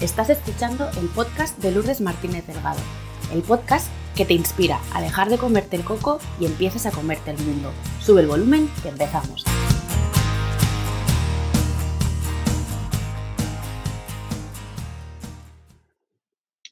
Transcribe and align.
Estás 0.00 0.28
escuchando 0.28 0.90
el 1.00 1.08
podcast 1.08 1.58
de 1.58 1.72
Lourdes 1.72 2.02
Martínez 2.02 2.46
Delgado, 2.46 2.78
el 3.32 3.40
podcast 3.40 3.88
que 4.14 4.26
te 4.26 4.34
inspira 4.34 4.78
a 4.92 5.00
dejar 5.00 5.30
de 5.30 5.38
comerte 5.38 5.74
el 5.76 5.84
coco 5.84 6.18
y 6.38 6.44
empieces 6.44 6.84
a 6.84 6.90
comerte 6.90 7.30
el 7.30 7.38
mundo. 7.38 7.72
Sube 7.98 8.20
el 8.20 8.26
volumen 8.26 8.68
que 8.82 8.90
empezamos. 8.90 9.42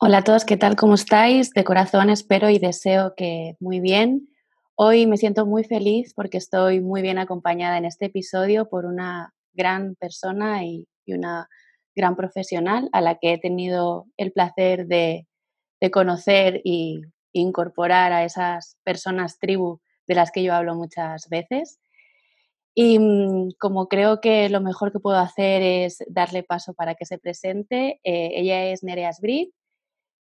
Hola 0.00 0.18
a 0.18 0.22
todos, 0.22 0.45
¿qué 0.45 0.59
tal? 0.59 0.77
¿Cómo 0.77 0.93
estáis? 0.93 1.48
De 1.52 1.64
corazón 1.64 2.11
espero 2.11 2.50
y 2.50 2.59
deseo 2.59 3.14
que 3.16 3.56
muy 3.59 3.80
bien. 3.80 4.29
Hoy 4.75 5.06
me 5.06 5.16
siento 5.16 5.46
muy 5.46 5.64
feliz 5.64 6.12
porque 6.14 6.36
estoy 6.36 6.82
muy 6.82 7.00
bien 7.00 7.16
acompañada 7.16 7.79
en 7.79 7.86
este 7.86 8.04
episodio 8.04 8.68
por 8.68 8.84
una 8.84 9.32
gran 9.54 9.95
persona 9.95 10.62
y, 10.66 10.86
una 11.06 11.48
gran 11.95 12.16
profesional 12.16 12.89
a 12.93 13.01
la 13.01 13.16
que 13.16 13.34
he 13.34 13.39
tenido 13.39 14.07
el 14.16 14.33
placer 14.33 14.87
de, 14.87 15.27
conocer 15.93 16.62
y 16.65 17.03
incorporar 17.34 18.15
a 18.15 18.25
esas 18.25 18.79
personas 18.84 19.39
tribu 19.39 19.80
de 20.07 20.15
las 20.15 20.30
que 20.30 20.43
yo 20.43 20.55
hablo 20.55 20.75
muchas 20.75 21.29
veces. 21.29 21.79
Y 22.75 22.98
mm, 22.98 23.51
como 23.59 23.87
creo 23.89 24.20
que 24.23 24.48
lo 24.48 24.62
mejor 24.62 24.93
que 24.93 24.98
puedo 24.98 25.19
hacer 25.19 25.61
es 25.61 25.98
darle 26.09 26.43
paso 26.43 26.73
para 26.73 26.95
que 26.95 27.05
se 27.05 27.19
presente, 27.19 28.01
eh, 28.03 28.31
ella 28.34 28.65
es 28.67 28.83
Nerea 28.83 29.12
Sbrit 29.12 29.53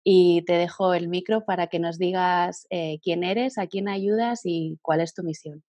y 0.04 0.42
te 0.42 0.52
dejo 0.54 0.94
el 0.94 1.08
micro 1.08 1.44
para 1.44 1.66
que 1.66 1.80
nos 1.80 1.98
digas 1.98 2.66
eh, 2.70 3.00
quién 3.02 3.24
eres, 3.24 3.58
a 3.58 3.66
quién 3.66 3.88
ayudas 3.88 4.42
y 4.44 4.78
cuál 4.82 5.00
es 5.00 5.14
tu 5.14 5.22
misión. 5.24 5.64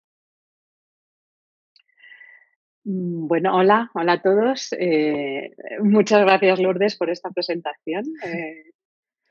Mm, 2.83 3.27
bueno, 3.27 3.55
hola, 3.55 3.91
hola 3.93 4.13
a 4.13 4.21
todos. 4.21 4.73
Eh, 4.79 5.51
muchas 5.81 6.21
gracias 6.21 6.59
Lourdes 6.59 6.95
por 6.97 7.09
esta 7.09 7.29
presentación. 7.29 8.05
Eh, 8.25 8.71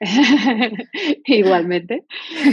igualmente, 1.26 2.06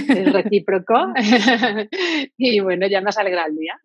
es 0.10 0.34
recíproco. 0.34 1.14
y 2.38 2.60
bueno, 2.60 2.88
ya 2.88 3.02
me 3.02 3.10
has 3.10 3.18
alegrado 3.18 3.50
el 3.50 3.58
día. 3.58 3.80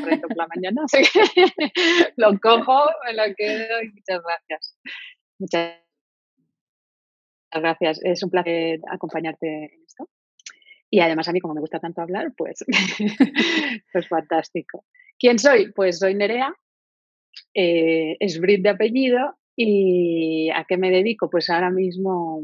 por 0.00 0.36
la 0.36 0.46
mañana, 0.46 0.82
así 0.84 1.02
que 1.12 1.22
lo 2.16 2.38
cojo, 2.38 2.84
me 3.06 3.14
lo 3.14 3.34
quedo 3.34 3.78
muchas 3.94 4.22
gracias. 4.22 4.76
Muchas 5.38 5.78
gracias. 7.52 8.00
Es 8.04 8.22
un 8.22 8.30
placer 8.30 8.80
acompañarte 8.88 9.64
en 9.64 9.82
esto. 9.86 10.08
Y 10.90 11.00
además 11.00 11.28
a 11.28 11.32
mí, 11.32 11.40
como 11.40 11.54
me 11.54 11.60
gusta 11.60 11.78
tanto 11.78 12.02
hablar, 12.02 12.32
pues, 12.36 12.64
pues 13.92 14.08
fantástico. 14.08 14.84
¿Quién 15.20 15.38
soy? 15.38 15.70
Pues 15.72 15.98
soy 15.98 16.14
Nerea, 16.14 16.54
eh, 17.52 18.16
es 18.18 18.40
Brit 18.40 18.62
de 18.62 18.70
apellido 18.70 19.36
y 19.54 20.48
¿a 20.48 20.64
qué 20.64 20.78
me 20.78 20.90
dedico? 20.90 21.28
Pues 21.28 21.50
ahora 21.50 21.70
mismo, 21.70 22.42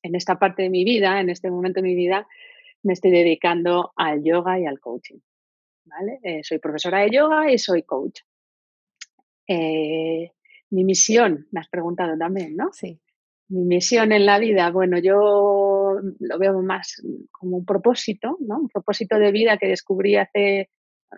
en 0.00 0.14
esta 0.14 0.38
parte 0.38 0.62
de 0.62 0.70
mi 0.70 0.84
vida, 0.84 1.20
en 1.20 1.28
este 1.28 1.50
momento 1.50 1.82
de 1.82 1.88
mi 1.88 1.96
vida, 1.96 2.28
me 2.84 2.92
estoy 2.92 3.10
dedicando 3.10 3.92
al 3.96 4.22
yoga 4.22 4.60
y 4.60 4.66
al 4.66 4.78
coaching. 4.78 5.18
¿vale? 5.86 6.20
Eh, 6.22 6.44
soy 6.44 6.60
profesora 6.60 7.00
de 7.00 7.10
yoga 7.10 7.50
y 7.50 7.58
soy 7.58 7.82
coach. 7.82 8.20
Eh, 9.48 10.30
mi 10.70 10.84
misión, 10.84 11.48
me 11.50 11.60
has 11.60 11.68
preguntado 11.68 12.16
también, 12.16 12.54
¿no? 12.54 12.70
Sí. 12.72 13.00
Mi 13.48 13.64
misión 13.64 14.12
en 14.12 14.24
la 14.24 14.38
vida, 14.38 14.70
bueno, 14.70 14.98
yo 14.98 15.98
lo 16.18 16.38
veo 16.38 16.62
más 16.62 17.02
como 17.32 17.58
un 17.58 17.64
propósito, 17.64 18.38
¿no? 18.40 18.60
Un 18.60 18.68
propósito 18.68 19.18
de 19.18 19.32
vida 19.32 19.58
que 19.58 19.66
descubrí 19.66 20.16
hace 20.16 20.70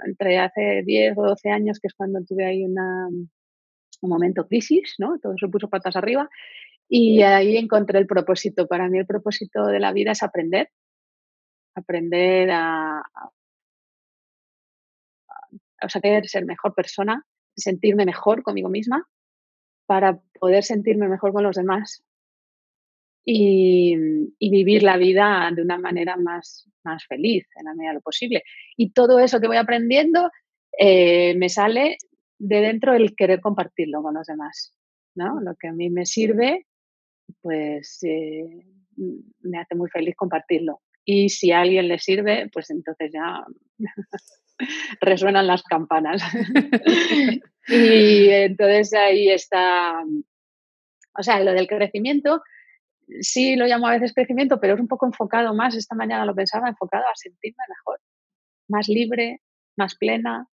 entre 0.05 0.39
hace 0.39 0.83
10 0.85 1.17
o 1.19 1.23
12 1.23 1.51
años, 1.51 1.79
que 1.81 1.89
es 1.89 1.95
cuando 1.95 2.23
tuve 2.25 2.45
ahí 2.45 2.65
una, 2.65 3.09
un 3.09 4.11
momento 4.11 4.47
crisis, 4.47 4.95
¿no? 4.99 5.19
Todo 5.21 5.35
se 5.39 5.49
puso 5.49 5.69
patas 5.69 5.97
arriba 5.97 6.29
y 6.89 7.23
ahí 7.23 7.57
encontré 7.57 7.99
el 7.99 8.07
propósito. 8.07 8.67
Para 8.67 8.89
mí 8.89 8.99
el 8.99 9.07
propósito 9.07 9.67
de 9.67 9.81
la 9.81 9.93
vida 9.93 10.13
es 10.13 10.23
aprender, 10.23 10.71
aprender 11.75 12.51
a, 12.51 12.99
a, 15.79 15.89
saber 15.89 16.27
ser 16.27 16.45
mejor 16.45 16.75
persona, 16.75 17.25
sentirme 17.55 18.05
mejor 18.07 18.43
conmigo 18.43 18.69
misma 18.69 19.09
para 19.87 20.21
poder 20.41 20.65
sentirme 20.65 21.09
mejor 21.09 21.33
con 21.33 21.45
los 21.45 21.57
demás 21.57 22.03
y, 23.29 23.97
vivir 24.39 24.85
la 24.85 24.97
vida 24.97 25.51
de 25.55 25.61
una 25.61 25.79
manera 25.79 26.17
más, 26.17 26.71
más 26.85 27.05
feliz 27.07 27.47
en 27.57 27.65
la 27.65 27.75
medida 27.75 27.91
de 27.91 27.95
lo 27.97 28.01
posible. 28.01 28.45
Y 28.77 28.91
todo 28.93 29.19
eso 29.19 29.41
que 29.41 29.49
voy 29.49 29.57
aprendiendo 29.57 30.31
eh, 30.79 31.35
me 31.35 31.49
sale 31.49 31.99
de 32.39 32.61
dentro 32.61 32.95
el 32.95 33.17
querer 33.17 33.41
compartirlo 33.41 34.03
con 34.03 34.15
los 34.15 34.27
demás. 34.27 34.75
¿no? 35.17 35.41
Lo 35.41 35.57
que 35.57 35.69
a 35.69 35.73
mí 35.73 35.91
me 35.91 36.07
sirve, 36.07 36.67
pues 37.43 37.99
eh, 38.05 38.65
me 39.41 39.59
hace 39.59 39.75
muy 39.75 39.91
feliz 39.91 40.15
compartirlo. 40.15 40.81
Y 41.05 41.29
si 41.29 41.51
a 41.51 41.61
alguien 41.61 41.89
le 41.89 41.99
sirve, 41.99 42.49
pues 42.53 42.71
entonces 42.71 43.11
ya 43.13 43.45
resuenan 45.01 45.47
las 45.49 45.63
campanas. 45.65 46.23
y 47.69 48.29
entonces 48.29 48.95
ahí 48.95 49.31
está, 49.31 50.01
o 51.19 51.23
sea, 51.23 51.41
lo 51.41 51.53
del 51.53 51.67
crecimiento 51.67 52.43
sí 53.21 53.57
lo 53.57 53.67
llamo 53.67 53.87
a 53.87 53.93
veces 53.93 54.13
crecimiento, 54.13 54.61
pero 54.61 54.75
es 54.75 54.81
un 54.81 54.89
poco 54.89 55.07
enfocado 55.07 55.55
más, 55.55 55.75
esta 55.75 55.95
mañana 55.95 56.25
lo 56.25 56.35
pensaba, 56.35 56.69
enfocado 56.69 57.05
a 57.05 57.15
sentirme 57.15 57.63
mejor, 57.69 58.01
más 58.69 58.89
libre, 58.89 59.43
más 59.77 59.95
plena 59.97 60.49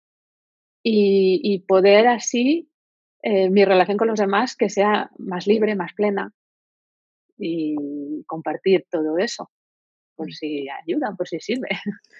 y, 0.83 1.59
poder 1.67 2.07
así 2.07 2.69
eh, 3.21 3.49
mi 3.49 3.63
relación 3.65 3.97
con 3.97 4.07
los 4.07 4.19
demás 4.19 4.55
que 4.55 4.69
sea 4.69 5.11
más 5.17 5.45
libre, 5.45 5.75
más 5.75 5.93
plena 5.93 6.33
y 7.37 8.23
compartir 8.25 8.85
todo 8.89 9.17
eso, 9.17 9.51
por 10.15 10.31
si 10.33 10.67
ayuda, 10.69 11.13
por 11.15 11.27
si 11.27 11.39
sirve. 11.39 11.69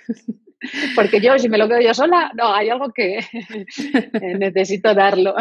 Porque 0.96 1.19
yo, 1.19 1.38
si 1.40 1.50
me 1.50 1.58
lo 1.58 1.68
quedo 1.68 1.81
yo 1.81 1.94
sola, 1.94 2.31
no, 2.36 2.53
hay 2.53 2.69
algo 2.69 2.92
que 2.94 3.19
necesito 4.38 4.94
darlo. 4.94 5.36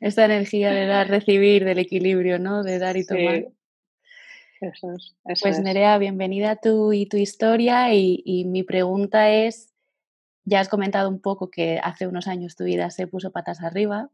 Esa 0.00 0.26
energía 0.26 0.72
de 0.72 0.86
dar, 0.86 1.08
recibir, 1.08 1.64
del 1.64 1.78
equilibrio, 1.78 2.38
¿no? 2.38 2.62
De 2.62 2.78
dar 2.78 2.96
y 2.98 3.06
tomar. 3.06 3.46
Eso 4.60 4.92
es, 4.92 5.14
pues 5.40 5.60
Nerea, 5.60 5.98
bienvenida 5.98 6.52
a 6.52 6.56
tú 6.56 6.92
y 6.92 7.06
tu 7.06 7.16
historia 7.16 7.94
y, 7.94 8.44
mi 8.46 8.64
pregunta 8.64 9.30
es, 9.30 9.72
ya 10.44 10.58
has 10.58 10.68
comentado 10.68 11.08
un 11.08 11.20
poco 11.20 11.48
que 11.48 11.78
hace 11.80 12.08
unos 12.08 12.26
años 12.26 12.56
tu 12.56 12.64
vida 12.64 12.90
se 12.90 13.06
puso 13.06 13.30
patas 13.30 13.62
arriba, 13.62 14.10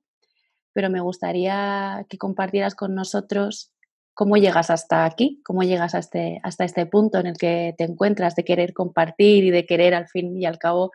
pero 0.75 0.91
me 0.91 1.00
gustaría 1.00 2.05
que 2.10 2.19
compartieras 2.19 2.75
con 2.75 2.94
nosotros 2.94 3.72
cómo 4.12 4.37
llegas 4.37 4.69
hasta 4.69 5.06
aquí, 5.06 5.41
cómo 5.44 5.62
llegas 5.62 5.94
este, 5.94 6.41
hasta 6.43 6.65
este 6.65 6.84
punto 6.84 7.19
en 7.19 7.26
el 7.26 7.38
que 7.38 7.75
te 7.78 7.84
encuentras 7.84 8.34
de 8.34 8.44
querer 8.44 8.75
compartir 8.75 9.44
y 9.44 9.50
de 9.50 9.65
querer 9.65 9.94
al 9.94 10.09
fin 10.09 10.37
y 10.37 10.44
al 10.44 10.59
cabo 10.59 10.93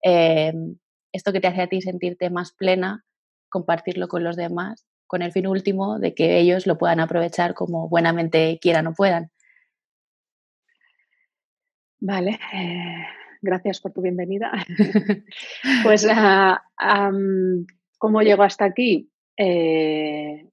em, 0.00 0.78
esto 1.12 1.32
que 1.32 1.40
te 1.40 1.48
hace 1.48 1.62
a 1.62 1.68
ti 1.68 1.82
sentirte 1.82 2.30
más 2.30 2.52
plena, 2.52 3.04
compartirlo 3.50 4.08
con 4.08 4.24
los 4.24 4.36
demás 4.36 4.86
con 5.06 5.22
el 5.22 5.32
fin 5.32 5.46
último 5.46 5.98
de 5.98 6.14
que 6.14 6.38
ellos 6.38 6.66
lo 6.66 6.78
puedan 6.78 7.00
aprovechar 7.00 7.54
como 7.54 7.88
buenamente 7.88 8.58
quieran 8.60 8.86
o 8.88 8.94
puedan. 8.94 9.30
Vale, 12.00 12.38
eh, 12.52 13.06
gracias 13.40 13.80
por 13.80 13.92
tu 13.92 14.02
bienvenida. 14.02 14.52
pues, 15.82 16.06
ah, 16.10 16.62
¿cómo 17.98 18.22
llego 18.22 18.42
hasta 18.42 18.64
aquí? 18.64 19.10
Eh, 19.36 20.48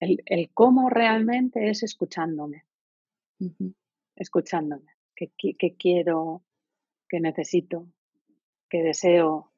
el, 0.00 0.50
cómo 0.52 0.90
realmente 0.90 1.70
es 1.70 1.82
escuchándome. 1.82 2.64
Escuchándome. 4.16 4.92
¿Qué, 5.14 5.76
quiero, 5.78 6.42
qué 7.08 7.20
necesito, 7.20 7.86
qué 8.68 8.82
deseo, 8.82 9.52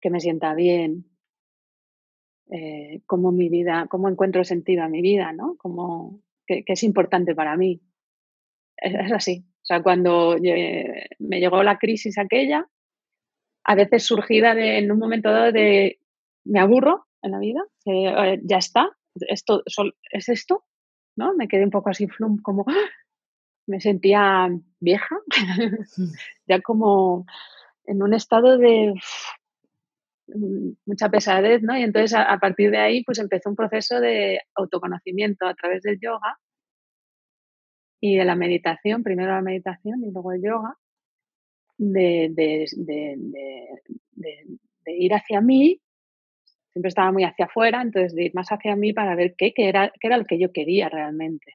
que 0.00 0.10
me 0.10 0.20
sienta 0.20 0.54
bien, 0.54 1.06
eh, 2.50 3.00
cómo 3.06 3.32
mi 3.32 3.48
vida, 3.48 3.86
cómo 3.90 4.08
encuentro 4.08 4.44
sentido 4.44 4.84
a 4.84 4.88
mi 4.88 5.02
vida, 5.02 5.32
¿no? 5.32 5.56
Como 5.56 6.20
que, 6.46 6.62
es 6.66 6.82
importante 6.82 7.34
para 7.34 7.56
mí. 7.56 7.80
Es, 8.76 9.12
así. 9.12 9.44
O 9.62 9.66
sea, 9.66 9.82
cuando 9.82 10.36
me 10.38 11.40
llegó 11.40 11.62
la 11.62 11.78
crisis 11.78 12.18
aquella, 12.18 12.68
a 13.64 13.74
veces 13.74 14.04
surgida 14.04 14.54
de, 14.54 14.78
en 14.78 14.92
un 14.92 14.98
momento 14.98 15.30
dado 15.30 15.52
de 15.52 15.98
me 16.44 16.60
aburro 16.60 17.06
en 17.22 17.30
la 17.32 17.38
vida, 17.38 17.62
eh, 17.86 18.38
ya 18.42 18.58
está, 18.58 18.90
esto 19.28 19.62
es 20.10 20.28
esto, 20.28 20.64
¿no? 21.16 21.34
Me 21.34 21.48
quedé 21.48 21.64
un 21.64 21.70
poco 21.70 21.88
así 21.88 22.06
flum, 22.06 22.42
como 22.42 22.64
¡ah! 22.68 22.90
me 23.66 23.80
sentía 23.80 24.50
vieja, 24.80 25.16
ya 26.46 26.60
como 26.60 27.24
en 27.86 28.02
un 28.02 28.14
estado 28.14 28.58
de 28.58 28.94
mucha 30.86 31.10
pesadez, 31.10 31.62
¿no? 31.62 31.76
Y 31.76 31.82
entonces 31.82 32.14
a, 32.14 32.38
partir 32.38 32.70
de 32.70 32.78
ahí 32.78 33.04
pues 33.04 33.18
empezó 33.18 33.50
un 33.50 33.56
proceso 33.56 34.00
de 34.00 34.40
autoconocimiento 34.54 35.46
a 35.46 35.54
través 35.54 35.82
del 35.82 35.98
yoga 36.00 36.38
y 38.00 38.16
de 38.16 38.24
la 38.24 38.34
meditación, 38.34 39.02
primero 39.02 39.32
la 39.32 39.42
meditación 39.42 40.02
y 40.04 40.10
luego 40.10 40.32
el 40.32 40.42
yoga, 40.42 40.76
de, 41.78 42.66
ir 44.86 45.14
hacia 45.14 45.40
mí, 45.40 45.80
siempre 46.72 46.88
estaba 46.88 47.12
muy 47.12 47.24
hacia 47.24 47.46
afuera, 47.46 47.82
entonces 47.82 48.14
de 48.14 48.24
ir 48.24 48.34
más 48.34 48.48
hacia 48.48 48.76
mí 48.76 48.92
para 48.92 49.14
ver 49.14 49.34
qué, 49.36 49.52
qué 49.54 49.68
era, 49.68 49.92
qué 50.00 50.06
era 50.08 50.18
lo 50.18 50.24
que 50.24 50.38
yo 50.38 50.52
quería 50.52 50.88
realmente. 50.88 51.54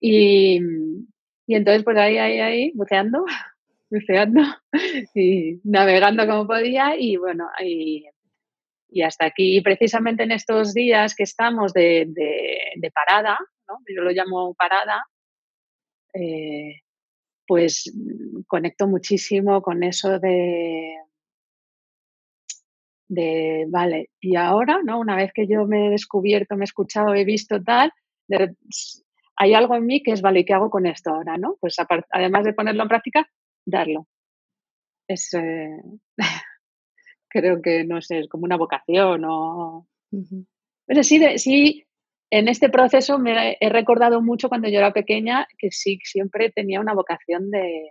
Y, 0.00 0.58
y, 1.46 1.54
entonces, 1.54 1.84
pues 1.84 1.96
ahí, 1.98 2.18
ahí, 2.18 2.40
ahí, 2.40 2.72
buceando, 2.74 3.24
buceando 3.94 4.40
y 5.14 5.60
navegando 5.64 6.26
como 6.26 6.46
podía 6.46 6.96
y 6.98 7.16
bueno, 7.16 7.48
y, 7.62 8.04
y 8.88 9.02
hasta 9.02 9.26
aquí, 9.26 9.60
precisamente 9.60 10.24
en 10.24 10.32
estos 10.32 10.74
días 10.74 11.14
que 11.14 11.22
estamos 11.22 11.72
de, 11.72 12.06
de, 12.08 12.90
parada, 12.90 13.38
¿no? 13.68 13.78
yo 13.88 14.02
lo 14.02 14.10
llamo 14.10 14.54
parada, 14.54 15.04
eh, 16.12 16.80
pues 17.46 17.92
conecto 18.46 18.86
muchísimo 18.86 19.62
con 19.62 19.82
eso 19.82 20.18
de, 20.18 20.96
de, 23.08 23.66
vale, 23.68 24.10
y 24.20 24.36
ahora, 24.36 24.80
¿no? 24.82 24.98
Una 24.98 25.16
vez 25.16 25.32
que 25.32 25.46
yo 25.46 25.66
me 25.66 25.86
he 25.86 25.90
descubierto, 25.90 26.56
me 26.56 26.64
he 26.64 26.64
escuchado, 26.64 27.14
he 27.14 27.24
visto 27.24 27.62
tal, 27.62 27.92
hay 29.36 29.54
algo 29.54 29.74
en 29.74 29.86
mí 29.86 30.02
que 30.02 30.12
es, 30.12 30.22
vale, 30.22 30.40
¿y 30.40 30.44
qué 30.44 30.54
hago 30.54 30.70
con 30.70 30.86
esto 30.86 31.10
ahora, 31.10 31.36
no? 31.36 31.56
Pues 31.60 31.76
además 32.10 32.44
de 32.44 32.54
ponerlo 32.54 32.82
en 32.82 32.88
práctica, 32.88 33.28
darlo. 33.64 34.06
Es, 35.08 35.32
eh, 35.34 35.80
creo 37.28 37.60
que, 37.60 37.84
no 37.84 38.00
sé, 38.00 38.20
es 38.20 38.28
como 38.28 38.44
una 38.44 38.56
vocación 38.56 39.24
o... 39.26 39.86
Pero 40.86 41.02
sí, 41.02 41.20
sí, 41.38 41.84
en 42.30 42.48
este 42.48 42.68
proceso 42.68 43.18
me 43.18 43.56
he 43.60 43.68
recordado 43.68 44.22
mucho 44.22 44.48
cuando 44.48 44.68
yo 44.68 44.78
era 44.78 44.92
pequeña 44.92 45.46
que 45.58 45.70
sí, 45.70 45.98
siempre 46.04 46.50
tenía 46.50 46.80
una 46.80 46.94
vocación 46.94 47.50
de, 47.50 47.90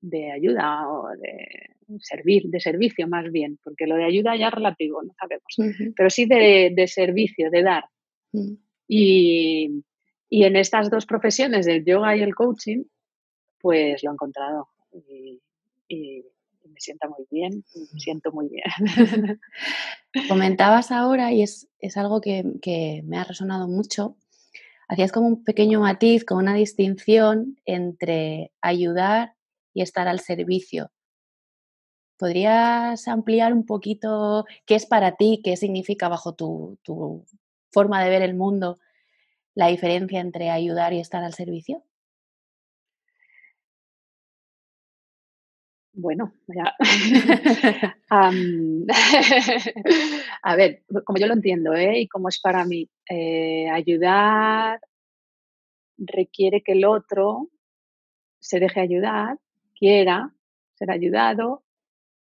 de 0.00 0.32
ayuda 0.32 0.88
o 0.88 1.08
de 1.16 1.98
servir, 2.00 2.44
de 2.44 2.60
servicio 2.60 3.08
más 3.08 3.30
bien, 3.30 3.58
porque 3.62 3.86
lo 3.86 3.96
de 3.96 4.04
ayuda 4.04 4.36
ya 4.36 4.48
es 4.48 4.54
relativo, 4.54 5.02
no 5.02 5.12
sabemos, 5.18 5.94
pero 5.96 6.10
sí 6.10 6.26
de, 6.26 6.72
de, 6.74 6.86
servicio, 6.86 7.50
de 7.50 7.62
dar. 7.62 7.84
Mm. 8.32 8.54
y, 8.86 9.84
y, 10.28 10.44
en 10.44 10.56
estas 10.56 10.90
dos 10.90 11.06
profesiones, 11.06 11.64
del 11.64 11.84
yoga 11.84 12.14
y 12.14 12.20
el 12.20 12.34
coaching, 12.34 12.84
pues 13.58 14.02
lo 14.02 14.10
he 14.10 14.12
encontrado 14.12 14.68
y, 14.92 15.40
y 15.88 16.24
me 16.64 16.80
sienta 16.80 17.08
muy 17.08 17.26
bien, 17.30 17.64
me 17.92 18.00
siento 18.00 18.32
muy 18.32 18.48
bien. 18.48 18.64
Comentabas 20.28 20.90
ahora, 20.90 21.32
y 21.32 21.42
es, 21.42 21.68
es 21.80 21.96
algo 21.96 22.20
que, 22.20 22.44
que 22.62 23.02
me 23.04 23.18
ha 23.18 23.24
resonado 23.24 23.68
mucho, 23.68 24.16
hacías 24.88 25.12
como 25.12 25.28
un 25.28 25.44
pequeño 25.44 25.80
matiz, 25.80 26.24
con 26.24 26.38
una 26.38 26.54
distinción 26.54 27.58
entre 27.64 28.52
ayudar 28.60 29.34
y 29.74 29.82
estar 29.82 30.08
al 30.08 30.20
servicio. 30.20 30.90
¿Podrías 32.18 33.06
ampliar 33.06 33.52
un 33.52 33.64
poquito 33.64 34.44
qué 34.66 34.74
es 34.74 34.86
para 34.86 35.16
ti, 35.16 35.40
qué 35.44 35.56
significa 35.56 36.08
bajo 36.08 36.34
tu, 36.34 36.78
forma 37.70 38.02
de 38.02 38.10
ver 38.10 38.22
el 38.22 38.34
mundo 38.34 38.78
la 39.54 39.68
diferencia 39.68 40.20
entre 40.20 40.50
ayudar 40.50 40.92
y 40.92 41.00
estar 41.00 41.22
al 41.22 41.34
servicio? 41.34 41.84
Bueno, 46.00 46.32
ya. 46.46 46.76
a 50.42 50.56
ver, 50.56 50.84
como 51.04 51.18
yo 51.18 51.26
lo 51.26 51.34
entiendo, 51.34 51.74
¿eh? 51.74 52.02
Y 52.02 52.08
como 52.08 52.28
es 52.28 52.40
para 52.40 52.64
mí, 52.64 52.88
eh, 53.10 53.68
ayudar 53.68 54.80
requiere 55.96 56.62
que 56.62 56.72
el 56.72 56.84
otro 56.84 57.48
se 58.38 58.60
deje 58.60 58.78
ayudar 58.78 59.38
quiera 59.76 60.32
ser 60.74 60.92
ayudado, 60.92 61.64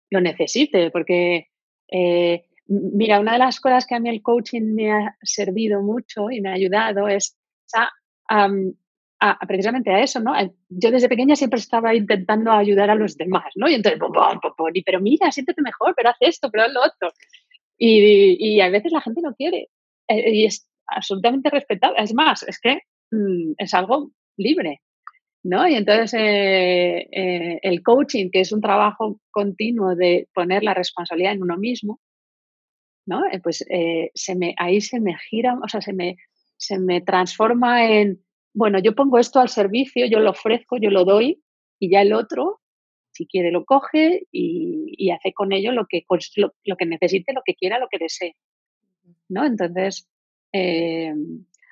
lo 0.09 0.19
necesite, 0.19 0.91
porque 0.91 1.47
eh, 1.88 2.44
mira, 2.67 3.21
una 3.21 3.33
de 3.33 3.39
las 3.39 3.62
cosas 3.62 3.85
que 3.85 3.95
a 3.95 4.01
mí 4.01 4.09
el 4.09 4.21
coaching 4.21 4.74
me 4.75 4.91
ha 4.91 5.15
servido 5.21 5.81
mucho 5.81 6.29
y 6.29 6.41
me 6.41 6.50
ha 6.50 6.53
ayudado 6.53 7.07
es 7.07 7.38
precisamente 9.47 9.91
a 9.91 10.01
eso, 10.01 10.19
¿no? 10.19 10.33
Yo 10.69 10.91
desde 10.91 11.09
pequeña 11.09 11.35
siempre 11.35 11.59
estaba 11.59 11.94
intentando 11.94 12.51
ayudar 12.51 12.89
a 12.89 12.95
los 12.95 13.15
demás, 13.15 13.51
¿no? 13.56 13.69
Y 13.69 13.75
entonces, 13.75 14.00
pero 14.85 15.00
mira, 15.00 15.31
siéntete 15.31 15.62
mejor, 15.62 15.94
pero 15.95 16.09
haz 16.09 16.18
esto, 16.19 16.50
pero 16.50 16.63
haz 16.63 16.73
lo 16.73 16.81
otro. 16.81 17.12
Y, 17.77 18.38
y 18.39 18.62
a 18.62 18.69
veces 18.69 18.91
la 18.91 19.01
gente 19.01 19.21
no 19.21 19.35
quiere. 19.35 19.69
Eh, 20.07 20.35
y 20.35 20.45
es 20.45 20.68
absolutamente 20.88 21.50
respetable. 21.50 22.01
Es 22.01 22.13
más, 22.13 22.44
es 22.44 22.59
que 22.59 22.81
mm, 23.12 23.53
es 23.57 23.73
algo 23.73 24.12
libre. 24.38 24.81
¿no? 25.44 25.67
Y 25.67 25.75
entonces 25.75 26.13
eh, 26.13 27.07
eh, 27.12 27.59
el 27.63 27.81
coaching, 27.81 28.29
que 28.29 28.41
es 28.41 28.51
un 28.51 28.62
trabajo 28.62 29.19
continuo 29.31 29.95
de 29.95 30.27
poner 30.33 30.63
la 30.63 30.75
responsabilidad 30.75 31.33
en 31.33 31.41
uno 31.41 31.57
mismo, 31.57 32.00
¿no? 33.07 33.24
Pues 33.41 33.65
se 34.13 34.35
me, 34.35 34.53
ahí 34.57 34.79
se 34.81 35.00
me 35.00 35.17
gira, 35.17 35.57
o 35.63 35.67
sea, 35.67 35.81
se 35.81 35.94
me, 35.94 36.17
se 36.57 36.77
me 36.77 37.01
transforma 37.01 37.89
en, 37.89 38.24
bueno, 38.53 38.80
yo 38.80 38.95
pongo 38.95 39.18
esto 39.18 39.39
al 39.39 39.50
servicio, 39.50 40.06
yo 40.06 40.19
lo 40.19 40.31
ofrezco, 40.31 40.77
yo 40.77 40.89
lo 40.89 41.06
doy 41.06 41.42
y 41.80 41.89
ya 41.89 42.01
el 42.01 42.13
otro, 42.13 42.59
si 43.12 43.25
quiere, 43.25 43.51
lo 43.51 43.65
coge 43.65 44.24
y, 44.31 45.12
hace 45.12 45.33
con 45.33 45.51
ello 45.51 45.71
lo 45.71 45.86
que, 45.88 46.06
lo, 46.38 46.75
que 46.77 46.86
necesite, 46.86 47.33
lo 47.33 47.42
que 47.45 47.56
quiera, 47.56 47.80
lo 47.80 47.88
que 47.89 47.98
desee, 47.98 48.36
¿no? 49.30 49.45
Entonces, 49.45 50.07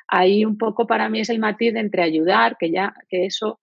ahí 0.07 0.45
un 0.45 0.57
poco 0.57 0.87
para 0.87 1.09
mí 1.09 1.21
es 1.21 1.29
el 1.29 1.39
matiz 1.39 1.75
entre 1.75 2.03
ayudar, 2.03 2.57
que 2.57 2.71
ya, 2.71 2.93
que 3.07 3.25
eso 3.25 3.59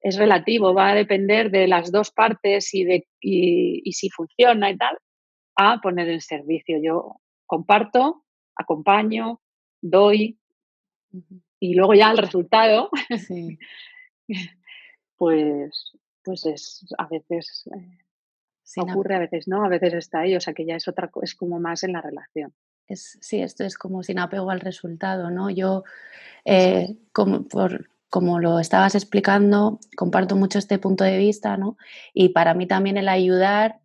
es 0.00 0.16
relativo, 0.16 0.74
va 0.74 0.90
a 0.90 0.94
depender 0.94 1.50
de 1.50 1.68
las 1.68 1.92
dos 1.92 2.10
partes 2.10 2.72
y 2.74 2.84
de 2.84 3.06
y, 3.20 3.92
si 3.92 4.08
funciona 4.10 4.70
y 4.70 4.76
tal, 4.76 4.98
a 5.56 5.80
poner 5.80 6.08
en 6.08 6.20
servicio. 6.20 6.78
Yo 6.82 7.16
comparto, 7.46 8.24
acompaño, 8.54 9.40
doy 9.82 10.38
y 11.60 11.74
luego 11.74 11.94
ya 11.94 12.10
el 12.10 12.18
resultado, 12.18 12.90
pues, 15.16 15.92
pues 16.24 16.46
es 16.46 16.86
a 16.98 17.06
veces 17.06 17.68
eh, 17.76 18.80
ocurre, 18.80 19.14
a 19.14 19.20
veces 19.20 19.46
no, 19.46 19.64
a 19.64 19.68
veces 19.68 19.94
está 19.94 20.20
ahí, 20.20 20.34
o 20.34 20.40
sea 20.40 20.54
que 20.54 20.66
ya 20.66 20.74
es 20.74 20.88
otra, 20.88 21.10
es 21.22 21.34
como 21.36 21.60
más 21.60 21.84
en 21.84 21.92
la 21.92 22.00
relación 22.00 22.52
sí, 22.96 23.40
esto 23.42 23.64
es 23.64 23.76
como 23.76 24.02
sin 24.02 24.18
apego 24.18 24.50
al 24.50 24.60
resultado, 24.60 25.30
¿no? 25.30 25.50
Yo, 25.50 25.84
eh, 26.44 26.96
como, 27.12 27.46
por, 27.48 27.90
como 28.08 28.40
lo 28.40 28.58
estabas 28.58 28.94
explicando, 28.94 29.78
comparto 29.96 30.36
mucho 30.36 30.58
este 30.58 30.78
punto 30.78 31.04
de 31.04 31.18
vista, 31.18 31.56
¿no? 31.56 31.76
Y 32.12 32.30
para 32.30 32.54
mí 32.54 32.66
también 32.66 32.96
el 32.96 33.08
ayudar 33.08 33.80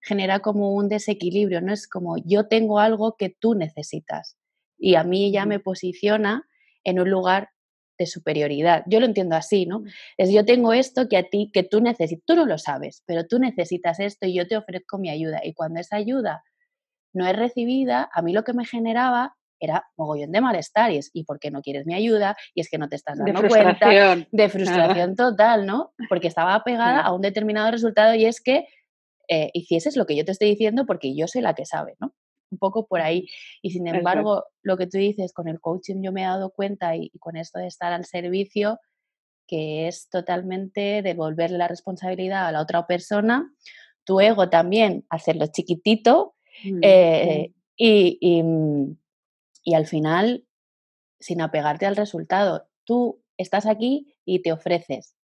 genera 0.00 0.40
como 0.40 0.74
un 0.74 0.88
desequilibrio, 0.88 1.60
¿no? 1.60 1.72
Es 1.72 1.86
como 1.86 2.16
yo 2.18 2.46
tengo 2.46 2.78
algo 2.80 3.16
que 3.16 3.28
tú 3.30 3.54
necesitas 3.54 4.36
y 4.78 4.94
a 4.94 5.04
mí 5.04 5.30
ya 5.30 5.44
me 5.44 5.60
posiciona 5.60 6.48
en 6.90 7.00
un 7.00 7.10
lugar 7.10 7.50
de 7.98 8.06
superioridad. 8.06 8.82
Yo 8.86 8.98
lo 8.98 9.06
entiendo 9.06 9.36
así, 9.36 9.66
¿no? 9.66 9.82
Es 10.16 10.32
yo 10.32 10.44
tengo 10.44 10.72
esto 10.72 11.08
que 11.08 11.18
a 11.18 11.24
ti, 11.24 11.50
que 11.52 11.62
tú 11.62 11.80
necesitas, 11.80 12.24
tú 12.26 12.34
no 12.34 12.46
lo 12.46 12.56
sabes, 12.56 13.02
pero 13.06 13.26
tú 13.26 13.38
necesitas 13.38 14.00
esto 14.00 14.26
y 14.26 14.34
yo 14.34 14.48
te 14.48 14.56
ofrezco 14.56 14.98
mi 14.98 15.10
ayuda. 15.10 15.40
Y 15.44 15.52
cuando 15.52 15.80
esa 15.80 15.96
ayuda 15.96 16.42
no 17.12 17.26
es 17.26 17.36
recibida, 17.36 18.08
a 18.12 18.22
mí 18.22 18.32
lo 18.32 18.42
que 18.42 18.54
me 18.54 18.64
generaba 18.64 19.36
era 19.60 19.84
mogollón 19.98 20.32
de 20.32 20.40
malestar 20.40 20.90
y 20.90 20.96
es, 20.96 21.10
¿y 21.12 21.24
por 21.24 21.38
qué 21.38 21.50
no 21.50 21.60
quieres 21.60 21.84
mi 21.84 21.94
ayuda? 21.94 22.36
Y 22.54 22.62
es 22.62 22.70
que 22.70 22.78
no 22.78 22.88
te 22.88 22.96
estás 22.96 23.18
dando 23.18 23.46
cuenta 23.46 24.16
de 24.30 24.48
frustración 24.48 25.14
total, 25.14 25.66
¿no? 25.66 25.92
Porque 26.08 26.28
estaba 26.28 26.64
pegada 26.64 27.00
a 27.00 27.12
un 27.12 27.20
determinado 27.20 27.70
resultado 27.70 28.14
y 28.14 28.24
es 28.24 28.40
que 28.40 28.66
eh, 29.28 29.50
hicieses 29.52 29.96
lo 29.96 30.06
que 30.06 30.16
yo 30.16 30.24
te 30.24 30.32
estoy 30.32 30.48
diciendo 30.48 30.86
porque 30.86 31.14
yo 31.14 31.28
soy 31.28 31.42
la 31.42 31.54
que 31.54 31.66
sabe, 31.66 31.94
¿no? 32.00 32.14
Un 32.50 32.58
poco 32.58 32.86
por 32.86 33.00
ahí. 33.00 33.28
Y 33.62 33.70
sin 33.70 33.86
embargo, 33.86 34.44
lo 34.62 34.76
que 34.76 34.86
tú 34.86 34.98
dices 34.98 35.32
con 35.32 35.48
el 35.48 35.60
coaching 35.60 36.02
yo 36.02 36.12
me 36.12 36.22
he 36.22 36.26
dado 36.26 36.50
cuenta 36.50 36.96
y, 36.96 37.10
con 37.20 37.36
esto 37.36 37.58
de 37.58 37.66
estar 37.66 37.92
al 37.92 38.04
servicio, 38.04 38.78
que 39.46 39.88
es 39.88 40.08
totalmente 40.08 41.02
devolverle 41.02 41.58
la 41.58 41.68
responsabilidad 41.68 42.46
a 42.46 42.52
la 42.52 42.60
otra 42.60 42.86
persona, 42.86 43.52
tu 44.04 44.20
ego 44.20 44.48
también, 44.48 45.04
hacerlo 45.08 45.46
chiquitito, 45.46 46.34
Mm, 46.64 46.80
eh, 46.82 47.52
y, 47.76 48.42
mm, 48.42 48.96
y, 49.64 49.74
al 49.74 49.86
final, 49.86 50.46
sin 51.18 51.40
apegarte 51.40 51.86
al 51.86 51.96
resultado, 51.96 52.68
tú 52.84 53.22
estás 53.36 53.66
aquí 53.66 54.16
y 54.24 54.42
te 54.42 54.52
ofreces 54.52 55.14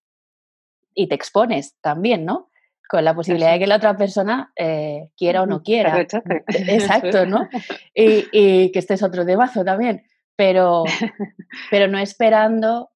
y 0.94 1.08
te 1.08 1.14
expones 1.14 1.76
también, 1.80 2.24
¿no? 2.24 2.50
Con 2.88 3.04
la 3.04 3.14
posibilidad 3.14 3.52
de 3.52 3.58
que 3.58 3.66
la 3.66 3.76
otra 3.76 3.96
persona 3.96 4.52
eh, 4.54 5.10
quiera 5.16 5.42
o 5.42 5.46
no 5.46 5.62
quiera. 5.62 6.00
Exacto, 6.46 7.26
¿no? 7.26 7.48
Y, 7.94 8.26
y, 8.32 8.70
que 8.70 8.78
este 8.78 8.94
es 8.94 9.02
otro 9.02 9.24
debazo 9.24 9.64
también, 9.64 10.06
pero, 10.36 10.84
pero 11.70 11.88
no 11.88 11.98
esperando 11.98 12.90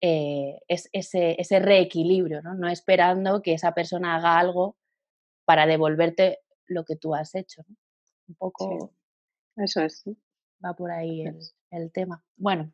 eh, 0.00 0.60
ese, 0.68 1.34
ese 1.40 1.58
reequilibrio, 1.58 2.42
¿no? 2.42 2.54
No 2.54 2.68
esperando 2.68 3.42
que 3.42 3.54
esa 3.54 3.72
persona 3.72 4.14
haga 4.14 4.38
algo 4.38 4.76
para 5.44 5.66
devolverte 5.66 6.38
lo 6.66 6.84
que 6.84 6.94
tú 6.94 7.14
has 7.14 7.34
hecho. 7.34 7.62
Un 8.28 8.34
poco... 8.36 8.92
Eso 9.56 9.82
es. 9.82 10.04
Va 10.64 10.74
por 10.74 10.90
ahí 10.90 11.24
el, 11.70 11.92
tema. 11.92 12.22
Bueno, 12.36 12.70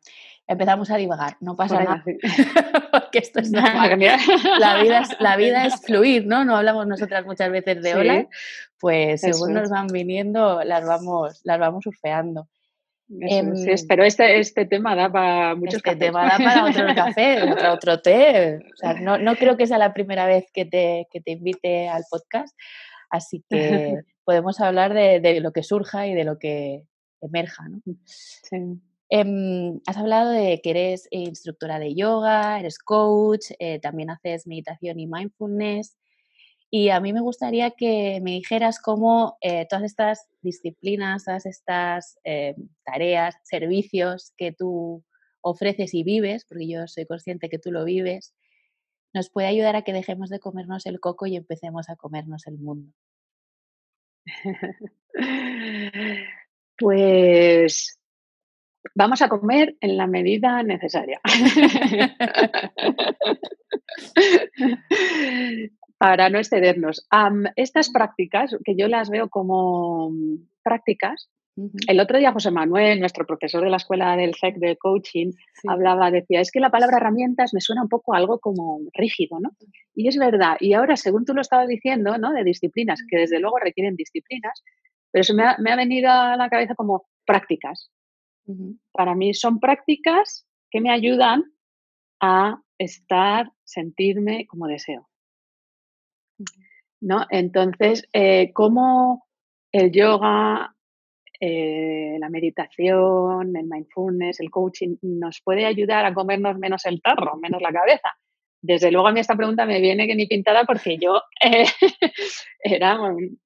empezamos 0.47 0.89
a 0.89 0.97
divagar, 0.97 1.37
no 1.41 1.55
pasa 1.55 1.83
nada, 1.83 2.03
porque 2.91 3.19
esto 3.19 3.39
es 3.39 3.51
La 3.51 3.95
vida 3.95 4.15
es, 5.01 5.19
la 5.19 5.37
vida 5.37 5.65
es 5.65 5.81
fluir, 5.85 6.25
¿no? 6.25 6.45
No 6.45 6.55
hablamos 6.55 6.87
nosotras 6.87 7.25
muchas 7.25 7.51
veces 7.51 7.81
de 7.81 7.95
olas, 7.95 8.25
pues 8.79 9.21
según 9.21 9.53
nos 9.53 9.69
van 9.69 9.87
viniendo 9.87 10.63
las 10.63 10.85
vamos, 10.85 11.41
las 11.43 11.59
vamos 11.59 11.83
surfeando. 11.83 12.47
Em, 13.07 13.53
pero 13.87 14.03
este, 14.03 14.39
este 14.39 14.65
tema 14.65 14.95
da 14.95 15.11
para 15.11 15.53
muchos 15.53 15.75
este 15.75 15.95
tema 15.95 16.23
da 16.23 16.37
para 16.37 16.65
otro 16.65 16.95
café, 16.95 17.43
otro, 17.51 17.73
otro 17.73 18.01
té. 18.01 18.57
O 18.73 18.77
sea, 18.77 18.93
no, 18.95 19.19
no, 19.19 19.35
creo 19.35 19.57
que 19.57 19.67
sea 19.67 19.77
la 19.77 19.93
primera 19.93 20.25
vez 20.25 20.45
que 20.51 20.65
te, 20.65 21.07
que 21.11 21.21
te 21.21 21.31
invite 21.31 21.87
al 21.87 22.03
podcast, 22.09 22.57
así 23.11 23.43
que 23.47 23.99
podemos 24.23 24.59
hablar 24.59 24.95
de, 24.95 25.19
de, 25.19 25.39
lo 25.39 25.51
que 25.51 25.61
surja 25.61 26.07
y 26.07 26.15
de 26.15 26.23
lo 26.23 26.39
que 26.39 26.81
emerja. 27.25 27.67
¿no? 27.69 27.81
Sí. 28.05 28.79
Em, 29.09 29.79
has 29.85 29.97
hablado 29.97 30.31
de 30.31 30.61
que 30.61 30.71
eres 30.71 31.07
instructora 31.11 31.77
de 31.79 31.93
yoga, 31.93 32.59
eres 32.59 32.79
coach, 32.79 33.51
eh, 33.59 33.79
también 33.79 34.09
haces 34.09 34.47
meditación 34.47 34.99
y 34.99 35.07
mindfulness. 35.07 35.97
Y 36.71 36.89
a 36.89 36.99
mí 36.99 37.13
me 37.13 37.21
gustaría 37.21 37.71
que 37.71 38.19
me 38.21 38.31
dijeras 38.31 38.79
cómo 38.79 39.37
eh, 39.41 39.67
todas 39.69 39.85
estas 39.85 40.27
disciplinas, 40.41 41.25
todas 41.25 41.45
estas 41.45 42.17
eh, 42.23 42.55
tareas, 42.83 43.35
servicios 43.43 44.33
que 44.37 44.51
tú 44.51 45.03
ofreces 45.41 45.93
y 45.93 46.03
vives, 46.03 46.45
porque 46.45 46.67
yo 46.67 46.87
soy 46.87 47.05
consciente 47.05 47.49
que 47.49 47.59
tú 47.59 47.71
lo 47.71 47.85
vives, 47.85 48.33
nos 49.13 49.29
puede 49.29 49.47
ayudar 49.47 49.75
a 49.75 49.83
que 49.83 49.93
dejemos 49.93 50.29
de 50.29 50.39
comernos 50.39 50.85
el 50.87 50.99
coco 50.99 51.27
y 51.27 51.35
empecemos 51.35 51.89
a 51.89 51.95
comernos 51.95 52.47
el 52.47 52.57
mundo. 52.57 52.91
Pues 56.77 57.99
vamos 58.93 59.21
a 59.21 59.29
comer 59.29 59.75
en 59.81 59.97
la 59.97 60.07
medida 60.07 60.61
necesaria. 60.63 61.19
para 65.97 66.29
no 66.29 66.37
excedernos. 66.37 67.07
estas 67.55 67.89
prácticas, 67.89 68.55
que 68.63 68.75
yo 68.75 68.87
las 68.87 69.09
veo 69.09 69.29
como 69.29 70.11
prácticas, 70.63 71.29
el 71.87 72.01
otro 72.01 72.17
día 72.17 72.33
José 72.33 72.51
Manuel, 72.51 72.99
nuestro 72.99 73.25
profesor 73.25 73.63
de 73.63 73.69
la 73.69 73.77
escuela 73.77 74.17
del 74.17 74.35
CEC 74.35 74.57
de 74.57 74.75
coaching, 74.75 75.31
hablaba, 75.65 76.11
decía, 76.11 76.41
es 76.41 76.51
que 76.51 76.59
la 76.59 76.69
palabra 76.69 76.97
herramientas 76.97 77.53
me 77.53 77.61
suena 77.61 77.83
un 77.83 77.87
poco 77.87 78.13
algo 78.13 78.39
como 78.39 78.81
rígido, 78.93 79.39
¿no? 79.39 79.51
Y 79.93 80.09
es 80.09 80.17
verdad. 80.17 80.57
Y 80.59 80.73
ahora, 80.73 80.97
según 80.97 81.23
tú 81.23 81.33
lo 81.33 81.39
estabas 81.39 81.69
diciendo, 81.69 82.17
¿no? 82.17 82.33
De 82.33 82.43
disciplinas, 82.43 82.99
que 83.09 83.19
desde 83.19 83.39
luego 83.39 83.57
requieren 83.57 83.95
disciplinas, 83.95 84.63
pero 85.15 85.21
eso 85.21 85.33
me 85.33 85.71
ha, 85.71 85.75
venido 85.77 86.11
a 86.11 86.35
la 86.35 86.49
cabeza 86.49 86.75
como 86.75 87.05
prácticas. 87.25 87.89
Para 88.91 89.15
mí 89.15 89.33
son 89.33 89.61
prácticas 89.61 90.45
que 90.69 90.81
me 90.81 90.91
ayudan 90.91 91.45
a 92.19 92.61
estar, 92.77 93.49
sentirme 93.63 94.45
como 94.45 94.67
deseo. 94.67 95.07
¿no? 96.99 97.25
Entonces, 97.29 98.09
eh, 98.11 98.51
¿cómo 98.51 99.25
el 99.71 99.93
yoga, 99.93 100.75
eh, 101.39 102.17
la 102.19 102.29
meditación, 102.29 103.55
el 103.55 103.67
mindfulness, 103.67 104.41
el 104.41 104.51
coaching 104.51 104.97
nos 105.01 105.39
puede 105.41 105.65
ayudar 105.65 106.03
a 106.03 106.13
comernos 106.13 106.57
menos 106.57 106.85
el 106.85 107.01
tarro, 107.01 107.37
menos 107.37 107.61
la 107.61 107.71
cabeza? 107.71 108.17
Desde 108.65 108.91
luego 108.91 109.07
a 109.07 109.11
mí 109.11 109.19
esta 109.19 109.35
pregunta 109.35 109.65
me 109.65 109.79
viene 109.79 110.07
que 110.07 110.15
ni 110.15 110.25
pintada 110.25 110.63
porque 110.63 110.97
yo 110.97 111.21
eh, 111.43 111.65
era, 112.59 112.97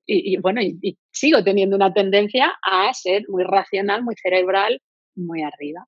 y, 0.05 0.37
bueno, 0.37 0.61
y, 0.61 0.97
sigo 1.11 1.43
teniendo 1.43 1.75
una 1.75 1.93
tendencia 1.93 2.57
a 2.63 2.93
ser 2.93 3.23
muy 3.27 3.43
racional, 3.43 4.03
muy 4.03 4.15
cerebral, 4.15 4.81
muy 5.15 5.41
arriba. 5.43 5.85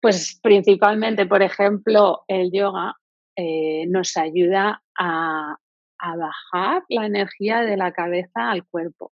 Pues 0.00 0.38
principalmente, 0.42 1.26
por 1.26 1.42
ejemplo, 1.42 2.22
el 2.28 2.50
yoga 2.52 2.94
nos 3.88 4.16
ayuda 4.16 4.82
a, 4.98 5.56
a 5.98 6.16
bajar 6.16 6.82
la 6.88 7.06
energía 7.06 7.60
de 7.60 7.76
la 7.76 7.92
cabeza 7.92 8.50
al 8.50 8.66
cuerpo, 8.66 9.12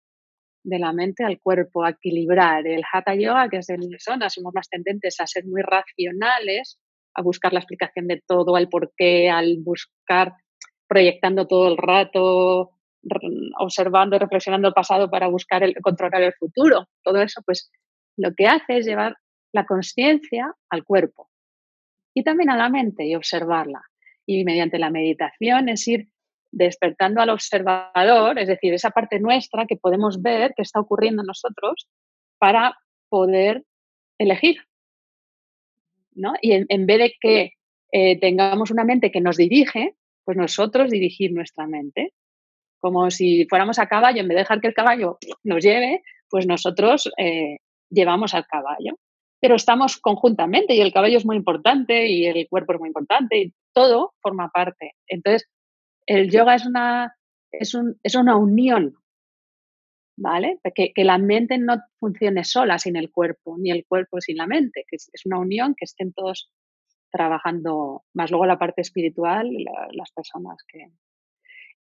de 0.64 0.80
la 0.80 0.94
mente 0.94 1.24
al 1.24 1.40
cuerpo, 1.40 1.84
a 1.84 1.92
equilibrar. 1.92 2.66
El 2.68 2.84
Hatha 2.92 3.16
Yoga, 3.16 3.50
que 3.50 3.58
es 3.58 3.68
de 3.68 3.78
personas, 3.78 4.34
somos 4.34 4.54
más 4.54 4.70
tendentes 4.70 5.20
a 5.20 5.28
ser 5.28 5.46
muy 5.46 5.62
racionales, 5.62 6.80
a 7.16 7.22
buscar 7.22 7.54
la 7.54 7.60
explicación 7.60 8.08
de 8.08 8.22
todo, 8.26 8.56
al 8.56 8.70
porqué, 8.70 9.30
al 9.30 9.58
buscar, 9.60 10.34
proyectando 10.88 11.48
todo 11.48 11.68
el 11.70 11.78
rato, 11.78 12.72
observando, 13.60 14.18
reflexionando 14.18 14.68
el 14.68 14.74
pasado 14.74 15.10
para 15.10 15.28
buscar 15.28 15.64
el, 15.64 15.76
controlar 15.82 16.22
el 16.24 16.34
futuro. 16.34 16.88
Todo 17.04 17.22
eso, 17.22 17.42
pues 17.46 17.72
lo 18.18 18.34
que 18.34 18.48
hace 18.48 18.78
es 18.78 18.86
llevar 18.86 19.18
la 19.52 19.66
conciencia 19.66 20.54
al 20.70 20.84
cuerpo 20.84 21.30
y 22.14 22.24
también 22.24 22.50
a 22.50 22.58
la 22.58 22.70
mente 22.70 23.06
y 23.06 23.16
observarla. 23.16 23.82
Y 24.26 24.46
mediante 24.46 24.80
la 24.80 24.90
meditación 24.90 25.70
es 25.70 25.88
ir 25.88 26.08
despertando 26.52 27.22
al 27.22 27.30
observador, 27.30 28.38
es 28.38 28.48
decir, 28.48 28.74
esa 28.74 28.92
parte 28.92 29.20
nuestra 29.20 29.66
que 29.66 29.76
podemos 29.76 30.22
ver 30.22 30.54
que 30.56 30.62
está 30.62 30.80
ocurriendo 30.80 31.24
en 31.24 31.28
nosotros 31.28 31.88
para 32.38 32.78
poder 33.10 33.64
elegir. 34.20 34.58
¿No? 36.16 36.34
Y 36.42 36.54
en, 36.54 36.86
vez 36.86 37.00
de 37.00 37.14
que 37.20 37.54
eh, 37.92 38.20
tengamos 38.20 38.72
una 38.72 38.84
mente 38.84 39.12
que 39.12 39.22
nos 39.22 39.38
dirige, 39.38 39.96
pues 40.24 40.38
nosotros 40.38 40.90
dirigir 40.90 41.32
nuestra 41.34 41.68
mente. 41.68 42.14
Como 42.80 43.12
si 43.12 43.46
fuéramos 43.50 43.80
a 43.80 43.88
caballo, 43.88 44.22
en 44.22 44.28
vez 44.28 44.36
de 44.36 44.42
dejar 44.42 44.62
que 44.62 44.68
el 44.68 44.74
caballo 44.74 45.18
nos 45.44 45.64
lleve, 45.64 46.02
pues 46.30 46.46
nosotros 46.48 47.10
eh, 47.18 47.58
llevamos 47.90 48.34
al 48.34 48.46
caballo. 48.46 48.98
Pero 49.40 49.56
estamos 49.56 49.98
conjuntamente 49.98 50.74
y 50.74 50.82
el 50.82 50.94
caballo 50.94 51.18
es 51.18 51.26
muy 51.26 51.36
importante 51.36 52.08
y 52.08 52.26
el 52.26 52.48
cuerpo 52.50 52.74
es 52.74 52.80
muy 52.80 52.90
importante 52.90 53.38
y 53.38 53.54
todo 53.74 54.14
forma 54.22 54.50
parte. 54.50 54.94
Entonces, 55.08 55.50
el 56.06 56.30
yoga 56.30 56.56
es 56.56 56.66
una, 56.66 57.16
es, 57.52 57.74
un, 57.74 58.00
es 58.04 58.16
una 58.16 58.36
unión, 58.36 58.96
¿vale? 60.16 60.60
Que, 60.76 60.94
que, 60.94 61.04
la 61.04 61.18
mente 61.18 61.58
no 61.58 61.78
funcione 62.00 62.44
sola 62.44 62.78
sin 62.80 62.96
el 62.96 63.12
cuerpo, 63.12 63.58
ni 63.58 63.72
el 63.72 63.86
cuerpo 63.86 64.22
sin 64.22 64.38
la 64.38 64.48
mente, 64.48 64.86
que 64.88 64.96
es, 64.96 65.10
una 65.26 65.40
unión 65.40 65.76
que 65.76 65.86
estén 65.86 66.14
todos 66.14 66.52
trabajando, 67.12 68.04
más 68.14 68.32
luego 68.32 68.46
la 68.46 68.60
parte 68.60 68.82
espiritual, 68.82 69.50
las 69.92 70.12
personas 70.12 70.58
que... 70.68 70.88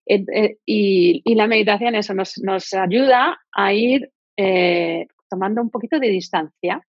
Eh, 0.04 0.58
y, 0.66 1.22
y, 1.24 1.34
la 1.36 1.46
meditación 1.46 1.94
eso 1.94 2.12
nos, 2.12 2.36
nos 2.38 2.74
ayuda 2.74 3.38
a 3.52 3.72
ir 3.72 4.10
eh, 4.36 5.06
tomando 5.30 5.62
un 5.62 5.70
poquito 5.70 6.00
de 6.00 6.08
distancia 6.08 6.84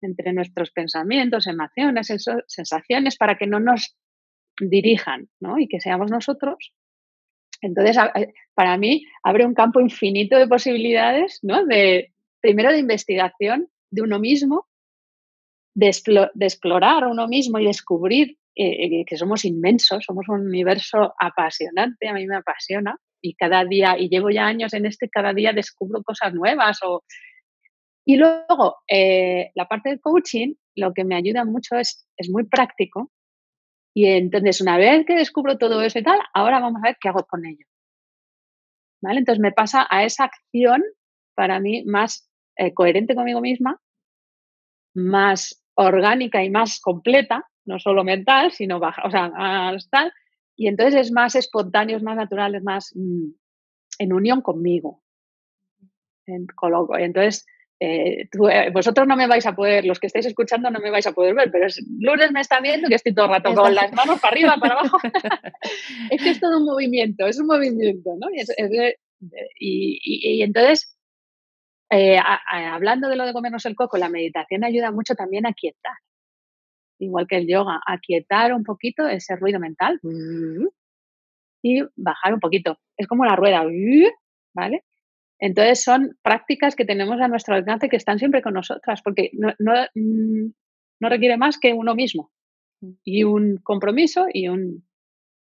entre 0.00 0.32
nuestros 0.32 0.70
pensamientos, 0.70 1.46
emociones, 1.46 2.14
sensaciones, 2.46 3.16
para 3.16 3.36
que 3.36 3.46
no 3.46 3.58
nos 3.58 3.96
dirijan, 4.60 5.28
¿no? 5.40 5.58
Y 5.58 5.68
que 5.68 5.80
seamos 5.80 6.10
nosotros. 6.10 6.72
Entonces, 7.60 7.96
eh, 8.14 8.32
para 8.54 8.76
mí, 8.76 9.04
abre 9.22 9.44
un 9.44 9.54
campo 9.54 9.80
infinito 9.80 10.36
de 10.36 10.46
posibilidades, 10.46 11.40
¿no? 11.42 11.64
De, 11.64 12.12
primero 12.40 12.70
de 12.70 12.78
investigación 12.78 13.68
de 13.90 14.02
uno 14.02 14.18
mismo, 14.18 14.66
de, 15.74 15.88
explorar 16.40 17.06
uno 17.06 17.26
mismo 17.28 17.58
y 17.58 17.66
descubrir 17.66 18.36
eh, 18.54 19.00
eh, 19.00 19.04
que 19.04 19.16
somos 19.16 19.44
inmensos, 19.44 20.04
somos 20.04 20.28
un 20.28 20.46
universo 20.46 21.14
apasionante, 21.18 22.08
a 22.08 22.14
mí 22.14 22.26
me 22.26 22.36
apasiona 22.36 22.96
y 23.20 23.34
cada 23.34 23.64
día, 23.64 23.96
y 23.98 24.08
llevo 24.08 24.30
ya 24.30 24.46
años 24.46 24.72
en 24.74 24.86
este, 24.86 25.08
cada 25.08 25.32
día 25.32 25.52
descubro 25.52 26.02
cosas 26.02 26.34
nuevas. 26.34 26.78
Y 28.04 28.16
luego, 28.16 28.76
la 28.88 29.68
parte 29.68 29.90
del 29.90 30.00
coaching, 30.00 30.54
lo 30.76 30.94
que 30.94 31.04
me 31.04 31.16
ayuda 31.16 31.44
mucho 31.44 31.76
es, 31.76 32.08
es 32.16 32.30
muy 32.30 32.44
práctico, 32.44 33.10
y 33.98 34.06
entonces, 34.06 34.60
una 34.60 34.76
vez 34.76 35.04
que 35.04 35.16
descubro 35.16 35.58
todo 35.58 35.82
eso 35.82 35.98
y 35.98 36.04
tal, 36.04 36.20
ahora 36.32 36.60
vamos 36.60 36.80
a 36.80 36.86
ver 36.86 36.98
qué 37.00 37.08
hago 37.08 37.24
con 37.24 37.44
ello. 37.44 37.66
¿Vale? 39.02 39.18
Entonces 39.18 39.42
me 39.42 39.50
pasa 39.50 39.88
a 39.90 40.04
esa 40.04 40.22
acción 40.22 40.84
para 41.34 41.58
mí 41.58 41.82
más 41.84 42.30
eh, 42.54 42.72
coherente 42.72 43.16
conmigo 43.16 43.40
misma, 43.40 43.82
más 44.94 45.64
orgánica 45.74 46.44
y 46.44 46.50
más 46.50 46.78
completa, 46.78 47.50
no 47.64 47.80
solo 47.80 48.04
mental, 48.04 48.52
sino 48.52 48.78
baja, 48.78 49.02
o 49.04 49.10
sea, 49.10 49.32
tal. 49.90 50.12
Y 50.54 50.68
entonces 50.68 50.94
es 50.94 51.10
más 51.10 51.34
espontáneo, 51.34 51.96
es 51.96 52.04
más 52.04 52.14
natural, 52.14 52.54
es 52.54 52.62
más 52.62 52.92
mm, 52.94 53.30
en 53.98 54.12
unión 54.12 54.42
conmigo. 54.42 55.02
Entonces 56.24 57.44
eh, 57.80 58.28
eh, 58.50 58.70
vosotros 58.72 59.06
no 59.06 59.16
me 59.16 59.28
vais 59.28 59.46
a 59.46 59.54
poder, 59.54 59.84
los 59.84 60.00
que 60.00 60.08
estáis 60.08 60.26
escuchando 60.26 60.68
no 60.70 60.80
me 60.80 60.90
vais 60.90 61.06
a 61.06 61.12
poder 61.12 61.34
ver, 61.34 61.50
pero 61.52 61.66
es, 61.66 61.80
Lourdes 62.00 62.32
me 62.32 62.40
está 62.40 62.60
viendo 62.60 62.88
que 62.88 62.96
estoy 62.96 63.14
todo 63.14 63.26
el 63.26 63.30
rato 63.32 63.54
con 63.54 63.72
las 63.72 63.92
manos 63.92 64.20
para 64.20 64.32
arriba, 64.32 64.56
para 64.56 64.74
abajo. 64.74 64.98
es 66.10 66.22
que 66.22 66.30
es 66.30 66.40
todo 66.40 66.58
un 66.58 66.64
movimiento, 66.64 67.26
es 67.26 67.38
un 67.38 67.46
movimiento, 67.46 68.16
¿no? 68.18 68.28
Y, 69.60 70.42
entonces, 70.42 70.98
eh, 71.90 72.18
hablando 72.18 73.08
de 73.08 73.16
lo 73.16 73.26
de 73.26 73.32
comernos 73.32 73.64
el 73.66 73.76
coco, 73.76 73.96
la 73.96 74.08
meditación 74.08 74.64
ayuda 74.64 74.90
mucho 74.90 75.14
también 75.14 75.46
a 75.46 75.52
quietar, 75.52 75.94
igual 76.98 77.28
que 77.28 77.36
el 77.36 77.46
yoga, 77.46 77.80
a 77.86 77.98
quietar 77.98 78.52
un 78.54 78.64
poquito 78.64 79.06
ese 79.06 79.36
ruido 79.36 79.60
mental 79.60 80.00
y 81.62 81.82
bajar 81.94 82.34
un 82.34 82.40
poquito. 82.40 82.76
Es 82.96 83.06
como 83.06 83.24
la 83.24 83.36
rueda, 83.36 83.64
¿vale? 84.52 84.82
Entonces 85.38 85.82
son 85.82 86.16
prácticas 86.22 86.74
que 86.74 86.84
tenemos 86.84 87.20
a 87.20 87.28
nuestro 87.28 87.54
alcance 87.54 87.88
que 87.88 87.96
están 87.96 88.18
siempre 88.18 88.42
con 88.42 88.54
nosotras, 88.54 89.00
porque 89.02 89.30
no, 89.34 89.52
no, 89.58 89.72
mm, 89.94 90.50
no 91.00 91.08
requiere 91.08 91.36
más 91.36 91.58
que 91.58 91.72
uno 91.72 91.94
mismo 91.94 92.30
y 93.04 93.24
un 93.24 93.58
compromiso 93.58 94.26
y 94.32 94.48
un 94.48 94.86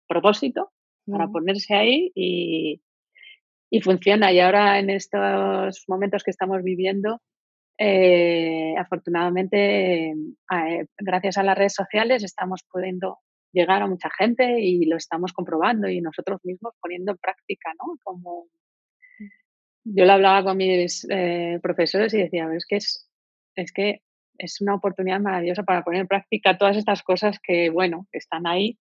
propósito 0.08 0.72
para 1.06 1.28
ponerse 1.28 1.74
ahí 1.74 2.12
y, 2.14 2.82
y 3.70 3.80
funciona. 3.80 4.32
Y 4.32 4.40
ahora 4.40 4.78
en 4.78 4.90
estos 4.90 5.84
momentos 5.88 6.22
que 6.24 6.30
estamos 6.30 6.62
viviendo, 6.62 7.20
eh, 7.78 8.74
afortunadamente, 8.78 10.10
eh, 10.10 10.86
gracias 10.98 11.38
a 11.38 11.42
las 11.42 11.58
redes 11.58 11.74
sociales, 11.74 12.24
estamos 12.24 12.64
pudiendo 12.70 13.18
llegar 13.52 13.82
a 13.82 13.86
mucha 13.86 14.10
gente 14.10 14.60
y 14.60 14.84
lo 14.86 14.96
estamos 14.96 15.32
comprobando 15.32 15.88
y 15.88 16.00
nosotros 16.00 16.40
mismos 16.44 16.74
poniendo 16.80 17.12
en 17.12 17.18
práctica, 17.18 17.72
¿no? 17.78 17.98
Como 18.02 18.46
yo 19.94 20.04
lo 20.04 20.12
hablaba 20.12 20.42
con 20.42 20.56
mis 20.56 21.06
eh, 21.10 21.60
profesores 21.62 22.12
y 22.14 22.18
decía, 22.18 22.48
es 22.52 22.66
que 22.66 22.76
es, 22.76 23.08
es 23.54 23.72
que 23.72 24.02
es 24.38 24.60
una 24.60 24.74
oportunidad 24.74 25.20
maravillosa 25.20 25.62
para 25.62 25.84
poner 25.84 26.02
en 26.02 26.08
práctica 26.08 26.58
todas 26.58 26.76
estas 26.76 27.02
cosas 27.02 27.38
que, 27.40 27.70
bueno, 27.70 28.06
están 28.12 28.46
ahí, 28.46 28.78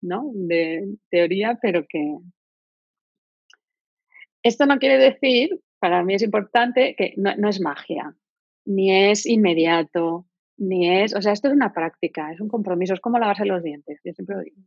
¿no? 0.00 0.30
De 0.34 0.94
teoría, 1.10 1.58
pero 1.60 1.84
que... 1.86 2.16
Esto 4.42 4.66
no 4.66 4.78
quiere 4.78 4.98
decir, 4.98 5.60
para 5.80 6.02
mí 6.04 6.14
es 6.14 6.22
importante, 6.22 6.94
que 6.96 7.12
no, 7.16 7.34
no 7.36 7.48
es 7.48 7.60
magia, 7.60 8.14
ni 8.64 9.10
es 9.10 9.26
inmediato, 9.26 10.26
ni 10.56 10.88
es, 11.02 11.14
o 11.14 11.20
sea, 11.20 11.32
esto 11.32 11.48
es 11.48 11.54
una 11.54 11.72
práctica, 11.72 12.32
es 12.32 12.40
un 12.40 12.48
compromiso, 12.48 12.94
es 12.94 13.00
como 13.00 13.18
lavarse 13.18 13.44
los 13.44 13.62
dientes, 13.62 14.00
yo 14.04 14.12
siempre 14.12 14.36
lo 14.36 14.42
digo 14.42 14.62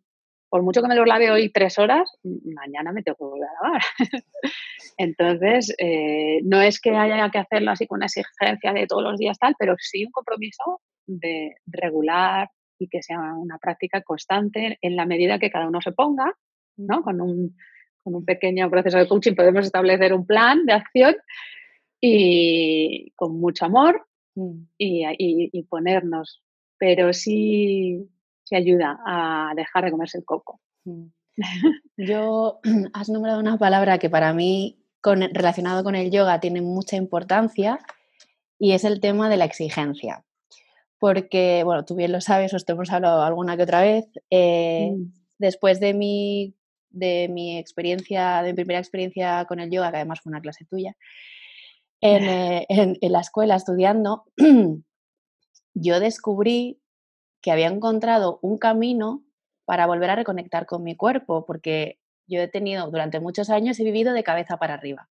por 0.53 0.61
mucho 0.61 0.83
que 0.83 0.87
me 0.87 0.93
lo 0.93 1.03
lave 1.03 1.31
hoy 1.31 1.49
tres 1.49 1.79
horas, 1.79 2.07
mañana 2.21 2.91
me 2.91 3.01
tengo 3.01 3.15
que 3.17 3.23
volver 3.23 3.49
a 3.49 3.65
lavar. 3.65 3.81
Entonces, 4.99 5.73
eh, 5.79 6.41
no 6.43 6.61
es 6.61 6.79
que 6.79 6.91
haya 6.91 7.31
que 7.31 7.39
hacerlo 7.39 7.71
así 7.71 7.87
con 7.87 7.97
una 7.97 8.05
exigencia 8.05 8.71
de 8.71 8.85
todos 8.85 9.01
los 9.01 9.17
días 9.17 9.39
tal, 9.39 9.55
pero 9.57 9.73
sí 9.79 10.05
un 10.05 10.11
compromiso 10.11 10.79
de 11.07 11.55
regular 11.65 12.51
y 12.77 12.87
que 12.87 13.01
sea 13.01 13.17
una 13.35 13.57
práctica 13.57 14.03
constante 14.03 14.77
en 14.79 14.95
la 14.95 15.07
medida 15.07 15.39
que 15.39 15.49
cada 15.49 15.67
uno 15.67 15.81
se 15.81 15.91
ponga, 15.91 16.31
¿no? 16.77 17.01
Con 17.01 17.19
un, 17.19 17.57
con 18.03 18.13
un 18.13 18.23
pequeño 18.23 18.69
proceso 18.69 18.99
de 18.99 19.07
coaching 19.07 19.33
podemos 19.33 19.65
establecer 19.65 20.13
un 20.13 20.27
plan 20.27 20.67
de 20.67 20.73
acción 20.73 21.15
y 21.99 23.11
con 23.15 23.39
mucho 23.39 23.65
amor 23.65 24.05
mm. 24.35 24.65
y, 24.77 25.03
y 25.51 25.63
ponernos. 25.63 26.43
Pero 26.77 27.11
sí, 27.11 28.07
se 28.53 28.57
ayuda 28.57 28.99
a 29.03 29.53
dejar 29.55 29.85
de 29.85 29.91
comerse 29.91 30.19
el 30.19 30.25
coco. 30.25 30.59
Mm. 30.85 31.07
Yo 31.97 32.59
has 32.93 33.09
nombrado 33.09 33.39
una 33.39 33.57
palabra 33.57 33.97
que 33.97 34.11
para 34.11 34.31
mí 34.33 34.77
con, 35.01 35.21
relacionado 35.21 35.83
con 35.83 35.95
el 35.95 36.11
yoga 36.11 36.39
tiene 36.39 36.61
mucha 36.61 36.95
importancia 36.95 37.79
y 38.59 38.73
es 38.73 38.83
el 38.83 38.99
tema 38.99 39.27
de 39.29 39.37
la 39.37 39.45
exigencia. 39.45 40.23
Porque, 40.99 41.63
bueno, 41.65 41.83
tú 41.83 41.95
bien 41.95 42.11
lo 42.11 42.21
sabes, 42.21 42.53
os 42.53 42.63
te 42.63 42.73
hemos 42.73 42.91
hablado 42.91 43.23
alguna 43.23 43.57
que 43.57 43.63
otra 43.63 43.81
vez. 43.81 44.05
Eh, 44.29 44.91
mm. 44.91 45.11
Después 45.39 45.79
de 45.79 45.95
mi, 45.95 46.53
de 46.91 47.27
mi 47.29 47.57
experiencia, 47.57 48.43
de 48.43 48.51
mi 48.51 48.55
primera 48.55 48.79
experiencia 48.79 49.45
con 49.45 49.59
el 49.59 49.71
yoga, 49.71 49.89
que 49.89 49.97
además 49.97 50.21
fue 50.21 50.29
una 50.29 50.41
clase 50.41 50.65
tuya, 50.65 50.95
en, 52.01 52.23
eh, 52.29 52.65
en 52.69 53.11
la 53.11 53.19
escuela 53.19 53.55
estudiando, 53.55 54.25
yo 55.73 55.99
descubrí 55.99 56.82
que 57.43 57.51
había 57.51 57.67
encontrado 57.67 58.39
un 58.41 58.57
camino 58.57 59.23
para 59.65 59.85
volver 59.85 60.09
a 60.09 60.15
reconectar 60.15 60.65
con 60.65 60.81
mi 60.81 60.95
cuerpo, 60.95 61.45
porque 61.45 61.99
yo 62.25 62.39
he 62.39 62.47
tenido, 62.47 62.89
durante 62.89 63.19
muchos 63.19 63.49
años 63.49 63.79
he 63.79 63.83
vivido 63.83 64.13
de 64.13 64.23
cabeza 64.23 64.57
para 64.57 64.73
arriba. 64.73 65.09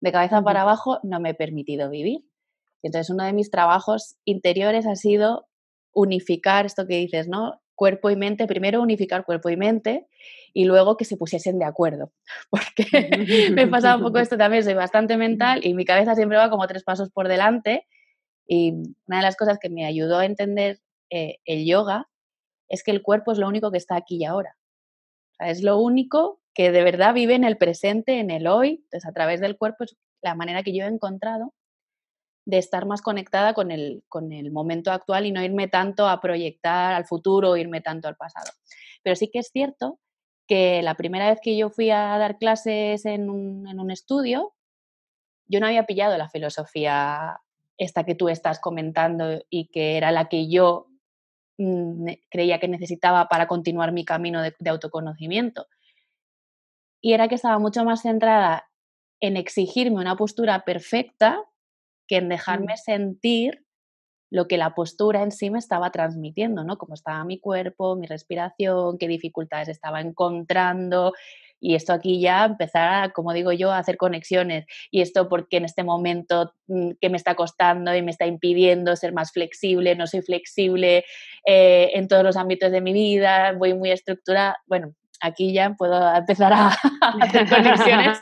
De 0.00 0.12
cabeza 0.12 0.42
para 0.42 0.62
abajo 0.62 1.00
no 1.02 1.18
me 1.20 1.30
he 1.30 1.34
permitido 1.34 1.88
vivir. 1.88 2.20
Entonces 2.82 3.08
uno 3.08 3.24
de 3.24 3.32
mis 3.32 3.50
trabajos 3.50 4.16
interiores 4.26 4.86
ha 4.86 4.94
sido 4.94 5.48
unificar 5.94 6.66
esto 6.66 6.86
que 6.86 6.98
dices, 6.98 7.28
¿no? 7.28 7.62
Cuerpo 7.74 8.10
y 8.10 8.16
mente, 8.16 8.46
primero 8.46 8.82
unificar 8.82 9.24
cuerpo 9.24 9.48
y 9.48 9.56
mente 9.56 10.06
y 10.52 10.66
luego 10.66 10.98
que 10.98 11.06
se 11.06 11.16
pusiesen 11.16 11.58
de 11.58 11.64
acuerdo. 11.64 12.12
Porque 12.50 13.50
me 13.52 13.66
pasado 13.68 13.96
un 13.96 14.04
poco 14.04 14.18
esto 14.20 14.36
también, 14.36 14.62
soy 14.64 14.74
bastante 14.74 15.16
mental 15.16 15.60
y 15.64 15.72
mi 15.72 15.86
cabeza 15.86 16.14
siempre 16.14 16.36
va 16.36 16.50
como 16.50 16.66
tres 16.66 16.84
pasos 16.84 17.10
por 17.10 17.26
delante. 17.26 17.86
Y 18.46 18.74
una 19.06 19.16
de 19.16 19.22
las 19.22 19.36
cosas 19.36 19.58
que 19.58 19.70
me 19.70 19.86
ayudó 19.86 20.18
a 20.18 20.26
entender 20.26 20.83
eh, 21.14 21.38
el 21.44 21.64
yoga 21.64 22.08
es 22.68 22.82
que 22.82 22.90
el 22.90 23.00
cuerpo 23.00 23.30
es 23.30 23.38
lo 23.38 23.46
único 23.46 23.70
que 23.70 23.78
está 23.78 23.94
aquí 23.94 24.16
y 24.16 24.24
ahora. 24.24 24.56
es 25.38 25.62
lo 25.62 25.78
único 25.78 26.40
que 26.54 26.72
de 26.72 26.82
verdad 26.82 27.14
vive 27.14 27.34
en 27.34 27.44
el 27.44 27.56
presente, 27.56 28.18
en 28.18 28.30
el 28.30 28.48
hoy. 28.48 28.80
Entonces, 28.84 29.06
a 29.06 29.12
través 29.12 29.40
del 29.40 29.56
cuerpo 29.56 29.84
es 29.84 29.96
la 30.22 30.34
manera 30.34 30.64
que 30.64 30.76
yo 30.76 30.84
he 30.84 30.88
encontrado 30.88 31.54
de 32.46 32.58
estar 32.58 32.84
más 32.86 33.00
conectada 33.00 33.54
con 33.54 33.70
el, 33.70 34.02
con 34.08 34.32
el 34.32 34.50
momento 34.50 34.90
actual 34.90 35.26
y 35.26 35.32
no 35.32 35.42
irme 35.42 35.68
tanto 35.68 36.08
a 36.08 36.20
proyectar 36.20 36.94
al 36.94 37.06
futuro 37.06 37.50
o 37.52 37.56
irme 37.56 37.80
tanto 37.80 38.08
al 38.08 38.16
pasado. 38.16 38.50
Pero 39.04 39.14
sí 39.14 39.30
que 39.32 39.38
es 39.38 39.50
cierto 39.52 40.00
que 40.48 40.82
la 40.82 40.96
primera 40.96 41.30
vez 41.30 41.38
que 41.40 41.56
yo 41.56 41.70
fui 41.70 41.90
a 41.90 42.18
dar 42.18 42.38
clases 42.38 43.06
en 43.06 43.30
un, 43.30 43.68
en 43.68 43.78
un 43.78 43.92
estudio, 43.92 44.52
yo 45.46 45.60
no 45.60 45.66
había 45.66 45.86
pillado 45.86 46.18
la 46.18 46.28
filosofía 46.28 47.40
esta 47.78 48.04
que 48.04 48.14
tú 48.14 48.28
estás 48.28 48.58
comentando 48.60 49.44
y 49.48 49.68
que 49.68 49.96
era 49.96 50.10
la 50.10 50.28
que 50.28 50.48
yo 50.48 50.88
creía 52.30 52.58
que 52.58 52.68
necesitaba 52.68 53.28
para 53.28 53.46
continuar 53.46 53.92
mi 53.92 54.04
camino 54.04 54.42
de, 54.42 54.54
autoconocimiento. 54.68 55.66
Y 57.00 57.12
era 57.12 57.28
que 57.28 57.34
estaba 57.34 57.58
mucho 57.58 57.84
más 57.84 58.02
centrada 58.02 58.68
en 59.20 59.36
exigirme 59.36 60.00
una 60.00 60.16
postura 60.16 60.64
perfecta 60.64 61.42
que 62.08 62.16
en 62.16 62.28
dejarme 62.28 62.76
sentir 62.76 63.64
lo 64.30 64.48
que 64.48 64.58
la 64.58 64.74
postura 64.74 65.22
en 65.22 65.30
sí 65.30 65.50
me 65.50 65.58
estaba 65.58 65.90
transmitiendo, 65.90 66.64
¿no? 66.64 66.76
Cómo 66.76 66.94
estaba 66.94 67.24
mi 67.24 67.38
cuerpo, 67.38 67.94
mi 67.94 68.06
respiración, 68.06 68.98
qué 68.98 69.06
dificultades 69.06 69.68
estaba 69.68 70.00
encontrando, 70.00 71.12
y 71.64 71.74
esto 71.76 71.94
aquí 71.94 72.20
ya 72.20 72.44
empezar, 72.44 73.14
como 73.14 73.32
digo 73.32 73.50
yo, 73.50 73.72
a 73.72 73.78
hacer 73.78 73.96
conexiones. 73.96 74.66
Y 74.90 75.00
esto 75.00 75.30
porque 75.30 75.56
en 75.56 75.64
este 75.64 75.82
momento 75.82 76.52
mm, 76.66 76.90
que 77.00 77.08
me 77.08 77.16
está 77.16 77.36
costando 77.36 77.96
y 77.96 78.02
me 78.02 78.10
está 78.10 78.26
impidiendo 78.26 78.94
ser 78.96 79.14
más 79.14 79.32
flexible, 79.32 79.96
no 79.96 80.06
soy 80.06 80.20
flexible 80.20 81.06
eh, 81.46 81.90
en 81.94 82.06
todos 82.06 82.22
los 82.22 82.36
ámbitos 82.36 82.70
de 82.70 82.82
mi 82.82 82.92
vida, 82.92 83.52
voy 83.52 83.72
muy 83.72 83.90
estructurada. 83.90 84.58
Bueno, 84.66 84.92
aquí 85.22 85.54
ya 85.54 85.72
puedo 85.72 86.14
empezar 86.14 86.52
a, 86.52 86.68
hacer 87.22 87.48
conexiones 87.48 88.20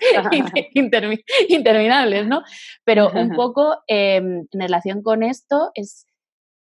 interminables, 1.49 2.25
¿no? 2.25 2.45
Pero 2.85 3.11
un 3.11 3.31
poco 3.35 3.83
em, 3.89 4.47
en 4.53 4.61
relación 4.61 5.03
con 5.03 5.25
esto 5.25 5.73
es, 5.75 6.07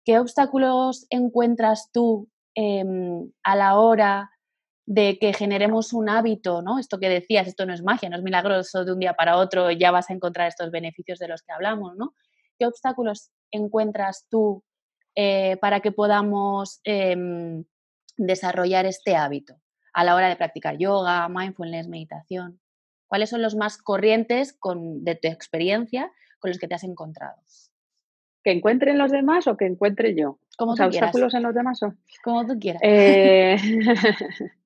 ¿qué 0.06 0.18
obstáculos 0.18 1.08
encuentras 1.10 1.90
tú 1.92 2.30
em, 2.56 3.30
a 3.44 3.58
la 3.58 3.78
hora 3.78 4.30
de 4.90 5.20
que 5.20 5.34
generemos 5.34 5.94
un 5.94 6.10
hábito, 6.10 6.64
¿no? 6.64 6.80
Esto 6.80 7.00
que 7.00 7.10
decías, 7.10 7.48
esto 7.48 7.68
no 7.68 7.76
es 7.76 7.84
magia, 7.84 8.10
no 8.10 8.18
es 8.18 8.24
milagroso 8.24 8.84
de 8.84 8.92
un 8.92 8.98
día 8.98 9.14
para 9.14 9.38
otro, 9.38 9.70
ya 9.70 9.92
vas 9.92 10.10
a 10.10 10.14
encontrar 10.14 10.48
estos 10.48 10.72
beneficios 10.72 11.20
de 11.20 11.28
los 11.28 11.44
que 11.44 11.52
hablamos, 11.52 11.96
¿no? 11.96 12.16
¿Qué 12.58 12.66
obstáculos 12.66 13.30
encuentras 13.52 14.26
tú 14.32 14.64
eh, 15.14 15.58
para 15.58 15.82
que 15.82 15.92
podamos 15.92 16.82
em, 16.86 17.66
desarrollar 18.18 18.88
este 18.88 19.16
hábito 19.16 19.62
a 19.94 20.04
la 20.04 20.16
hora 20.16 20.28
de 20.28 20.36
practicar 20.38 20.80
yoga, 20.80 21.30
mindfulness, 21.30 21.88
meditación? 21.88 22.60
¿Cuáles 23.08 23.30
son 23.30 23.44
los 23.44 23.56
más 23.56 23.78
corrientes 23.78 24.54
con, 24.54 25.04
de 25.04 25.14
tu 25.14 25.28
experiencia 25.28 26.12
con 26.40 26.50
los 26.50 26.58
que 26.58 26.68
te 26.68 26.74
has 26.74 26.84
encontrado? 26.84 27.36
¿Que 28.44 28.54
encuentren 28.54 28.98
los 28.98 29.12
demás 29.12 29.46
o 29.46 29.56
que 29.56 29.68
encuentre 29.68 30.16
yo? 30.16 30.40
Como 30.58 30.72
obstáculos 30.72 31.36
en 31.36 31.44
los 31.44 31.54
demás 31.54 31.84
o? 31.84 31.94
Como 32.24 32.48
tú 32.48 32.58
quieras. 32.60 32.82
Eh, 32.84 33.56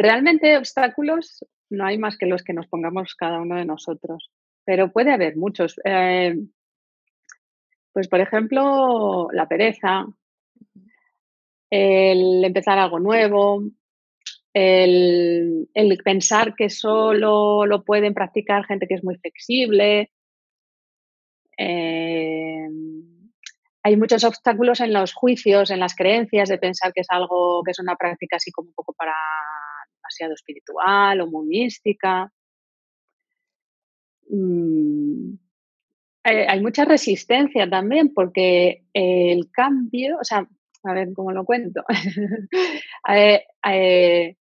Realmente 0.00 0.56
obstáculos 0.56 1.44
no 1.68 1.84
hay 1.84 1.98
más 1.98 2.16
que 2.16 2.24
los 2.24 2.42
que 2.42 2.54
nos 2.54 2.66
pongamos 2.68 3.14
cada 3.14 3.38
uno 3.38 3.56
de 3.56 3.66
nosotros, 3.66 4.30
pero 4.64 4.90
puede 4.90 5.12
haber 5.12 5.36
muchos. 5.36 5.78
Eh, 5.84 6.36
pues 7.92 8.08
por 8.08 8.20
ejemplo, 8.20 9.28
la 9.30 9.46
pereza, 9.46 10.06
el 11.68 12.42
empezar 12.42 12.78
algo 12.78 12.98
nuevo, 12.98 13.62
el, 14.54 15.68
pensar 16.02 16.54
que 16.54 16.70
solo 16.70 17.66
lo 17.66 17.84
pueden 17.84 18.14
practicar 18.14 18.64
gente 18.64 18.86
que 18.86 18.94
es 18.94 19.04
muy 19.04 19.18
flexible. 19.18 20.10
Eh, 21.58 22.68
hay 23.82 23.96
muchos 23.98 24.24
obstáculos 24.24 24.80
en 24.80 24.94
los 24.94 25.12
juicios, 25.12 25.70
en 25.70 25.80
las 25.80 25.94
creencias 25.94 26.48
de 26.48 26.56
pensar 26.56 26.94
que 26.94 27.02
es 27.02 27.10
algo, 27.10 27.62
que 27.62 27.72
es 27.72 27.78
una 27.78 27.96
práctica 27.96 28.36
así 28.36 28.50
como 28.50 28.68
un 28.68 28.74
poco 28.74 28.94
para 28.94 29.12
demasiado 30.10 30.34
espiritual 30.34 31.20
o 31.20 31.26
muy 31.26 31.46
mística. 31.46 32.32
Mm, 34.28 35.34
eh, 36.24 36.46
hay 36.48 36.60
mucha 36.60 36.84
resistencia 36.84 37.68
también 37.68 38.12
porque 38.12 38.84
el 38.92 39.50
cambio, 39.50 40.18
o 40.20 40.24
sea, 40.24 40.46
a 40.82 40.94
ver 40.94 41.08
cómo 41.14 41.32
lo 41.32 41.44
cuento. 41.44 41.84
Eh, 43.08 43.42
eh, 43.66 44.36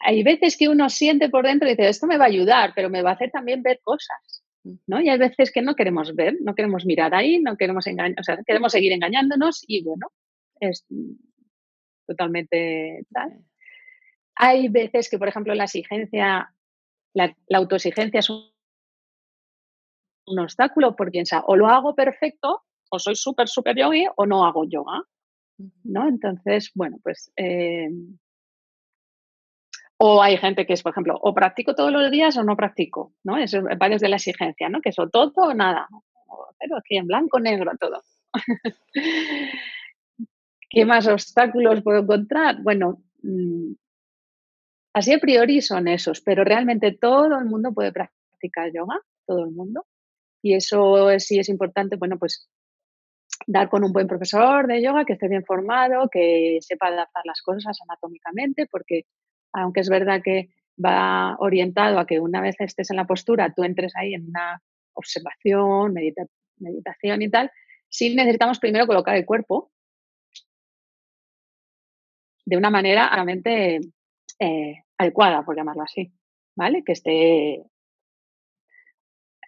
hay 0.00 0.22
veces 0.22 0.56
que 0.58 0.68
uno 0.68 0.90
siente 0.90 1.30
por 1.30 1.46
dentro 1.46 1.66
y 1.66 1.72
dice, 1.72 1.88
esto 1.88 2.06
me 2.06 2.18
va 2.18 2.24
a 2.24 2.28
ayudar, 2.28 2.72
pero 2.74 2.90
me 2.90 3.00
va 3.00 3.10
a 3.10 3.14
hacer 3.14 3.30
también 3.30 3.62
ver 3.62 3.80
cosas. 3.82 4.42
¿no? 4.86 5.00
Y 5.00 5.08
hay 5.08 5.18
veces 5.18 5.52
que 5.52 5.62
no 5.62 5.74
queremos 5.74 6.14
ver, 6.14 6.36
no 6.40 6.54
queremos 6.54 6.84
mirar 6.84 7.14
ahí, 7.14 7.38
no 7.38 7.56
queremos 7.56 7.86
engañar, 7.86 8.18
o 8.18 8.24
sea, 8.24 8.38
queremos 8.44 8.72
seguir 8.72 8.92
engañándonos 8.92 9.64
y 9.66 9.82
bueno, 9.82 10.08
es 10.60 10.84
totalmente 12.06 13.06
tal. 13.12 13.44
Hay 14.36 14.68
veces 14.68 15.08
que, 15.08 15.18
por 15.18 15.28
ejemplo, 15.28 15.54
la 15.54 15.64
exigencia, 15.64 16.52
la, 17.14 17.36
autoexigencia 17.52 18.20
es 18.20 18.30
un, 18.30 18.50
obstáculo 20.38 20.96
por 20.96 21.10
piensa, 21.10 21.42
o 21.46 21.56
lo 21.56 21.68
hago 21.68 21.94
perfecto, 21.94 22.62
o 22.90 22.98
soy 22.98 23.14
súper, 23.14 23.48
súper 23.48 23.76
yogi, 23.76 24.06
o 24.16 24.26
no 24.26 24.44
hago 24.44 24.64
yoga. 24.64 25.02
¿no? 25.84 26.08
Entonces, 26.08 26.70
bueno, 26.74 26.98
pues... 27.02 27.32
Eh, 27.36 27.88
o 29.96 30.22
hay 30.22 30.36
gente 30.36 30.66
que 30.66 30.72
es, 30.72 30.82
por 30.82 30.90
ejemplo, 30.90 31.18
o 31.22 31.32
practico 31.32 31.74
todos 31.74 31.92
los 31.92 32.10
días 32.10 32.36
o 32.36 32.42
no 32.42 32.56
practico, 32.56 33.14
¿no? 33.22 33.38
Eso 33.38 33.62
va 33.62 33.88
desde 33.88 34.08
la 34.08 34.16
exigencia, 34.16 34.68
¿no? 34.68 34.80
Que 34.80 34.88
eso 34.88 35.08
todo 35.08 35.32
o 35.36 35.54
nada. 35.54 35.88
Pero 36.58 36.76
aquí 36.76 36.96
en 36.96 37.06
blanco, 37.06 37.38
negro, 37.38 37.70
todo. 37.80 38.02
¿Qué 40.68 40.84
más 40.84 41.06
obstáculos 41.06 41.82
puedo 41.82 42.00
encontrar? 42.00 42.60
Bueno, 42.62 43.02
mm, 43.22 43.72
así 44.94 45.12
a 45.12 45.18
priori 45.18 45.60
son 45.60 45.88
esos, 45.88 46.20
pero 46.20 46.44
realmente 46.44 46.96
todo 46.98 47.38
el 47.38 47.44
mundo 47.44 47.72
puede 47.74 47.92
practicar 47.92 48.72
yoga, 48.72 49.00
todo 49.26 49.44
el 49.44 49.50
mundo. 49.50 49.86
Y 50.42 50.54
eso 50.54 51.08
sí 51.18 51.38
es 51.38 51.48
importante, 51.48 51.96
bueno, 51.96 52.18
pues 52.18 52.48
dar 53.46 53.68
con 53.68 53.84
un 53.84 53.92
buen 53.92 54.06
profesor 54.06 54.66
de 54.66 54.82
yoga 54.82 55.04
que 55.04 55.14
esté 55.14 55.28
bien 55.28 55.44
formado, 55.44 56.08
que 56.10 56.58
sepa 56.60 56.88
adaptar 56.88 57.24
las 57.26 57.42
cosas 57.42 57.76
anatómicamente, 57.82 58.66
porque 58.66 59.06
aunque 59.52 59.80
es 59.80 59.88
verdad 59.88 60.22
que 60.22 60.50
va 60.82 61.36
orientado 61.38 61.98
a 61.98 62.06
que 62.06 62.20
una 62.20 62.40
vez 62.40 62.56
estés 62.58 62.90
en 62.90 62.96
la 62.96 63.06
postura, 63.06 63.52
tú 63.54 63.64
entres 63.64 63.94
ahí 63.96 64.14
en 64.14 64.28
una 64.28 64.62
observación, 64.94 65.94
meditación 66.58 67.22
y 67.22 67.30
tal, 67.30 67.50
sí 67.88 68.14
necesitamos 68.14 68.58
primero 68.58 68.86
colocar 68.86 69.16
el 69.16 69.26
cuerpo 69.26 69.70
de 72.44 72.56
una 72.56 72.70
manera 72.70 73.08
realmente 73.10 73.80
eh, 74.38 74.83
adecuada, 74.98 75.44
por 75.44 75.56
llamarlo 75.56 75.82
así, 75.82 76.12
¿vale? 76.56 76.82
Que 76.84 76.92
esté, 76.92 77.64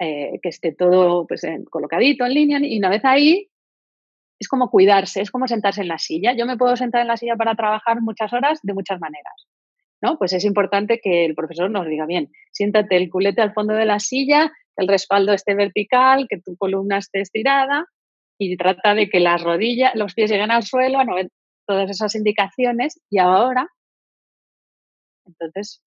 eh, 0.01 0.39
que 0.43 0.49
esté 0.49 0.73
todo 0.73 1.27
pues, 1.27 1.43
colocadito 1.71 2.25
en 2.25 2.35
línea 2.35 2.59
y 2.63 2.79
una 2.79 2.91
vez 2.91 3.05
ahí 3.05 3.51
es 4.39 4.49
como 4.49 4.71
cuidarse, 4.71 5.21
es 5.21 5.31
como 5.31 5.49
sentarse 5.49 5.81
en 5.81 5.89
la 5.89 5.99
silla. 5.99 6.35
Yo 6.35 6.47
me 6.47 6.57
puedo 6.57 6.77
sentar 6.77 7.01
en 7.01 7.09
la 7.09 7.17
silla 7.17 7.37
para 7.37 7.55
trabajar 7.55 8.01
muchas 8.03 8.33
horas 8.33 8.61
de 8.63 8.75
muchas 8.75 9.01
maneras. 9.01 9.47
¿no? 10.03 10.19
Pues 10.19 10.33
es 10.33 10.45
importante 10.45 11.01
que 11.03 11.25
el 11.25 11.35
profesor 11.35 11.71
nos 11.71 11.87
diga, 11.87 12.07
bien, 12.07 12.31
siéntate 12.53 12.97
el 12.97 13.09
culete 13.09 13.41
al 13.41 13.55
fondo 13.55 13.75
de 13.75 13.87
la 13.87 13.99
silla, 13.99 14.53
que 14.77 14.85
el 14.85 14.89
respaldo 14.89 15.33
esté 15.33 15.55
vertical, 15.55 16.27
que 16.29 16.39
tu 16.39 16.57
columna 16.57 16.99
esté 16.99 17.21
estirada 17.21 17.87
y 18.39 18.57
trata 18.57 18.95
de 18.95 19.09
que 19.09 19.21
las 19.21 19.43
rodillas, 19.43 19.95
los 19.95 20.15
pies 20.15 20.31
lleguen 20.31 20.51
al 20.51 20.65
suelo, 20.65 21.03
no, 21.05 21.15
todas 21.67 21.91
esas 21.91 22.15
indicaciones 22.15 23.01
y 23.11 23.19
ahora, 23.19 23.69
entonces, 25.27 25.83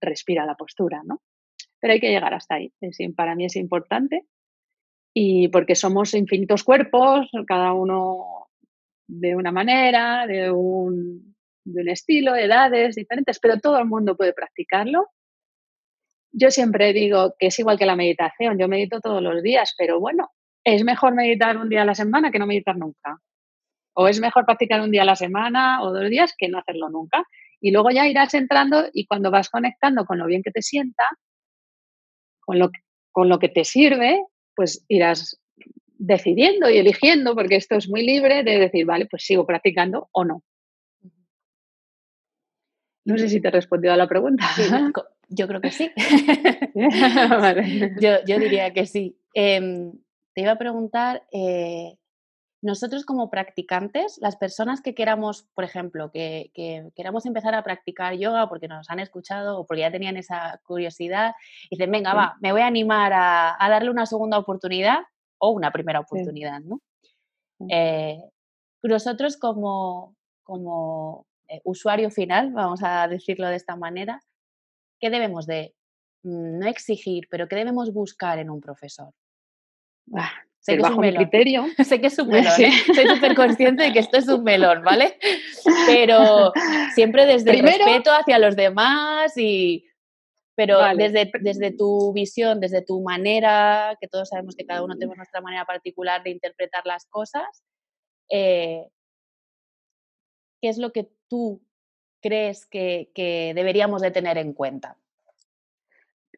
respira 0.00 0.46
la 0.46 0.56
postura, 0.56 1.02
¿no? 1.04 1.22
Pero 1.80 1.92
hay 1.92 2.00
que 2.00 2.10
llegar 2.10 2.34
hasta 2.34 2.56
ahí. 2.56 2.72
para 3.16 3.34
mí 3.34 3.44
es 3.46 3.56
importante 3.56 4.26
y 5.14 5.48
porque 5.48 5.74
somos 5.74 6.14
infinitos 6.14 6.64
cuerpos, 6.64 7.28
cada 7.46 7.72
uno 7.72 8.48
de 9.06 9.36
una 9.36 9.52
manera, 9.52 10.26
de 10.26 10.50
un, 10.50 11.36
de 11.64 11.82
un 11.82 11.88
estilo, 11.88 12.34
edades 12.34 12.96
diferentes, 12.96 13.38
pero 13.38 13.58
todo 13.60 13.78
el 13.78 13.86
mundo 13.86 14.16
puede 14.16 14.32
practicarlo. 14.32 15.10
Yo 16.32 16.50
siempre 16.50 16.92
digo 16.92 17.34
que 17.38 17.46
es 17.46 17.58
igual 17.60 17.78
que 17.78 17.86
la 17.86 17.96
meditación, 17.96 18.58
yo 18.58 18.66
medito 18.66 19.00
todos 19.00 19.22
los 19.22 19.40
días, 19.42 19.74
pero 19.78 20.00
bueno, 20.00 20.30
es 20.64 20.82
mejor 20.82 21.14
meditar 21.14 21.56
un 21.56 21.68
día 21.68 21.82
a 21.82 21.84
la 21.84 21.94
semana 21.94 22.32
que 22.32 22.38
no 22.38 22.46
meditar 22.46 22.76
nunca. 22.76 23.18
O 23.96 24.08
es 24.08 24.18
mejor 24.18 24.44
practicar 24.44 24.80
un 24.80 24.90
día 24.90 25.02
a 25.02 25.06
la 25.06 25.14
semana 25.14 25.82
o 25.82 25.92
dos 25.92 26.10
días 26.10 26.34
que 26.36 26.48
no 26.48 26.58
hacerlo 26.58 26.88
nunca. 26.88 27.24
Y 27.64 27.70
luego 27.70 27.88
ya 27.88 28.06
irás 28.06 28.34
entrando 28.34 28.90
y 28.92 29.06
cuando 29.06 29.30
vas 29.30 29.48
conectando 29.48 30.04
con 30.04 30.18
lo 30.18 30.26
bien 30.26 30.42
que 30.42 30.50
te 30.50 30.60
sienta, 30.60 31.04
con 32.40 32.58
lo, 32.58 32.70
con 33.10 33.30
lo 33.30 33.38
que 33.38 33.48
te 33.48 33.64
sirve, 33.64 34.22
pues 34.54 34.84
irás 34.86 35.40
decidiendo 35.96 36.68
y 36.68 36.76
eligiendo, 36.76 37.34
porque 37.34 37.56
esto 37.56 37.76
es 37.76 37.88
muy 37.88 38.04
libre 38.04 38.44
de 38.44 38.58
decir, 38.58 38.84
vale, 38.84 39.06
pues 39.06 39.24
sigo 39.24 39.46
practicando 39.46 40.10
o 40.12 40.26
no. 40.26 40.42
No 43.06 43.16
sé 43.16 43.30
si 43.30 43.40
te 43.40 43.48
he 43.48 43.50
respondido 43.50 43.94
a 43.94 43.96
la 43.96 44.08
pregunta. 44.08 44.44
yo 45.30 45.48
creo 45.48 45.62
que 45.62 45.70
sí. 45.70 45.90
yo, 47.98 48.38
diría 48.38 48.74
que 48.74 48.84
sí. 48.84 49.16
Em, 49.32 49.90
te 50.34 50.42
iba 50.42 50.52
a 50.52 50.58
preguntar, 50.58 51.22
eh, 51.32 51.96
nosotros 52.64 53.04
como 53.04 53.28
practicantes, 53.28 54.16
las 54.22 54.36
personas 54.36 54.80
que 54.80 54.94
queramos, 54.94 55.42
por 55.54 55.64
ejemplo, 55.64 56.10
que, 56.10 56.50
queramos 56.96 57.26
empezar 57.26 57.54
a 57.54 57.62
practicar 57.62 58.14
yoga 58.14 58.48
porque 58.48 58.68
nos 58.68 58.88
han 58.88 59.00
escuchado 59.00 59.58
o 59.58 59.66
porque 59.66 59.82
ya 59.82 59.92
tenían 59.92 60.16
esa 60.16 60.58
curiosidad, 60.64 61.34
dicen, 61.70 61.90
venga, 61.90 62.14
va, 62.14 62.36
me 62.40 62.52
voy 62.52 62.62
a 62.62 62.66
animar 62.66 63.12
a, 63.14 63.56
darle 63.68 63.90
una 63.90 64.06
segunda 64.06 64.38
oportunidad 64.38 65.00
o 65.36 65.50
una 65.50 65.72
primera 65.72 66.00
oportunidad, 66.00 66.60
¿no? 66.60 66.80
Eh, 67.68 68.18
nosotros 68.82 69.36
como, 69.36 70.16
como 70.42 71.26
eh, 71.48 71.60
usuario 71.64 72.10
final, 72.10 72.50
vamos 72.52 72.80
a 72.82 73.06
decirlo 73.08 73.46
de 73.48 73.56
esta 73.56 73.76
manera, 73.76 74.22
¿qué 74.98 75.10
debemos 75.10 75.46
de, 75.46 75.74
mm, 76.22 76.60
no 76.60 76.66
exigir, 76.66 77.28
pero 77.30 77.46
qué 77.46 77.56
debemos 77.56 77.92
buscar 77.92 78.38
en 78.38 78.48
un 78.48 78.62
profesor? 78.62 79.12
sé 80.66 80.76
que 80.76 80.82
es 80.82 80.90
un 80.90 80.98
melón. 80.98 81.22
criterio. 81.22 81.66
sé 81.84 82.00
que 82.00 82.06
es 82.06 82.18
un 82.18 82.28
melón, 82.28 82.60
¿eh? 82.60 82.72
Soy 82.94 83.06
súper 83.06 83.34
consciente 83.34 83.82
de 83.82 83.92
que 83.92 83.98
esto 83.98 84.16
es 84.16 84.28
un 84.28 84.42
melón, 84.42 84.82
¿vale? 84.82 85.18
Pero 85.86 86.52
siempre 86.94 87.26
desde 87.26 87.50
el 87.52 87.62
respeto 87.62 88.12
hacia 88.12 88.38
los 88.38 88.56
demás 88.56 89.36
y... 89.36 89.86
Pero 90.56 90.78
desde, 90.94 91.32
desde 91.40 91.72
tu 91.72 92.12
visión, 92.12 92.60
desde 92.60 92.80
tu 92.80 93.02
manera, 93.02 93.98
que 94.00 94.06
todos 94.06 94.28
sabemos 94.28 94.54
que 94.54 94.64
cada 94.64 94.84
uno 94.84 94.94
tenemos 94.94 95.16
nuestra 95.16 95.40
manera 95.40 95.64
particular 95.64 96.22
de 96.22 96.30
interpretar 96.30 96.86
las 96.86 97.06
cosas, 97.06 97.64
eh, 98.30 98.86
¿qué 100.62 100.68
es 100.68 100.78
lo 100.78 100.92
que 100.92 101.08
tú 101.28 101.60
crees 102.22 102.66
que, 102.66 103.10
deberíamos 103.52 104.00
de 104.00 104.12
tener 104.12 104.38
en 104.38 104.52
cuenta? 104.52 104.96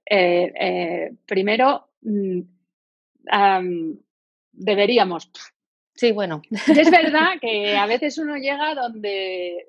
Eh, 0.09 0.51
eh, 0.59 1.15
primero, 1.27 1.91
mm, 2.01 2.41
deberíamos. 4.57 5.31
Sí, 5.95 6.13
bueno. 6.13 6.43
Es 6.51 6.91
verdad 6.91 7.35
que 7.41 7.77
a 7.77 7.87
veces 7.87 8.19
uno 8.19 8.37
llega 8.37 8.75
donde... 8.75 9.67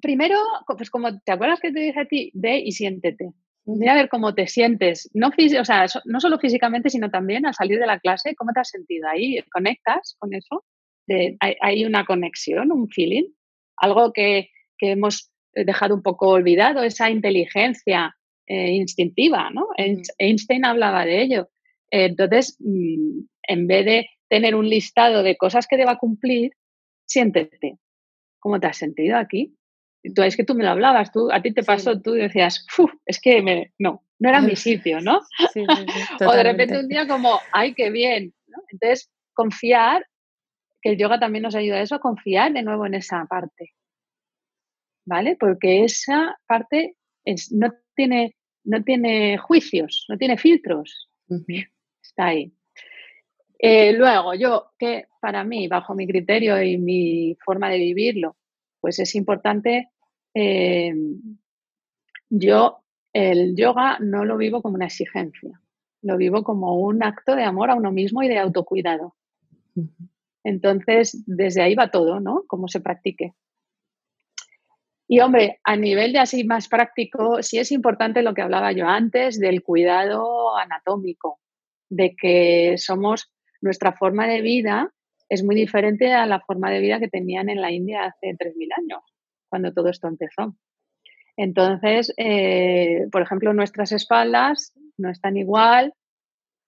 Primero, 0.00 0.38
pues 0.66 0.90
como 0.90 1.18
te 1.20 1.32
acuerdas 1.32 1.58
que 1.60 1.72
te 1.72 1.80
dije 1.80 2.00
a 2.00 2.06
ti, 2.06 2.30
ve 2.34 2.58
y 2.58 2.72
siéntete. 2.72 3.32
Ve 3.64 3.88
a 3.88 3.94
ver 3.94 4.08
cómo 4.08 4.34
te 4.34 4.46
sientes, 4.46 5.10
no, 5.12 5.28
o 5.28 5.64
sea, 5.64 5.86
no 6.04 6.20
solo 6.20 6.38
físicamente, 6.38 6.88
sino 6.88 7.10
también 7.10 7.46
al 7.46 7.54
salir 7.54 7.80
de 7.80 7.86
la 7.86 7.98
clase, 7.98 8.36
cómo 8.36 8.52
te 8.52 8.60
has 8.60 8.68
sentido 8.68 9.08
ahí, 9.08 9.42
conectas 9.50 10.14
con 10.20 10.32
eso, 10.34 10.64
hay, 11.40 11.84
una 11.84 12.04
conexión, 12.04 12.72
un 12.72 12.88
feeling, 12.88 13.24
algo 13.76 14.12
que, 14.12 14.50
hemos 14.80 15.32
dejado 15.52 15.94
un 15.94 16.02
poco 16.02 16.28
olvidado, 16.28 16.82
esa 16.82 17.10
inteligencia 17.10 18.14
eh, 18.46 18.72
instintiva, 18.72 19.50
¿no? 19.50 19.68
Einstein 20.18 20.64
hablaba 20.64 21.04
de 21.04 21.22
ello. 21.22 21.48
Entonces, 21.90 22.56
mm, 22.60 23.20
en 23.48 23.66
vez 23.66 23.84
de 23.84 24.06
tener 24.28 24.54
un 24.54 24.68
listado 24.68 25.22
de 25.22 25.36
cosas 25.36 25.66
que 25.66 25.76
deba 25.76 25.98
cumplir, 25.98 26.52
siéntete. 27.06 27.78
¿Cómo 28.40 28.60
te 28.60 28.66
has 28.66 28.76
sentido 28.76 29.16
aquí? 29.16 29.56
Tú, 30.14 30.22
es 30.22 30.36
que 30.36 30.44
tú 30.44 30.54
me 30.54 30.64
lo 30.64 30.70
hablabas, 30.70 31.10
tú, 31.12 31.30
a 31.32 31.42
ti 31.42 31.52
te 31.52 31.64
pasó, 31.64 32.00
tú 32.00 32.12
decías, 32.12 32.64
es 33.06 33.20
que 33.20 33.42
me, 33.42 33.72
no, 33.78 34.04
no 34.18 34.28
era 34.28 34.40
mi 34.40 34.56
sitio, 34.56 35.00
¿no? 35.00 35.20
o 36.26 36.32
de 36.32 36.42
repente 36.42 36.78
un 36.78 36.88
día 36.88 37.06
como, 37.08 37.40
ay, 37.52 37.74
qué 37.74 37.90
bien. 37.90 38.34
Entonces, 38.70 39.10
confiar, 39.32 40.06
que 40.80 40.90
el 40.90 40.98
yoga 40.98 41.18
también 41.18 41.42
nos 41.42 41.54
ayuda 41.54 41.76
a 41.76 41.82
eso, 41.82 42.00
confiar 42.00 42.52
de 42.52 42.62
nuevo 42.62 42.86
en 42.86 42.94
esa 42.94 43.24
parte. 43.26 43.74
¿Vale? 45.04 45.36
Porque 45.38 45.84
esa 45.84 46.36
parte 46.46 46.96
es, 47.24 47.52
no, 47.52 47.72
tiene, 47.94 48.36
no 48.64 48.82
tiene 48.82 49.38
juicios, 49.38 50.04
no 50.08 50.16
tiene 50.18 50.36
filtros. 50.36 51.08
Está 52.06 52.26
ahí. 52.26 52.52
Eh, 53.58 53.92
luego, 53.92 54.34
yo, 54.34 54.72
que 54.78 55.06
para 55.20 55.44
mí, 55.44 55.66
bajo 55.66 55.94
mi 55.94 56.06
criterio 56.06 56.62
y 56.62 56.78
mi 56.78 57.36
forma 57.44 57.68
de 57.70 57.78
vivirlo, 57.78 58.36
pues 58.80 58.98
es 58.98 59.14
importante, 59.14 59.90
eh, 60.34 60.94
yo 62.28 62.78
el 63.12 63.56
yoga 63.56 63.98
no 64.00 64.24
lo 64.24 64.36
vivo 64.36 64.62
como 64.62 64.74
una 64.74 64.86
exigencia, 64.86 65.60
lo 66.02 66.16
vivo 66.16 66.44
como 66.44 66.78
un 66.78 67.02
acto 67.02 67.34
de 67.34 67.44
amor 67.44 67.70
a 67.70 67.74
uno 67.74 67.90
mismo 67.90 68.22
y 68.22 68.28
de 68.28 68.38
autocuidado. 68.38 69.16
Entonces, 70.44 71.24
desde 71.26 71.62
ahí 71.62 71.74
va 71.74 71.90
todo, 71.90 72.20
¿no? 72.20 72.44
Cómo 72.46 72.68
se 72.68 72.80
practique. 72.80 73.34
Y 75.08 75.20
hombre, 75.20 75.60
a 75.64 75.76
nivel 75.76 76.12
de 76.12 76.18
así 76.18 76.44
más 76.44 76.68
práctico, 76.68 77.42
sí 77.42 77.58
es 77.58 77.72
importante 77.72 78.22
lo 78.22 78.34
que 78.34 78.42
hablaba 78.42 78.72
yo 78.72 78.86
antes 78.86 79.38
del 79.38 79.62
cuidado 79.62 80.56
anatómico, 80.56 81.40
de 81.88 82.14
que 82.16 82.74
somos, 82.78 83.32
nuestra 83.60 83.92
forma 83.92 84.26
de 84.26 84.42
vida 84.42 84.92
es 85.28 85.42
muy 85.42 85.56
diferente 85.56 86.12
a 86.12 86.26
la 86.26 86.40
forma 86.40 86.70
de 86.70 86.80
vida 86.80 87.00
que 87.00 87.08
tenían 87.08 87.48
en 87.48 87.60
la 87.60 87.72
India 87.72 88.04
hace 88.04 88.34
3.000 88.36 88.68
años, 88.76 89.02
cuando 89.48 89.72
todo 89.72 89.88
esto 89.88 90.08
empezó. 90.08 90.56
Entonces, 91.36 92.14
eh, 92.16 93.06
por 93.10 93.22
ejemplo, 93.22 93.52
nuestras 93.52 93.92
espaldas 93.92 94.72
no 94.96 95.10
están 95.10 95.36
igual 95.36 95.94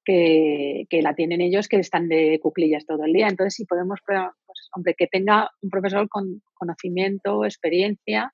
que, 0.05 0.87
la 1.03 1.15
tienen 1.15 1.41
ellos 1.41 1.69
que 1.69 1.79
están 1.79 2.09
de 2.09 2.39
cuclillas 2.43 2.87
todo 2.87 3.05
el 3.05 3.13
día. 3.13 3.29
Entonces, 3.29 3.55
si 3.55 3.67
podemos, 3.67 4.01
pues, 4.05 4.71
hombre, 4.75 4.95
que 4.95 5.07
tenga 5.07 5.51
un 5.61 5.71
profesor 5.71 6.09
con 6.09 6.43
conocimiento, 6.55 7.45
experiencia 7.45 8.33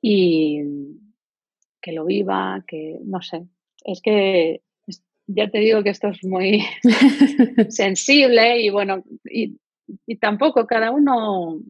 y 0.00 0.62
que 1.80 1.92
lo 1.92 2.04
viva, 2.04 2.64
que 2.66 2.98
no 3.04 3.20
sé. 3.22 3.46
Es 3.84 4.00
que 4.00 4.62
ya 5.26 5.50
te 5.50 5.58
digo 5.58 5.82
que 5.82 5.90
esto 5.90 6.08
es 6.08 6.24
muy 6.24 6.64
sensible 7.68 8.60
y 8.60 8.70
bueno, 8.70 9.02
y, 9.24 9.58
tampoco 10.20 10.66
cada 10.66 10.90
uno, 10.90 11.60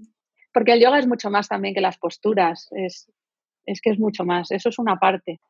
porque 0.53 0.73
el 0.73 0.81
yoga 0.81 0.99
es 0.99 1.07
mucho 1.07 1.31
más 1.31 1.49
también 1.49 1.75
que 1.75 1.81
las 1.81 1.99
posturas, 1.99 2.69
es, 2.73 3.11
es 3.67 3.81
que 3.81 3.91
es 3.91 3.99
mucho 3.99 4.25
más, 4.25 4.51
eso 4.51 4.69
es 4.69 4.79
una 4.79 4.97
parte. 4.97 5.41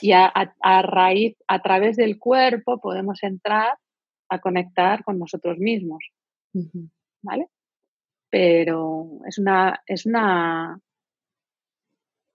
Y 0.00 0.12
a, 0.12 0.32
raíz, 0.82 1.36
a 1.46 1.62
través 1.62 1.96
del 1.96 2.18
cuerpo 2.18 2.78
podemos 2.78 3.22
entrar 3.22 3.78
a 4.28 4.38
conectar 4.38 5.02
con 5.04 5.18
nosotros 5.18 5.58
mismos. 5.58 6.04
¿Vale? 7.22 7.48
Pero 8.28 9.20
es 9.26 9.38
una, 9.38 9.82
es 9.86 10.04
una 10.04 10.78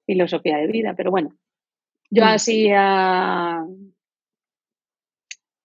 filosofía 0.05 0.57
de 0.57 0.67
vida, 0.67 0.95
pero 0.95 1.11
bueno, 1.11 1.35
yo 2.09 2.23
mm. 2.23 2.27
así 2.27 2.69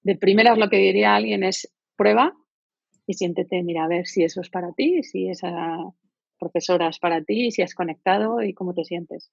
de 0.03 0.17
primeras 0.17 0.59
lo 0.59 0.69
que 0.69 0.79
diría 0.79 1.15
alguien 1.15 1.45
es 1.45 1.73
prueba 1.97 2.35
y 3.07 3.15
siéntete, 3.15 3.63
mira, 3.63 3.85
a 3.85 3.89
ver 3.89 4.07
si 4.07 4.25
eso 4.25 4.41
es 4.41 4.51
para 4.51 4.73
ti, 4.73 5.03
si 5.03 5.29
esa 5.29 5.79
profesora 6.39 6.89
es 6.89 6.99
para 6.99 7.23
ti, 7.23 7.51
si 7.51 7.63
has 7.63 7.75
conectado 7.75 8.43
y 8.43 8.55
cómo 8.55 8.75
te 8.75 8.85
sientes. 8.85 9.31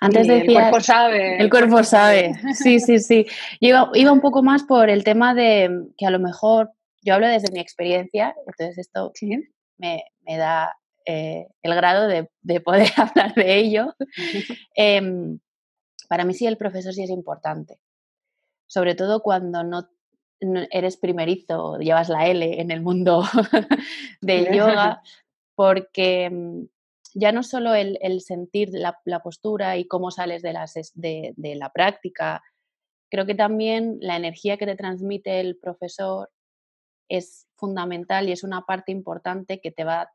Antes 0.00 0.26
decías, 0.26 0.48
el 0.48 0.52
cuerpo 0.52 0.80
sabe. 0.80 1.36
El 1.38 1.50
cuerpo 1.50 1.82
sabe. 1.84 2.32
Sí, 2.54 2.80
sí, 2.80 2.98
sí. 2.98 3.26
Yo 3.60 3.90
iba, 3.94 4.12
un 4.12 4.20
poco 4.20 4.42
más 4.42 4.64
por 4.64 4.90
el 4.90 5.04
tema 5.04 5.34
de 5.34 5.88
que 5.96 6.06
a 6.06 6.10
lo 6.10 6.18
mejor, 6.18 6.72
yo 7.02 7.14
hablo 7.14 7.28
desde 7.28 7.52
mi 7.52 7.60
experiencia, 7.60 8.34
entonces 8.46 8.78
esto 8.78 9.12
me, 9.78 10.02
da 10.26 10.76
eh, 11.06 11.48
el 11.62 11.74
grado 11.74 12.08
de, 12.08 12.60
poder 12.60 12.88
hablar 12.96 13.34
de 13.34 13.56
ello. 13.56 13.94
Em, 14.74 15.38
para 16.08 16.24
mí 16.24 16.34
sí 16.34 16.46
el 16.46 16.56
profesor 16.56 16.92
sí 16.92 17.04
es 17.04 17.10
importante, 17.10 17.78
sobre 18.70 18.94
todo 18.94 19.20
cuando 19.20 19.64
no, 19.64 19.88
eres 20.70 20.96
primerizo, 20.96 21.78
llevas 21.78 22.08
la 22.08 22.28
L 22.28 22.60
en 22.60 22.70
el 22.70 22.80
mundo 22.80 23.24
del 24.20 24.54
yoga, 24.54 25.02
porque 25.56 26.30
mm, 26.30 26.66
ya 27.14 27.32
no 27.32 27.42
solo 27.42 27.74
el, 27.74 27.98
sentir 28.20 28.70
la, 28.72 28.96
postura 29.24 29.76
y 29.76 29.88
cómo 29.88 30.12
sales 30.12 30.40
de, 30.42 30.52
las, 30.52 30.74
de, 30.94 31.34
la 31.36 31.72
práctica, 31.72 32.44
creo 33.10 33.26
que 33.26 33.34
también 33.34 33.98
la 34.00 34.14
energía 34.14 34.56
que 34.56 34.66
te 34.66 34.76
transmite 34.76 35.40
el 35.40 35.56
profesor 35.56 36.30
es 37.08 37.48
fundamental 37.56 38.28
y 38.28 38.32
es 38.32 38.44
una 38.44 38.66
parte 38.66 38.92
importante 38.92 39.60
que 39.60 39.72
te 39.72 39.82
va, 39.82 40.12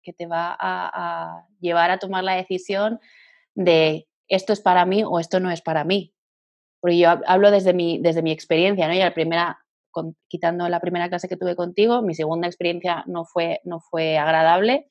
que 0.00 0.12
te 0.12 0.28
va 0.28 0.56
a, 0.60 1.48
llevar 1.58 1.90
a 1.90 1.98
tomar 1.98 2.22
la 2.22 2.36
decisión 2.36 3.00
de 3.56 4.06
esto 4.28 4.52
es 4.52 4.60
para 4.60 4.86
mí 4.86 5.02
o 5.04 5.18
esto 5.18 5.40
no 5.40 5.50
es 5.50 5.60
para 5.60 5.82
mí. 5.82 6.14
Porque 6.80 6.98
yo 6.98 7.10
hablo 7.26 7.50
desde 7.50 7.74
mi, 7.74 7.98
desde 7.98 8.22
mi 8.22 8.32
experiencia, 8.32 8.88
¿no? 8.88 8.94
Y 8.94 8.98
la 8.98 9.14
primera, 9.14 9.58
quitando 10.28 10.68
la 10.68 10.80
primera 10.80 11.08
clase 11.08 11.28
que 11.28 11.36
tuve 11.36 11.56
contigo, 11.56 12.02
mi 12.02 12.14
segunda 12.14 12.46
experiencia 12.46 13.04
no 13.06 13.24
fue, 13.24 13.60
no 13.64 13.80
fue 13.80 14.18
agradable 14.18 14.86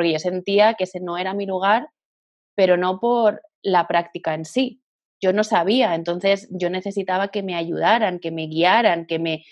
porque 0.00 0.12
yo 0.12 0.18
sentía 0.18 0.74
que 0.74 0.84
ese 0.84 0.98
no 0.98 1.18
era 1.18 1.34
mi 1.34 1.44
lugar, 1.44 1.90
pero 2.54 2.78
no 2.78 3.00
por 3.00 3.42
la 3.62 3.86
práctica 3.86 4.34
en 4.34 4.46
sí. 4.46 4.82
Yo 5.20 5.34
no 5.34 5.44
sabía, 5.44 5.94
entonces 5.94 6.48
yo 6.50 6.70
necesitaba 6.70 7.28
que 7.28 7.42
me 7.42 7.54
ayudaran, 7.54 8.18
que 8.18 8.30
me 8.30 8.46
guiaran, 8.46 9.04
que 9.06 9.18
me, 9.18 9.44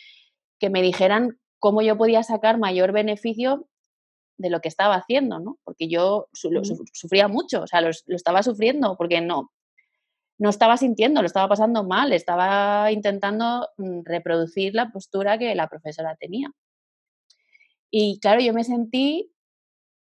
que 0.58 0.70
me 0.70 0.80
dijeran 0.80 1.38
cómo 1.58 1.82
yo 1.82 1.98
podía 1.98 2.22
sacar 2.22 2.58
mayor 2.58 2.92
beneficio 2.92 3.68
de 4.38 4.48
lo 4.48 4.60
que 4.60 4.68
estaba 4.68 4.94
haciendo, 4.94 5.38
¿no? 5.38 5.58
Porque 5.64 5.88
yo 5.88 6.28
sufría 6.32 7.28
mucho, 7.28 7.62
o 7.64 7.66
sea, 7.66 7.82
lo, 7.82 7.90
estaba 7.90 8.42
sufriendo 8.42 8.96
porque 8.96 9.20
no, 9.20 9.50
no 10.38 10.50
estaba 10.50 10.76
sintiendo, 10.76 11.20
lo 11.20 11.26
estaba 11.26 11.48
pasando 11.48 11.84
mal, 11.84 12.12
estaba 12.12 12.92
intentando 12.92 13.68
mm, 13.76 14.00
reproducir 14.04 14.74
la 14.74 14.90
postura 14.90 15.36
que 15.36 15.54
la 15.54 15.68
profesora 15.68 16.16
tenía. 16.16 16.50
Y 17.90 18.20
claro, 18.20 18.40
yo 18.40 18.52
me 18.52 18.64
sentí 18.64 19.32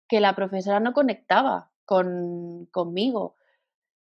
que 0.09 0.21
la 0.21 0.35
profesora 0.35 0.81
no 0.81 0.93
conectaba 0.93 1.71
con, 1.85 2.67
conmigo. 2.73 3.37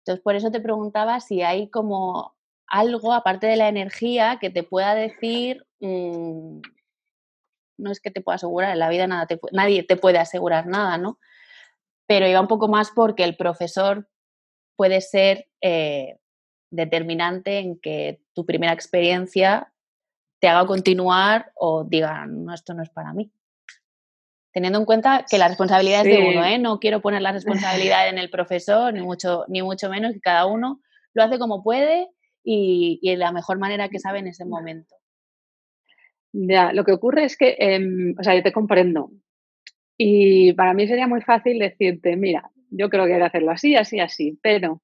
Entonces, 0.00 0.22
por 0.22 0.34
eso 0.34 0.50
te 0.50 0.60
preguntaba 0.60 1.20
si 1.20 1.42
hay 1.42 1.68
como 1.70 2.34
algo, 2.66 3.12
aparte 3.12 3.46
de 3.46 3.56
la 3.56 3.68
energía, 3.68 4.38
que 4.40 4.50
te 4.50 4.62
pueda 4.62 4.94
decir, 4.94 5.66
mm, 5.80 6.60
no 7.78 7.90
es 7.90 8.00
que 8.00 8.10
te 8.10 8.20
pueda 8.20 8.36
asegurar, 8.36 8.72
en 8.72 8.78
la 8.78 8.88
vida 8.88 9.06
nada 9.06 9.26
nadie 9.52 9.82
te 9.84 9.96
puede 9.96 10.18
asegurar 10.18 10.66
nada, 10.66 10.98
¿no? 10.98 11.18
Pero 12.06 12.26
iba 12.26 12.40
un 12.40 12.48
poco 12.48 12.68
más 12.68 12.90
porque 12.90 13.24
el 13.24 13.36
profesor 13.36 14.08
puede 14.80 15.02
ser 15.02 15.46
eh, 15.60 16.16
determinante 16.70 17.58
en 17.58 17.78
que 17.78 18.22
tu 18.32 18.46
primera 18.46 18.72
experiencia 18.72 19.74
te 20.40 20.48
haga 20.48 20.66
continuar 20.66 21.52
o 21.54 21.84
diga, 21.84 22.24
no, 22.24 22.54
esto 22.54 22.72
no 22.72 22.82
es 22.82 22.88
para 22.88 23.12
mí 23.12 23.30
teniendo 24.54 24.78
en 24.78 24.86
cuenta 24.86 25.26
que 25.28 25.36
la 25.36 25.48
responsabilidad 25.48 26.06
es 26.06 26.16
de 26.16 26.28
uno, 26.30 26.46
¿eh? 26.46 26.58
No 26.58 26.80
quiero 26.80 27.02
poner 27.02 27.20
la 27.20 27.32
responsabilidad 27.32 28.08
en 28.08 28.16
el 28.16 28.30
profesor, 28.30 28.94
ni 28.94 29.00
mucho, 29.04 29.44
ni 29.48 29.60
mucho 29.60 29.90
menos, 29.90 30.14
que 30.14 30.20
cada 30.20 30.46
uno 30.46 30.80
lo 31.12 31.22
hace 31.22 31.38
como 31.38 31.62
puede 31.62 32.08
y, 32.42 32.98
y 33.02 33.10
de 33.10 33.18
la 33.18 33.32
mejor 33.32 33.58
manera 33.58 33.90
que 33.90 33.98
sabe 33.98 34.20
en 34.20 34.28
ese 34.28 34.46
momento. 34.46 34.96
Ya, 36.32 36.72
lo 36.72 36.84
que 36.84 36.92
ocurre 36.92 37.24
es 37.24 37.36
que, 37.36 37.54
em, 37.58 38.14
o 38.18 38.24
sea, 38.24 38.34
yo 38.34 38.42
te 38.42 38.52
comprendo. 38.52 39.10
Y 39.98 40.54
para 40.54 40.72
mí 40.72 40.88
sería 40.88 41.06
muy 41.06 41.20
fácil 41.20 41.58
decirte, 41.58 42.16
mira, 42.16 42.50
yo 42.70 42.88
creo 42.88 43.06
que 43.06 43.14
hay 43.14 43.20
que 43.20 43.26
hacerlo 43.26 43.50
así, 43.50 43.76
así, 43.76 44.00
así, 44.00 44.38
pero 44.42 44.82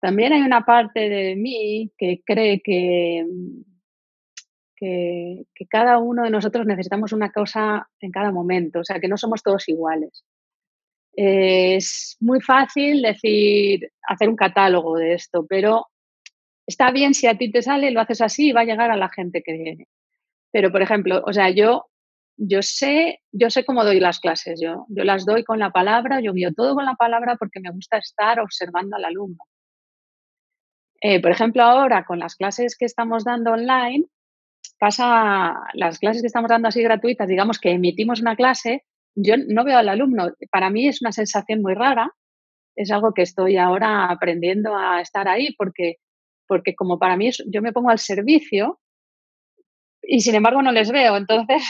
también 0.00 0.32
hay 0.32 0.42
una 0.42 0.64
parte 0.64 1.08
de 1.08 1.36
mí 1.36 1.92
que 1.96 2.22
cree 2.24 2.60
que 2.62 3.24
que, 4.76 5.66
cada 5.68 5.98
uno 5.98 6.24
de 6.24 6.30
nosotros 6.30 6.66
necesitamos 6.66 7.12
una 7.12 7.32
cosa 7.32 7.88
en 8.00 8.10
cada 8.10 8.30
momento, 8.30 8.80
o 8.80 8.84
sea, 8.84 9.00
que 9.00 9.08
no 9.08 9.16
somos 9.16 9.42
todos 9.42 9.68
iguales. 9.68 10.24
Es 11.12 12.16
muy 12.20 12.40
fácil 12.40 13.02
decir, 13.02 13.90
hacer 14.02 14.28
un 14.28 14.36
catálogo 14.36 14.96
de 14.96 15.14
esto, 15.14 15.46
pero 15.48 15.86
está 16.66 16.90
bien 16.90 17.14
si 17.14 17.26
a 17.26 17.38
ti 17.38 17.50
te 17.50 17.62
sale, 17.62 17.90
lo 17.90 18.00
haces 18.00 18.20
así 18.20 18.48
y 18.48 18.52
va 18.52 18.62
a 18.62 18.64
llegar 18.64 18.90
a 18.90 18.96
la 18.96 19.08
gente 19.08 19.42
que 19.42 19.52
viene. 19.52 19.88
Pero, 20.52 20.70
por 20.72 20.82
ejemplo, 20.82 21.22
o 21.24 21.32
sea, 21.32 21.50
yo, 21.50 21.86
yo, 22.36 22.62
sé, 22.62 23.20
yo 23.32 23.50
sé 23.50 23.64
cómo 23.64 23.84
doy 23.84 24.00
las 24.00 24.20
clases, 24.20 24.60
yo, 24.60 24.86
yo 24.88 25.04
las 25.04 25.24
doy 25.24 25.44
con 25.44 25.58
la 25.58 25.70
palabra, 25.70 26.20
yo 26.20 26.32
guío 26.32 26.52
todo 26.52 26.74
con 26.74 26.84
la 26.84 26.94
palabra 26.94 27.36
porque 27.36 27.60
me 27.60 27.70
gusta 27.70 27.98
estar 27.98 28.40
observando 28.40 28.96
al 28.96 29.04
alumno. 29.04 29.44
Eh, 31.00 31.20
por 31.20 31.30
ejemplo, 31.30 31.62
ahora 31.62 32.04
con 32.04 32.18
las 32.18 32.34
clases 32.34 32.76
que 32.76 32.86
estamos 32.86 33.24
dando 33.24 33.52
online, 33.52 34.06
pasa, 34.78 35.54
las 35.74 35.98
clases 35.98 36.22
que 36.22 36.28
estamos 36.28 36.48
dando 36.48 36.68
así 36.68 36.82
gratuitas, 36.82 37.28
digamos 37.28 37.58
que 37.58 37.72
emitimos 37.72 38.20
una 38.20 38.36
clase, 38.36 38.84
yo 39.14 39.34
no 39.36 39.64
veo 39.64 39.78
al 39.78 39.88
alumno. 39.88 40.32
Para 40.50 40.70
mí 40.70 40.88
es 40.88 41.02
una 41.02 41.12
sensación 41.12 41.62
muy 41.62 41.74
rara, 41.74 42.10
es 42.76 42.90
algo 42.90 43.12
que 43.12 43.22
estoy 43.22 43.56
ahora 43.56 44.06
aprendiendo 44.06 44.76
a 44.76 45.00
estar 45.00 45.28
ahí 45.28 45.54
porque, 45.56 45.96
porque 46.48 46.74
como 46.74 46.98
para 46.98 47.16
mí 47.16 47.30
yo 47.46 47.62
me 47.62 47.72
pongo 47.72 47.90
al 47.90 47.98
servicio 47.98 48.80
y 50.02 50.20
sin 50.20 50.34
embargo 50.34 50.62
no 50.62 50.72
les 50.72 50.90
veo. 50.90 51.16
Entonces 51.16 51.62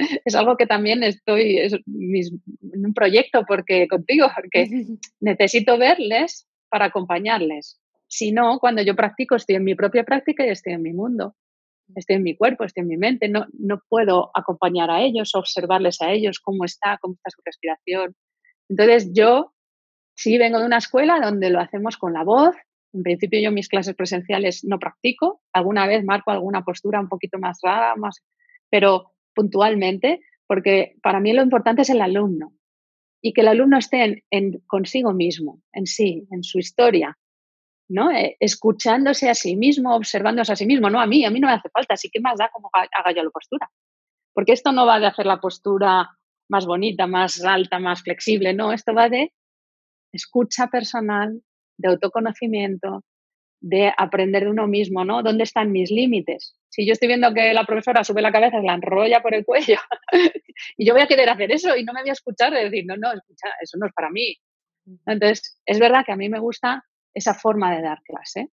es 0.24 0.34
algo 0.34 0.56
que 0.56 0.66
también 0.66 1.02
estoy 1.02 1.58
en 1.58 2.86
un 2.86 2.94
proyecto 2.94 3.44
porque 3.46 3.86
contigo, 3.88 4.28
porque 4.34 4.68
necesito 5.20 5.78
verles 5.78 6.46
para 6.68 6.86
acompañarles. 6.86 7.80
Si 8.06 8.32
no, 8.32 8.58
cuando 8.58 8.82
yo 8.82 8.96
practico, 8.96 9.36
estoy 9.36 9.56
en 9.56 9.64
mi 9.64 9.74
propia 9.74 10.04
práctica 10.04 10.44
y 10.44 10.50
estoy 10.50 10.72
en 10.72 10.82
mi 10.82 10.92
mundo 10.92 11.36
estoy 11.96 12.16
en 12.16 12.22
mi 12.22 12.36
cuerpo, 12.36 12.64
estoy 12.64 12.82
en 12.82 12.88
mi 12.88 12.96
mente, 12.96 13.28
no, 13.28 13.46
no 13.52 13.82
puedo 13.88 14.30
acompañar 14.34 14.90
a 14.90 15.00
ellos, 15.00 15.34
observarles 15.34 16.00
a 16.02 16.10
ellos, 16.10 16.40
cómo 16.40 16.64
está, 16.64 16.98
cómo 17.00 17.14
está 17.14 17.30
su 17.30 17.42
respiración. 17.44 18.14
Entonces 18.68 19.10
yo 19.12 19.52
sí 20.14 20.38
vengo 20.38 20.58
de 20.58 20.66
una 20.66 20.78
escuela 20.78 21.20
donde 21.20 21.50
lo 21.50 21.60
hacemos 21.60 21.96
con 21.96 22.12
la 22.12 22.24
voz. 22.24 22.54
En 22.92 23.02
principio 23.02 23.40
yo 23.40 23.52
mis 23.52 23.68
clases 23.68 23.94
presenciales 23.94 24.64
no 24.64 24.78
practico, 24.78 25.40
alguna 25.52 25.86
vez 25.86 26.04
marco 26.04 26.30
alguna 26.30 26.62
postura 26.62 27.00
un 27.00 27.08
poquito 27.08 27.38
más 27.38 27.58
rara, 27.62 27.94
más, 27.96 28.22
pero 28.68 29.12
puntualmente, 29.34 30.20
porque 30.46 30.96
para 31.02 31.20
mí 31.20 31.32
lo 31.32 31.42
importante 31.42 31.82
es 31.82 31.90
el 31.90 32.00
alumno. 32.00 32.52
y 33.22 33.32
que 33.34 33.42
el 33.42 33.48
alumno 33.48 33.76
esté 33.78 34.24
en, 34.30 34.60
consigo 34.66 35.12
mismo, 35.12 35.60
en 35.72 35.86
sí, 35.86 36.26
en 36.30 36.42
su 36.42 36.58
historia, 36.58 37.18
¿no? 37.88 38.10
Eh, 38.10 38.36
escuchándose 38.40 39.28
a 39.28 39.34
sí 39.34 39.56
mismo, 39.56 39.94
observándose 39.94 40.52
a 40.52 40.56
sí 40.56 40.64
mismo, 40.66 40.88
no 40.88 41.00
a 41.00 41.06
mí, 41.06 41.24
a 41.24 41.30
mí 41.30 41.38
no 41.38 41.48
me 41.48 41.54
hace 41.54 41.68
falta, 41.68 41.94
así 41.94 42.08
que 42.10 42.20
más 42.20 42.38
da 42.38 42.48
como 42.50 42.70
haga 42.72 43.12
yo 43.14 43.22
la 43.22 43.30
postura. 43.30 43.70
Porque 44.32 44.52
esto 44.52 44.72
no 44.72 44.86
va 44.86 45.00
de 45.00 45.06
hacer 45.06 45.26
la 45.26 45.40
postura 45.40 46.08
más 46.48 46.66
bonita, 46.66 47.06
más 47.06 47.44
alta, 47.44 47.78
más 47.78 48.02
flexible, 48.02 48.54
no, 48.54 48.72
esto 48.72 48.94
va 48.94 49.08
de 49.08 49.32
escucha 50.12 50.68
personal, 50.68 51.42
de 51.78 51.88
autoconocimiento, 51.88 53.04
de 53.60 53.92
aprender 53.96 54.44
de 54.44 54.50
uno 54.50 54.66
mismo, 54.66 55.04
¿no? 55.04 55.22
¿Dónde 55.22 55.44
están 55.44 55.70
mis 55.70 55.90
límites? 55.90 56.56
Si 56.70 56.86
yo 56.86 56.92
estoy 56.92 57.08
viendo 57.08 57.32
que 57.34 57.52
la 57.52 57.64
profesora 57.64 58.04
sube 58.04 58.22
la 58.22 58.32
cabeza, 58.32 58.60
la 58.60 58.74
enrolla 58.74 59.20
por 59.20 59.34
el 59.34 59.44
cuello 59.44 59.76
y 60.78 60.86
yo 60.86 60.94
voy 60.94 61.02
a 61.02 61.06
querer 61.06 61.28
hacer 61.28 61.52
eso 61.52 61.76
y 61.76 61.84
no 61.84 61.92
me 61.92 62.00
voy 62.00 62.10
a 62.10 62.14
escuchar 62.14 62.52
y 62.54 62.64
decir, 62.64 62.84
no, 62.86 62.96
no, 62.96 63.12
escucha, 63.12 63.48
eso 63.60 63.76
no 63.78 63.86
es 63.86 63.92
para 63.92 64.10
mí. 64.10 64.34
Entonces, 65.06 65.60
es 65.66 65.78
verdad 65.78 66.04
que 66.04 66.12
a 66.12 66.16
mí 66.16 66.28
me 66.28 66.40
gusta 66.40 66.84
esa 67.12 67.34
forma 67.34 67.74
de 67.74 67.82
dar 67.82 68.02
clase. 68.02 68.48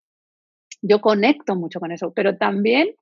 Yo 0.82 1.00
conecto 1.00 1.56
mucho 1.56 1.80
con 1.80 1.90
eso, 1.90 2.12
pero 2.14 2.36
también 2.36 2.94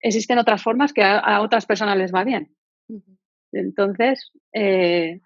existen 0.00 0.38
otras 0.38 0.62
formas 0.62 0.92
que 0.92 1.02
a, 1.02 1.40
otras 1.40 1.66
personas 1.66 1.96
les 1.96 2.14
va 2.14 2.24
bien. 2.24 2.54
Entonces, 3.52 4.32
eh, 4.52 5.20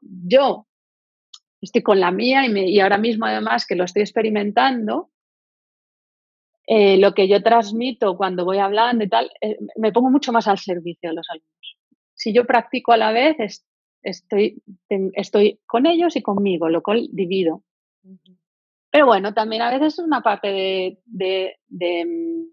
yo 0.00 0.66
estoy 1.60 1.82
con 1.82 2.00
la 2.00 2.10
mía 2.10 2.46
y, 2.46 2.80
ahora 2.80 2.98
mismo 2.98 3.26
además 3.26 3.66
que 3.66 3.76
lo 3.76 3.84
estoy 3.84 4.02
experimentando, 4.02 5.10
eh, 6.66 6.98
lo 6.98 7.14
que 7.14 7.28
yo 7.28 7.42
transmito 7.42 8.16
cuando 8.16 8.44
voy 8.44 8.58
hablando 8.58 9.04
y 9.04 9.08
tal, 9.08 9.30
eh, 9.40 9.58
me 9.76 9.92
pongo 9.92 10.10
mucho 10.10 10.32
más 10.32 10.46
al 10.46 10.58
servicio 10.58 11.10
de 11.10 11.16
los 11.16 11.26
alumnos. 11.28 11.78
Si 12.14 12.32
yo 12.32 12.46
practico 12.46 12.92
a 12.92 12.96
la 12.96 13.12
vez, 13.12 13.64
estoy, 14.02 14.62
estoy 15.14 15.60
con 15.66 15.86
ellos 15.86 16.16
y 16.16 16.22
conmigo, 16.22 16.68
lo 16.68 16.82
cual 16.82 17.08
divido. 17.12 17.62
Pero 18.90 19.06
bueno, 19.06 19.34
también 19.34 19.62
a 19.62 19.70
veces 19.70 19.94
es 19.94 19.98
una 20.00 20.20
parte 20.22 20.98
de, 21.06 21.58
de, 21.66 22.04
mm, 22.04 22.44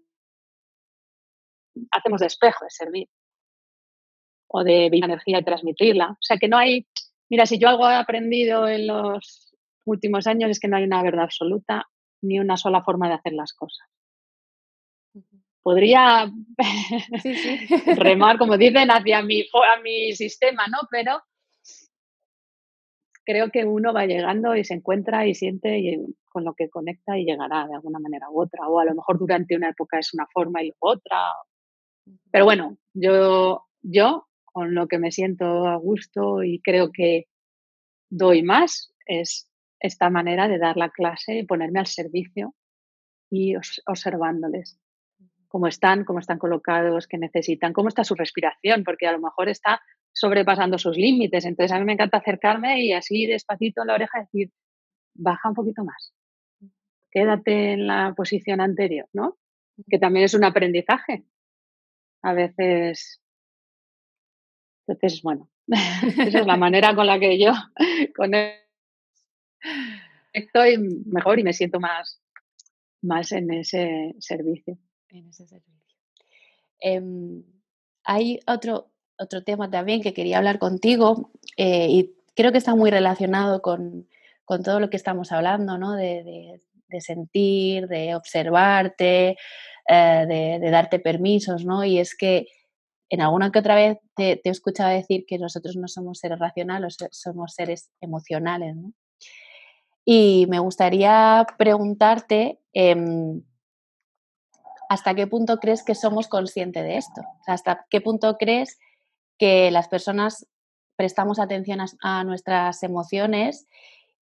hacemos 1.90 2.20
de 2.20 2.26
espejo, 2.26 2.64
de 2.64 2.70
servir 2.70 3.08
o 4.48 4.64
de 4.64 4.86
energía 4.86 5.40
y 5.40 5.44
transmitirla. 5.44 6.12
O 6.12 6.22
sea 6.22 6.38
que 6.38 6.48
no 6.48 6.56
hay 6.56 6.86
Mira, 7.30 7.46
si 7.46 7.58
yo 7.58 7.68
algo 7.68 7.88
he 7.90 7.94
aprendido 7.94 8.68
en 8.68 8.86
los 8.86 9.54
últimos 9.84 10.26
años 10.26 10.50
es 10.50 10.60
que 10.60 10.68
no 10.68 10.76
hay 10.76 10.84
una 10.84 11.02
verdad 11.02 11.24
absoluta 11.24 11.86
ni 12.22 12.38
una 12.38 12.56
sola 12.56 12.82
forma 12.82 13.08
de 13.08 13.14
hacer 13.14 13.32
las 13.32 13.52
cosas. 13.52 13.86
Podría 15.62 16.30
remar, 17.96 18.38
como 18.38 18.56
dicen, 18.56 18.90
hacia 18.90 19.22
mi, 19.22 19.42
a 19.42 19.80
mi 19.82 20.14
sistema, 20.14 20.66
¿no? 20.66 20.78
Pero 20.90 21.20
creo 23.24 23.50
que 23.50 23.66
uno 23.66 23.92
va 23.92 24.06
llegando 24.06 24.56
y 24.56 24.64
se 24.64 24.72
encuentra 24.74 25.26
y 25.26 25.34
siente 25.34 25.78
y 25.78 25.98
con 26.30 26.44
lo 26.44 26.54
que 26.54 26.70
conecta 26.70 27.18
y 27.18 27.26
llegará 27.26 27.66
de 27.66 27.74
alguna 27.74 27.98
manera 27.98 28.30
u 28.30 28.40
otra. 28.40 28.66
O 28.68 28.78
a 28.78 28.86
lo 28.86 28.94
mejor 28.94 29.18
durante 29.18 29.54
una 29.54 29.68
época 29.68 29.98
es 29.98 30.14
una 30.14 30.26
forma 30.32 30.62
y 30.62 30.72
otra. 30.78 31.18
Pero 32.30 32.46
bueno, 32.46 32.78
yo, 32.94 33.66
yo 33.82 34.27
con 34.52 34.74
lo 34.74 34.88
que 34.88 34.98
me 34.98 35.12
siento 35.12 35.66
a 35.66 35.76
gusto 35.76 36.42
y 36.42 36.60
creo 36.60 36.90
que 36.92 37.26
doy 38.10 38.42
más 38.42 38.92
es 39.06 39.50
esta 39.80 40.10
manera 40.10 40.48
de 40.48 40.58
dar 40.58 40.76
la 40.76 40.90
clase 40.90 41.38
y 41.38 41.46
ponerme 41.46 41.80
al 41.80 41.86
servicio 41.86 42.54
y 43.30 43.54
observándoles 43.86 44.78
cómo 45.48 45.66
están, 45.66 46.04
cómo 46.04 46.18
están 46.18 46.38
colocados, 46.38 47.06
qué 47.06 47.18
necesitan, 47.18 47.72
cómo 47.72 47.88
está 47.88 48.04
su 48.04 48.14
respiración, 48.14 48.84
porque 48.84 49.06
a 49.06 49.12
lo 49.12 49.20
mejor 49.20 49.48
está 49.48 49.80
sobrepasando 50.12 50.78
sus 50.78 50.96
límites. 50.96 51.44
Entonces 51.44 51.72
a 51.72 51.78
mí 51.78 51.84
me 51.84 51.94
encanta 51.94 52.18
acercarme 52.18 52.82
y 52.82 52.92
así 52.92 53.26
despacito 53.26 53.82
en 53.82 53.88
la 53.88 53.94
oreja 53.94 54.20
decir, 54.20 54.50
baja 55.14 55.48
un 55.48 55.54
poquito 55.54 55.84
más, 55.84 56.12
quédate 57.10 57.72
en 57.72 57.86
la 57.86 58.14
posición 58.16 58.60
anterior, 58.60 59.08
¿no? 59.12 59.38
Que 59.88 59.98
también 59.98 60.24
es 60.24 60.34
un 60.34 60.44
aprendizaje. 60.44 61.24
A 62.22 62.32
veces 62.32 63.22
entonces, 64.92 65.22
bueno, 65.22 65.48
esa 65.68 66.40
es 66.40 66.46
la 66.46 66.56
manera 66.56 66.94
con 66.94 67.06
la 67.06 67.18
que 67.18 67.38
yo 67.38 67.52
estoy 70.32 70.78
mejor 71.06 71.38
y 71.38 71.44
me 71.44 71.52
siento 71.52 71.80
más, 71.80 72.20
más 73.02 73.32
en 73.32 73.52
ese 73.52 74.14
servicio. 74.18 74.78
En 75.10 75.28
ese 75.28 75.46
servicio. 75.46 75.96
Em, 76.80 77.42
hay 78.04 78.40
otro, 78.46 78.90
otro 79.18 79.42
tema 79.42 79.70
también 79.70 80.00
que 80.00 80.14
quería 80.14 80.38
hablar 80.38 80.58
contigo 80.58 81.30
eh, 81.56 81.88
y 81.90 82.14
creo 82.34 82.52
que 82.52 82.58
está 82.58 82.74
muy 82.74 82.90
relacionado 82.90 83.62
con, 83.62 84.06
todo 84.64 84.80
lo 84.80 84.88
que 84.88 84.96
estamos 84.96 85.32
hablando, 85.32 85.76
¿no? 85.76 85.92
De, 85.92 86.62
sentir, 87.00 87.86
de 87.86 88.14
observarte, 88.14 89.36
eh, 89.86 90.24
de, 90.26 90.58
de, 90.58 90.70
darte 90.70 90.98
permisos, 90.98 91.66
¿no? 91.66 91.84
Y 91.84 91.98
es 91.98 92.16
que 92.16 92.46
en 93.10 93.20
alguna 93.20 93.50
que 93.50 93.58
otra 93.60 93.74
vez 93.74 93.98
te, 94.14 94.40
he 94.44 94.50
escuchado 94.50 94.90
decir 94.90 95.24
que 95.26 95.38
nosotros 95.38 95.76
no 95.76 95.88
somos 95.88 96.18
seres 96.18 96.38
racionales, 96.38 96.96
somos 97.10 97.54
seres 97.54 97.90
emocionales. 98.00 98.76
¿no? 98.76 98.92
Y 100.04 100.46
me 100.48 100.58
gustaría 100.58 101.46
preguntarte 101.56 102.60
em, 102.72 103.42
hasta 104.88 105.14
qué 105.14 105.26
punto 105.26 105.58
crees 105.58 105.84
que 105.84 105.94
somos 105.94 106.28
conscientes 106.28 106.82
de 106.82 106.96
esto. 106.96 107.22
hasta 107.46 107.86
qué 107.90 108.00
punto 108.00 108.36
crees 108.38 108.78
que 109.38 109.70
las 109.70 109.88
personas 109.88 110.46
prestamos 110.96 111.38
atención 111.38 111.80
a, 112.02 112.24
nuestras 112.24 112.82
emociones 112.82 113.66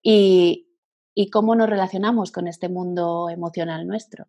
y, 0.01 0.67
y, 1.15 1.29
cómo 1.29 1.55
nos 1.55 1.69
relacionamos 1.69 2.31
con 2.31 2.47
este 2.47 2.67
mundo 2.67 3.29
emocional 3.29 3.87
nuestro. 3.87 4.27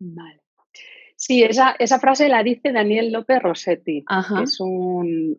Vale. 0.00 0.41
Sí, 1.24 1.44
esa, 1.44 1.76
esa 1.78 2.00
frase 2.00 2.28
la 2.28 2.42
dice 2.42 2.72
Daniel 2.72 3.12
López 3.12 3.40
Rossetti, 3.40 4.04
que 4.04 4.42
es 4.42 4.58
un, 4.58 5.38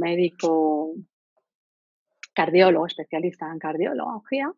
médico 0.00 0.94
cardiólogo, 2.34 2.86
especialista 2.86 3.48
en 3.52 3.60
cardiología, 3.60 4.52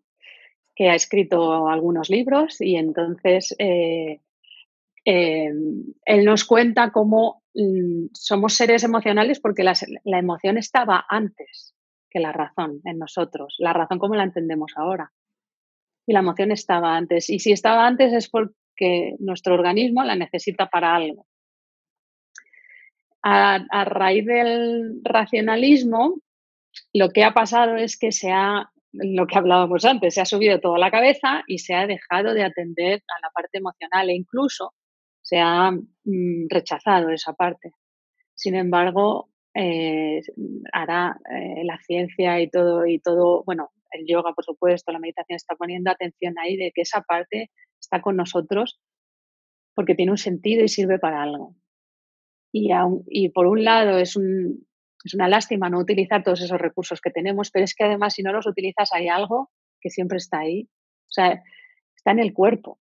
que 0.74 0.88
ha 0.88 0.94
escrito 0.94 1.68
algunos 1.68 2.08
libros 2.08 2.62
y 2.62 2.76
entonces 2.76 3.54
eh, 3.58 4.22
em, 5.04 5.84
él 6.06 6.24
nos 6.24 6.46
cuenta 6.46 6.92
cómo 6.92 7.42
mm, 7.52 8.06
somos 8.14 8.54
seres 8.54 8.84
emocionales 8.84 9.40
porque 9.40 9.64
la, 9.64 9.74
emoción 10.18 10.56
estaba 10.56 11.04
antes 11.10 11.74
que 12.08 12.20
la 12.20 12.32
razón 12.32 12.80
en 12.86 12.98
nosotros, 12.98 13.54
la 13.58 13.74
razón 13.74 13.98
como 13.98 14.14
la 14.14 14.24
entendemos 14.24 14.72
ahora. 14.76 15.12
Y 16.06 16.14
la 16.14 16.20
emoción 16.20 16.52
estaba 16.52 16.96
antes. 16.96 17.28
Y 17.28 17.38
si 17.40 17.52
estaba 17.52 17.86
antes 17.86 18.14
es 18.14 18.30
por, 18.30 18.54
que 18.76 19.14
nuestro 19.18 19.54
organismo 19.54 20.04
la 20.04 20.16
necesita 20.16 20.66
para 20.66 20.94
algo. 20.94 21.26
A, 23.22 23.84
raíz 23.84 24.26
del 24.26 25.00
racionalismo, 25.02 26.16
lo 26.92 27.08
que 27.08 27.24
ha 27.24 27.32
pasado 27.32 27.76
es 27.76 27.98
que 27.98 28.12
se 28.12 28.30
ha, 28.30 28.70
lo 28.92 29.26
que 29.26 29.38
hablábamos 29.38 29.84
antes, 29.86 30.14
se 30.14 30.20
ha 30.20 30.26
subido 30.26 30.60
toda 30.60 30.78
la 30.78 30.90
cabeza 30.90 31.42
y 31.46 31.58
se 31.58 31.74
ha 31.74 31.86
dejado 31.86 32.34
de 32.34 32.44
atender 32.44 33.02
a 33.08 33.20
la 33.22 33.30
parte 33.30 33.58
emocional 33.58 34.10
e 34.10 34.14
incluso 34.14 34.74
se 35.22 35.38
ha 35.40 35.70
mm, 35.70 36.48
rechazado 36.50 37.08
esa 37.08 37.32
parte. 37.32 37.72
Sin 38.34 38.54
embargo, 38.56 39.30
eh, 39.54 40.20
hará 40.72 41.16
eh, 41.30 41.64
la 41.64 41.78
ciencia 41.78 42.40
y 42.40 42.50
todo, 42.50 42.86
y 42.86 42.98
todo, 42.98 43.42
bueno, 43.44 43.70
el 43.94 44.06
yoga, 44.06 44.32
por 44.32 44.44
supuesto, 44.44 44.92
la 44.92 44.98
meditación 44.98 45.36
está 45.36 45.54
poniendo 45.56 45.90
atención 45.90 46.34
ahí 46.38 46.56
de 46.56 46.72
que 46.74 46.82
esa 46.82 47.02
parte 47.02 47.50
está 47.80 48.00
con 48.00 48.16
nosotros 48.16 48.80
porque 49.74 49.94
tiene 49.94 50.12
un 50.12 50.18
sentido 50.18 50.64
y 50.64 50.68
sirve 50.68 50.98
para 50.98 51.22
algo. 51.22 51.54
Y, 52.52 52.70
y 53.08 53.28
por 53.30 53.46
un 53.46 53.64
lado 53.64 53.98
es, 53.98 54.16
un, 54.16 54.66
es 55.04 55.14
una 55.14 55.28
lástima 55.28 55.68
no 55.68 55.80
utilizar 55.80 56.22
todos 56.22 56.40
esos 56.40 56.60
recursos 56.60 57.00
que 57.00 57.10
tenemos, 57.10 57.50
pero 57.50 57.64
es 57.64 57.74
que 57.74 57.84
además 57.84 58.14
si 58.14 58.22
no 58.22 58.32
los 58.32 58.46
utilizas 58.46 58.92
hay 58.92 59.08
algo 59.08 59.50
que 59.80 59.90
siempre 59.90 60.18
está 60.18 60.40
ahí. 60.40 60.68
O 61.08 61.12
sea, 61.12 61.42
está 61.96 62.12
en 62.12 62.20
el 62.20 62.32
cuerpo. 62.32 62.78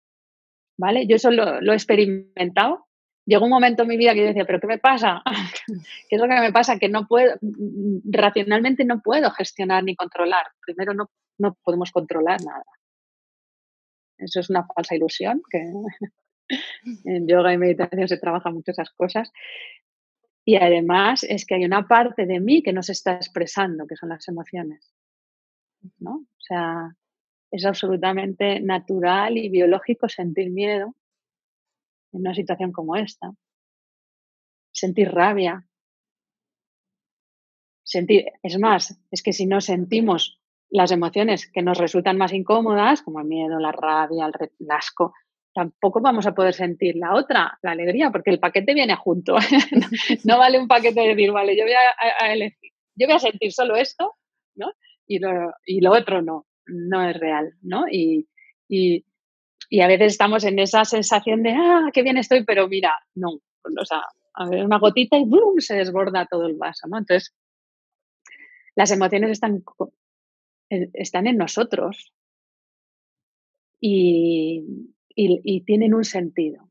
¿Vale? 0.78 1.06
Yo 1.06 1.16
eso 1.16 1.30
lo, 1.30 1.60
lo 1.60 1.72
he 1.72 1.74
experimentado. 1.74 2.85
Llegó 3.26 3.44
un 3.44 3.50
momento 3.50 3.82
en 3.82 3.88
mi 3.88 3.96
vida 3.96 4.14
que 4.14 4.20
yo 4.20 4.26
decía, 4.26 4.44
¿pero 4.44 4.60
qué 4.60 4.68
me 4.68 4.78
pasa? 4.78 5.22
¿Qué 6.08 6.16
es 6.16 6.20
lo 6.20 6.28
que 6.28 6.40
me 6.40 6.52
pasa? 6.52 6.78
Que 6.78 6.88
no 6.88 7.06
puedo, 7.06 7.34
racionalmente 8.04 8.84
no 8.84 9.02
puedo 9.02 9.30
gestionar 9.32 9.82
ni 9.84 9.96
controlar. 9.96 10.46
Primero 10.64 10.94
no, 10.94 11.10
no 11.38 11.54
podemos 11.62 11.90
controlar 11.90 12.40
nada. 12.44 12.64
Eso 14.16 14.40
es 14.40 14.48
una 14.48 14.66
falsa 14.66 14.94
ilusión, 14.94 15.42
que 15.50 15.58
en 17.04 17.26
yoga 17.26 17.52
y 17.52 17.58
meditación 17.58 18.08
se 18.08 18.18
trabajan 18.18 18.54
mucho 18.54 18.70
esas 18.70 18.90
cosas. 18.90 19.32
Y 20.44 20.56
además 20.56 21.24
es 21.24 21.44
que 21.44 21.56
hay 21.56 21.64
una 21.64 21.88
parte 21.88 22.24
de 22.24 22.38
mí 22.38 22.62
que 22.62 22.72
no 22.72 22.82
se 22.82 22.92
está 22.92 23.16
expresando, 23.16 23.86
que 23.86 23.96
son 23.96 24.10
las 24.10 24.26
emociones. 24.28 24.94
¿no? 25.98 26.14
O 26.14 26.40
sea, 26.40 26.94
es 27.50 27.64
absolutamente 27.64 28.60
natural 28.60 29.36
y 29.36 29.48
biológico 29.48 30.08
sentir 30.08 30.50
miedo 30.50 30.94
en 32.12 32.20
una 32.20 32.34
situación 32.34 32.72
como 32.72 32.96
esta. 32.96 33.32
Sentir 34.72 35.10
rabia. 35.10 35.66
sentir, 37.82 38.26
es 38.42 38.58
más, 38.58 39.00
es 39.10 39.22
que 39.22 39.32
si 39.32 39.46
no 39.46 39.60
sentimos 39.60 40.40
las 40.70 40.90
emociones 40.90 41.50
que 41.50 41.62
nos 41.62 41.78
resultan 41.78 42.18
más 42.18 42.32
incómodas, 42.32 43.02
como 43.02 43.20
el 43.20 43.26
miedo, 43.26 43.58
la 43.60 43.72
rabia, 43.72 44.26
el 44.26 44.70
asco, 44.70 45.14
tampoco 45.56 46.02
vamos 46.02 46.26
a 46.26 46.34
poder 46.34 46.52
sentir 46.52 46.96
la 46.96 47.14
otra, 47.14 47.58
la 47.62 47.70
alegría, 47.70 48.10
porque 48.10 48.30
el 48.30 48.38
paquete 48.38 48.74
viene 48.74 48.94
junto. 48.94 49.36
no 50.24 50.38
vale 50.38 50.60
un 50.60 50.68
paquete 50.68 51.00
de 51.00 51.08
decir, 51.08 51.32
vale, 51.32 51.56
yo 51.56 51.64
voy 51.64 51.72
a, 51.72 52.36
yo 52.94 53.06
voy 53.06 53.16
a 53.16 53.18
sentir 53.18 53.52
solo 53.52 53.74
esto, 53.74 54.16
¿no? 54.54 54.70
Y 55.06 55.18
lo, 55.18 55.54
y 55.64 55.80
lo 55.80 55.92
otro 55.92 56.20
no, 56.20 56.46
no 56.66 57.08
es 57.08 57.18
real, 57.18 57.54
¿no? 57.62 57.86
Y, 57.90 58.28
y, 58.68 59.05
y, 59.68 59.80
a 59.80 59.86
veces 59.86 60.12
estamos 60.12 60.44
en 60.44 60.58
esa 60.58 60.84
sensación 60.84 61.42
de, 61.42 61.50
ah, 61.50 61.90
qué 61.92 62.02
bien 62.02 62.18
estoy, 62.18 62.44
pero 62.44 62.68
mira, 62.68 62.92
no, 63.14 63.30
o 63.30 63.84
sea, 63.84 64.02
a 64.34 64.48
ver, 64.48 64.64
una 64.64 64.78
gotita 64.78 65.16
y 65.16 65.24
¡boom! 65.24 65.60
se 65.60 65.74
desborda 65.74 66.26
todo 66.26 66.46
el 66.46 66.56
vaso, 66.56 66.86
¿no? 66.88 66.98
Entonces, 66.98 67.34
las 68.74 68.90
emociones 68.90 69.30
están, 69.30 69.64
están 70.68 71.26
en 71.26 71.38
nosotros 71.38 72.12
y, 73.80 74.92
y, 75.14 75.60
tienen 75.62 75.94
un 75.94 76.04
sentido 76.04 76.68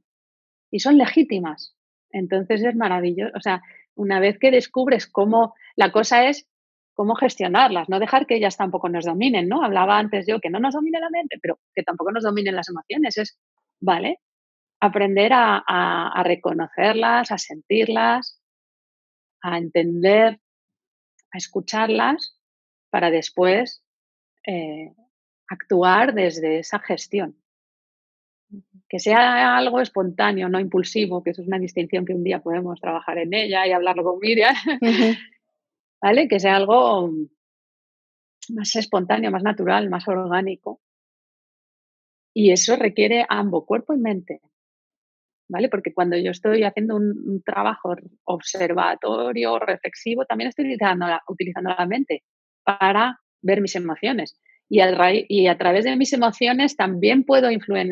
y 0.72 0.80
son 0.80 0.98
legítimas. 0.98 1.76
Entonces 2.12 2.64
es 2.64 2.76
maravilloso. 2.76 3.32
O 3.36 3.42
sea, 3.42 3.62
una 3.96 4.20
vez 4.20 4.38
que 4.40 4.52
descubres 4.52 5.08
cómo 5.08 5.56
la 5.76 5.92
cosa 5.92 6.30
es 6.30 6.48
cómo 6.96 7.14
gestionarlas, 7.16 7.90
no 7.90 8.00
dejar 8.00 8.26
que 8.26 8.36
ellas 8.36 8.58
tampoco 8.58 8.90
nos 8.90 9.06
dominen, 9.06 9.48
¿no? 9.48 9.64
Hablaba 9.64 10.00
antes 10.00 10.26
yo 10.28 10.40
que 10.40 10.50
no 10.50 10.60
nos 10.60 10.74
domine 10.74 11.00
la 11.00 11.12
mente, 11.12 11.38
pero 11.40 11.60
que 11.76 11.84
tampoco 11.84 12.12
nos 12.12 12.24
dominen 12.24 12.56
las 12.56 12.70
emociones. 12.70 13.18
Es, 13.18 13.38
¿vale? 13.80 14.20
Aprender 14.80 15.32
a 15.34 16.22
reconocerlas, 16.24 17.32
a 17.32 17.38
sentirlas, 17.38 18.42
a 19.42 19.58
entender 19.58 20.40
a 21.32 21.38
escucharlas 21.38 22.40
para 22.90 23.12
después 23.12 23.84
eh, 24.48 24.92
actuar 25.48 26.14
desde 26.14 26.60
esa 26.60 26.80
gestión. 26.80 27.36
Que 28.88 29.00
sea 29.00 29.58
algo 29.58 29.82
espontáneo, 29.82 30.48
no 30.50 30.60
impulsivo, 30.60 31.24
que 31.24 31.32
eso 31.32 31.42
es 31.42 31.48
una 31.48 31.60
distinción 31.60 32.06
que 32.06 32.14
un 32.14 32.24
día 32.24 32.42
podemos 32.42 32.80
trabajar 32.80 33.18
en 33.18 33.34
ella 33.34 33.68
y 33.68 33.72
hablarlo 33.72 34.04
con 34.04 34.20
Miriam, 34.20 34.56
Que 36.30 36.40
sea 36.40 36.56
algo 36.56 37.12
más 38.50 38.76
espontáneo, 38.76 39.32
más 39.32 39.44
natural, 39.44 39.90
más 39.90 40.08
orgánico. 40.08 40.80
Y 42.34 42.52
eso 42.52 42.76
requiere 42.76 43.26
ambos, 43.28 43.66
cuerpo 43.66 43.94
y 43.94 43.98
mente. 43.98 44.42
¿vale? 45.48 45.70
Porque 45.70 45.94
cuando 45.94 46.18
yo 46.18 46.32
estoy 46.32 46.64
haciendo 46.64 46.96
un, 46.96 47.42
trabajo 47.44 47.96
observatorio, 48.26 49.60
reflexivo, 49.60 50.26
también 50.26 50.50
estoy 50.50 50.66
utilizando 50.66 51.08
la, 51.08 51.86
mente 51.86 52.24
para 52.64 53.20
ver 53.42 53.62
mis 53.62 53.76
emociones. 53.76 54.40
Y, 54.68 54.80
a 54.80 55.58
través 55.58 55.86
de 55.86 55.96
mis 55.96 56.14
emociones 56.14 56.76
también 56.76 57.24
puedo 57.24 57.52
influir, 57.52 57.88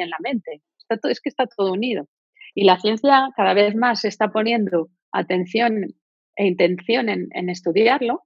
en 0.00 0.10
la 0.10 0.16
mente. 0.20 0.62
es 0.88 1.20
que 1.20 1.28
está 1.28 1.46
todo 1.46 1.72
unido. 1.72 2.08
Y 2.54 2.64
la 2.64 2.78
ciencia 2.78 3.30
cada 3.36 3.54
vez 3.54 3.74
más 3.76 4.04
está 4.04 4.28
poniendo 4.28 4.88
atención 5.12 5.94
e 6.38 6.46
intención 6.46 7.08
en, 7.08 7.28
en 7.32 7.50
estudiarlo 7.50 8.24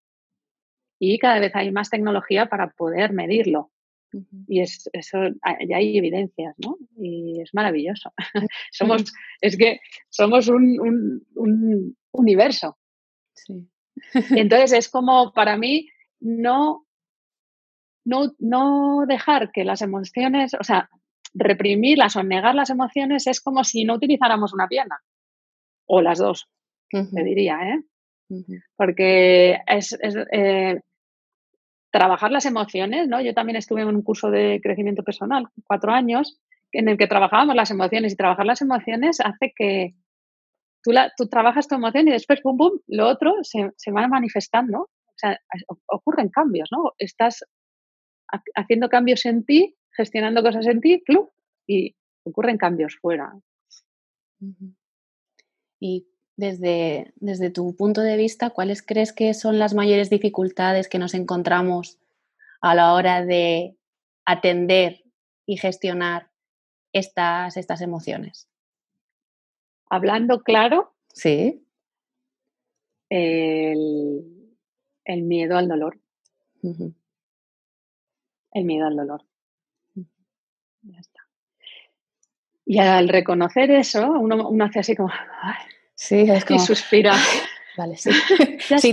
y 1.05 1.19
cada 1.19 1.41
vez 1.41 1.51
hay 1.57 1.73
más 1.73 1.91
tecnología 1.91 2.47
para 2.47 2.71
poder 2.71 3.13
medirlo. 3.13 3.73
Y 4.47 4.61
es, 4.61 4.89
eso, 4.93 5.19
ya 5.67 5.79
hay 5.79 5.97
evidencias, 5.97 6.55
¿no? 6.59 6.77
Y 6.97 7.41
es 7.41 7.55
maravilloso. 7.55 8.13
somos, 8.71 9.13
es 9.41 9.57
que 9.57 9.81
somos 10.11 10.49
un, 10.49 11.25
un, 11.35 11.97
universo. 12.13 12.79
Sí. 13.35 13.67
Entonces 14.37 14.73
es 14.75 14.89
como 14.91 15.33
para 15.33 15.57
mí 15.57 15.89
no, 16.21 16.87
no, 18.05 18.35
no 18.39 19.07
dejar 19.09 19.51
que 19.51 19.65
las 19.65 19.81
emociones, 19.81 20.53
o 20.55 20.63
sea, 20.63 20.91
reprimirlas 21.33 22.15
o 22.17 22.23
negar 22.23 22.55
las 22.55 22.69
emociones 22.69 23.27
es 23.27 23.41
como 23.41 23.65
si 23.65 23.85
no 23.85 23.95
utilizáramos 23.95 24.53
una 24.53 24.69
pierna. 24.69 25.01
O 25.87 26.03
las 26.03 26.19
dos, 26.19 26.49
te 26.91 27.25
diría, 27.25 27.59
¿eh? 27.71 27.83
Porque 28.77 29.59
es, 29.67 29.97
es 30.01 30.17
eh, 30.33 30.81
trabajar 31.91 32.31
las 32.31 32.47
emociones, 32.47 33.09
¿no? 33.09 33.21
Yo 33.21 33.35
también 33.35 33.57
estuve 33.57 33.83
en 33.83 33.89
un 33.89 34.03
curso 34.03 34.31
de 34.31 34.61
crecimiento 34.63 35.03
personal, 35.03 35.47
cuatro 35.67 35.93
años, 35.93 36.41
en 36.73 36.89
el 36.89 36.97
que 36.97 37.07
trabajábamos 37.07 37.55
las 37.55 37.71
emociones 37.71 38.13
y 38.13 38.17
trabajar 38.17 38.47
las 38.47 38.63
emociones 38.63 39.21
hace 39.21 39.53
que 39.55 39.95
tú, 40.83 40.93
la, 40.93 41.13
tú 41.17 41.29
trabajas 41.29 41.69
tu 41.69 41.75
emoción 41.75 42.09
y 42.09 42.13
después, 42.13 42.41
pum, 42.41 42.57
pum, 42.57 42.79
lo 42.89 43.09
otro 43.09 43.35
se, 43.43 43.71
se 43.77 43.93
va 43.93 44.09
manifestando. 44.09 44.81
O 44.81 45.15
sea, 45.17 45.39
ocurren 45.87 46.31
cambios, 46.31 46.69
¿no? 46.73 46.93
Estás 46.99 47.45
haciendo 48.55 48.89
cambios 48.89 49.27
en 49.27 49.45
ti, 49.45 49.77
gestionando 49.95 50.43
cosas 50.43 50.67
en 50.67 50.81
ti, 50.81 51.03
y 51.67 51.95
ocurren 52.25 52.57
cambios 52.57 52.97
fuera. 52.97 53.33
¿Y 55.79 56.07
desde, 56.43 57.13
desde 57.17 57.51
tu 57.51 57.77
punto 57.77 58.01
de 58.01 58.17
vista, 58.17 58.51
¿cuáles 58.51 58.83
crees 58.83 59.13
que 59.13 59.33
son 59.33 59.61
las 59.61 59.75
mayores 59.75 60.11
dificultades 60.11 60.89
que 60.89 60.99
nos 60.99 61.15
encontramos 61.15 62.01
a 62.61 62.75
la 62.75 62.95
hora 62.95 63.25
de 63.25 63.77
atender 64.25 65.05
y 65.47 65.57
gestionar 65.57 66.31
estas, 66.93 67.57
estas 67.57 67.81
emociones? 67.81 68.49
Hablando 69.89 70.43
claro. 70.43 70.97
Sí. 71.15 71.65
El, 73.09 74.25
miedo 75.07 75.57
al 75.57 75.69
dolor. 75.69 76.01
El 78.53 78.65
miedo 78.65 78.87
al 78.89 78.97
dolor. 78.97 79.25
Ya 79.95 80.99
está. 80.99 81.21
Y 82.65 82.79
al 82.79 83.09
reconocer 83.09 83.71
eso, 83.71 84.11
uno, 84.11 84.49
uno 84.49 84.65
hace 84.65 84.81
así 84.81 84.97
como, 84.97 85.11
Sí, 86.03 86.27
es 86.29 86.45
como... 86.45 86.61
Y 86.61 86.67
suspira. 86.67 87.15
Vale, 87.77 87.97
sí. 87.97 88.11
sí 88.79 88.93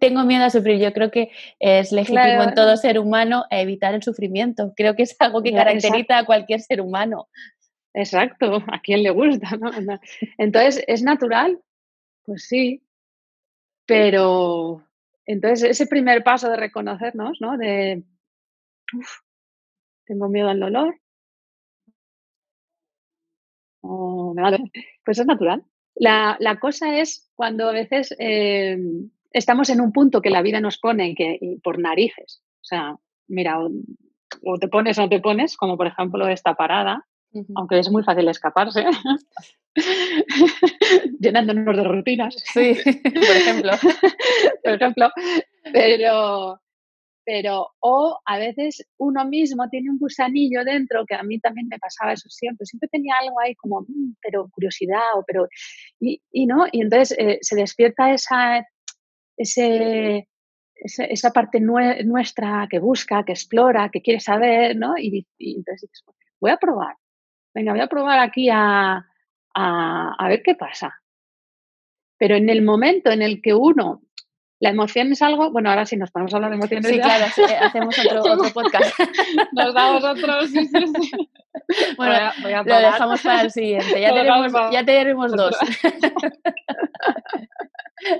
tengo, 0.00 0.24
miedo 0.24 0.44
a 0.44 0.50
sufrir. 0.50 0.80
Yo 0.80 0.92
creo 0.92 1.10
que 1.12 1.30
es 1.60 1.92
legítimo 1.92 2.42
en 2.42 2.54
todo 2.54 2.76
ser 2.76 2.98
humano 2.98 3.44
evitar 3.50 3.94
el 3.94 4.02
sufrimiento. 4.02 4.74
Creo 4.76 4.96
que 4.96 5.04
es 5.04 5.14
algo 5.20 5.44
que 5.44 5.54
caracteriza 5.54 6.18
a 6.18 6.26
cualquier 6.26 6.60
ser 6.60 6.80
humano. 6.80 7.28
Exacto, 7.94 8.62
a 8.66 8.80
quien 8.80 9.04
le 9.04 9.10
gusta. 9.10 9.48
Entonces, 10.38 10.84
¿es 10.88 11.02
natural? 11.02 11.60
Pues 12.24 12.46
sí, 12.48 12.82
pero 13.86 14.84
entonces 15.24 15.70
ese 15.70 15.86
primer 15.86 16.24
paso 16.24 16.50
de 16.50 16.56
reconocernos, 16.56 17.38
¿no? 17.40 17.56
De, 17.56 18.02
uf, 18.92 19.10
tengo 20.04 20.28
miedo 20.28 20.48
al 20.48 20.60
dolor, 20.60 21.00
pues 25.04 25.18
es 25.18 25.26
natural. 25.26 25.64
La, 26.00 26.58
cosa 26.60 26.98
es 26.98 27.30
cuando 27.34 27.68
a 27.68 27.72
veces 27.72 28.14
eh, 28.18 28.78
estamos 29.32 29.68
en 29.68 29.80
un 29.80 29.92
punto 29.92 30.22
que 30.22 30.30
la 30.30 30.42
vida 30.42 30.60
nos 30.60 30.78
pone 30.78 31.14
que, 31.14 31.38
por 31.62 31.78
narices. 31.78 32.42
O 32.56 32.64
sea, 32.64 32.96
mira, 33.28 33.58
o, 33.60 34.58
te 34.58 34.68
pones 34.68 34.98
o 34.98 35.02
no 35.02 35.08
te 35.08 35.20
pones, 35.20 35.56
como 35.56 35.76
por 35.76 35.86
ejemplo 35.86 36.26
esta 36.26 36.54
parada, 36.54 37.06
aunque 37.54 37.78
es 37.78 37.90
muy 37.90 38.02
fácil 38.02 38.28
escaparse, 38.28 38.86
llenándonos 41.20 41.76
de 41.76 41.84
rutinas. 41.84 42.34
Sí, 42.52 42.74
por 43.04 43.36
ejemplo. 43.36 43.72
por 44.64 44.72
ejemplo. 44.72 45.10
Pero, 45.72 46.60
pero 47.24 47.68
o 47.80 48.18
a 48.24 48.38
veces 48.38 48.86
uno 48.98 49.24
mismo 49.24 49.68
tiene 49.68 49.90
un 49.90 49.98
gusanillo 49.98 50.64
dentro, 50.64 51.04
que 51.06 51.14
a 51.14 51.22
mí 51.22 51.38
también 51.38 51.68
me 51.68 51.78
pasaba 51.78 52.12
eso 52.12 52.28
siempre, 52.28 52.66
siempre 52.66 52.88
tenía 52.88 53.14
algo 53.20 53.40
ahí 53.40 53.54
como, 53.56 53.82
mm, 53.82 54.16
pero 54.22 54.48
curiosidad, 54.50 55.00
o 55.16 55.24
pero, 55.26 55.48
y, 56.00 56.20
no, 56.46 56.66
y 56.70 56.82
entonces 56.82 57.16
eh, 57.18 57.38
se 57.40 57.56
despierta 57.56 58.12
esa, 58.12 58.66
ese, 59.36 60.28
esa, 60.74 61.30
parte 61.32 61.60
nuestra 61.60 62.66
que 62.70 62.78
busca, 62.78 63.24
que 63.24 63.32
explora, 63.32 63.90
que 63.90 64.02
quiere 64.02 64.20
saber, 64.20 64.76
¿no? 64.76 64.94
Y, 64.98 65.26
entonces 65.38 65.90
dices, 65.90 66.04
voy 66.40 66.50
a 66.50 66.56
probar, 66.56 66.96
venga, 67.54 67.72
voy 67.72 67.80
a 67.80 67.88
probar 67.88 68.18
aquí 68.18 68.48
a, 68.50 69.04
a, 69.54 70.14
a 70.18 70.28
ver 70.28 70.42
qué 70.42 70.54
pasa. 70.54 70.94
Pero 72.18 72.36
en 72.36 72.50
el 72.50 72.62
momento 72.62 73.10
en 73.10 73.22
el 73.22 73.40
que 73.40 73.54
uno 73.54 74.02
la 74.60 74.70
emoción 74.70 75.10
es 75.10 75.22
algo, 75.22 75.50
bueno, 75.50 75.70
ahora 75.70 75.86
sí 75.86 75.96
nos 75.96 76.10
podemos 76.10 76.34
hablar 76.34 76.50
de 76.50 76.56
emociones. 76.56 76.86
Sí, 76.86 77.00
claro, 77.00 77.24
hacemos 77.24 77.98
otro, 77.98 78.20
otro, 78.34 78.52
podcast. 78.52 78.92
Nos 79.52 79.74
damos 79.74 80.04
otro, 80.04 80.46
sí, 80.46 80.66
sí, 80.66 80.86
sí. 81.00 81.10
Bueno, 81.96 82.30
voy 82.42 82.52
a, 82.52 82.62
lo 82.62 82.76
dejamos 82.76 83.22
para 83.22 83.42
el 83.42 83.50
siguiente. 83.50 84.00
Ya, 84.00 84.12
tenemos, 84.12 84.52
ya 84.72 84.84
tenemos 84.84 85.32
dos. 85.32 85.56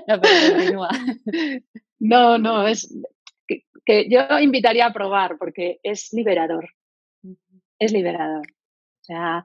no, 0.07 0.21
pero 0.21 0.53
continúa. 0.53 0.89
No, 1.99 2.37
no, 2.37 2.67
es 2.67 2.93
que, 3.47 3.65
que, 3.85 4.09
yo 4.09 4.39
invitaría 4.39 4.85
a 4.85 4.93
probar 4.93 5.37
porque 5.37 5.79
es 5.83 6.11
liberador. 6.11 6.69
Es 7.79 7.93
liberador. 7.93 8.47
O 8.47 9.03
sea, 9.03 9.43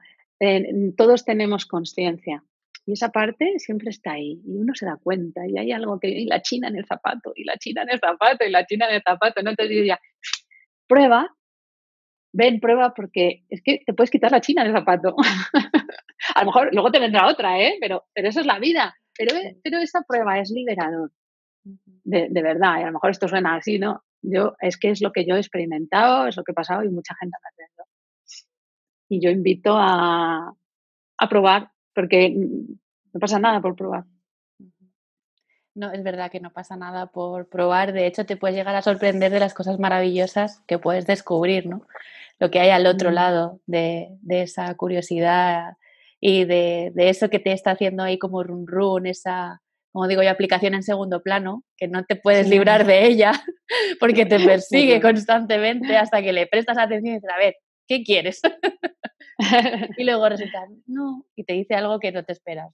todos 0.97 1.25
tenemos 1.25 1.65
conciencia 1.65 2.43
Y 2.87 2.93
esa 2.93 3.09
parte 3.09 3.59
siempre 3.59 3.89
está 3.89 4.13
ahí 4.13 4.41
y 4.45 4.57
uno 4.57 4.73
se 4.73 4.85
da 4.85 4.95
cuenta 4.95 5.45
y 5.45 5.57
hay 5.57 5.73
algo 5.73 5.99
que, 5.99 6.07
y 6.07 6.25
la 6.25 6.41
china 6.41 6.69
en 6.69 6.77
el 6.77 6.85
zapato, 6.85 7.33
y 7.35 7.43
la 7.43 7.57
china 7.57 7.81
en 7.83 7.89
el 7.89 7.99
zapato, 7.99 8.45
y 8.45 8.49
la 8.49 8.65
china 8.65 8.87
en 8.87 8.95
el 8.95 9.01
zapato, 9.05 9.43
no 9.43 9.53
te 9.55 9.67
diría, 9.67 9.99
prueba, 10.87 11.35
ven, 12.31 12.61
prueba, 12.61 12.93
porque 12.93 13.43
es 13.49 13.61
que 13.61 13.81
te 13.85 13.93
puedes 13.93 14.09
quitar 14.09 14.31
la 14.31 14.39
china 14.39 14.61
en 14.61 14.69
el 14.69 14.73
zapato. 14.73 15.15
a 16.35 16.39
lo 16.39 16.45
mejor 16.45 16.69
luego 16.73 16.89
te 16.89 16.99
vendrá 16.99 17.27
otra, 17.27 17.59
¿eh? 17.61 17.77
Pero, 17.81 18.05
pero 18.13 18.29
eso 18.29 18.39
es 18.39 18.45
la 18.45 18.57
vida. 18.57 18.95
Pero, 19.17 19.33
pero 19.61 19.79
esa 19.79 20.03
prueba 20.07 20.39
es 20.39 20.49
liberador, 20.51 21.11
de, 22.05 22.27
de 22.29 22.41
verdad. 22.41 22.79
Y 22.79 22.83
a 22.83 22.85
lo 22.85 22.93
mejor 22.93 23.11
esto 23.11 23.27
suena 23.27 23.55
así, 23.55 23.79
¿no? 23.79 24.03
Yo, 24.21 24.55
es 24.61 24.77
que 24.77 24.91
es 24.91 25.01
lo 25.01 25.11
que 25.11 25.25
yo 25.25 25.35
he 25.35 25.39
experimentado, 25.39 26.27
es 26.27 26.37
lo 26.37 26.43
que 26.43 26.53
he 26.53 26.55
pasado 26.55 26.83
y 26.83 26.89
mucha 26.89 27.15
gente 27.19 27.35
me 27.57 27.65
ha 27.65 27.85
Y 29.09 29.21
yo 29.21 29.29
invito 29.29 29.75
a, 29.75 30.53
a 31.17 31.29
probar, 31.29 31.71
porque 31.97 32.29
no 32.29 33.19
pasa 33.19 33.39
nada 33.39 33.59
por 33.59 33.75
probar. 33.75 34.03
No, 35.73 35.91
es 35.91 36.03
verdad 36.03 36.29
que 36.29 36.39
no 36.39 36.53
pasa 36.53 36.77
nada 36.77 37.07
por 37.07 37.49
probar. 37.49 37.91
De 37.91 38.05
hecho, 38.05 38.23
te 38.23 38.37
puedes 38.37 38.55
llegar 38.55 38.75
a 38.75 38.83
sorprender 38.83 39.31
de 39.31 39.39
las 39.39 39.55
cosas 39.55 39.79
maravillosas 39.79 40.61
que 40.67 40.77
puedes 40.77 41.07
descubrir, 41.07 41.65
¿no? 41.65 41.87
Lo 42.37 42.51
que 42.51 42.59
hay 42.59 42.69
al 42.69 42.85
otro 42.85 43.09
lado 43.09 43.61
de, 43.65 44.09
esa 44.29 44.71
curiosidad 44.75 45.73
y 46.19 46.45
de, 46.45 46.93
eso 46.97 47.31
que 47.31 47.39
te 47.39 47.51
está 47.51 47.71
haciendo 47.71 48.03
ahí 48.03 48.19
como 48.19 48.43
run 48.43 48.67
run, 48.67 49.07
esa, 49.07 49.63
como 49.91 50.07
digo 50.07 50.21
yo, 50.21 50.29
aplicación 50.29 50.75
en 50.75 50.83
segundo 50.83 51.23
plano, 51.23 51.63
que 51.77 51.87
no 51.87 52.05
te 52.05 52.15
puedes 52.15 52.47
librar 52.47 52.85
de 52.85 53.07
ella 53.07 53.31
porque 53.99 54.27
te 54.27 54.39
persigue 54.39 55.01
constantemente 55.01 55.97
hasta 55.97 56.21
que 56.21 56.31
le 56.31 56.45
prestas 56.45 56.77
atención 56.77 57.13
y 57.13 57.15
dices, 57.15 57.31
a 57.35 57.39
ver, 57.39 57.55
¿qué 57.87 58.03
quieres? 58.03 58.41
y 59.97 60.03
luego 60.03 60.29
resulta, 60.29 60.67
no, 60.87 61.25
y 61.35 61.43
te 61.43 61.53
dice 61.53 61.75
algo 61.75 61.99
que 61.99 62.11
no 62.11 62.23
te 62.23 62.33
esperas. 62.33 62.73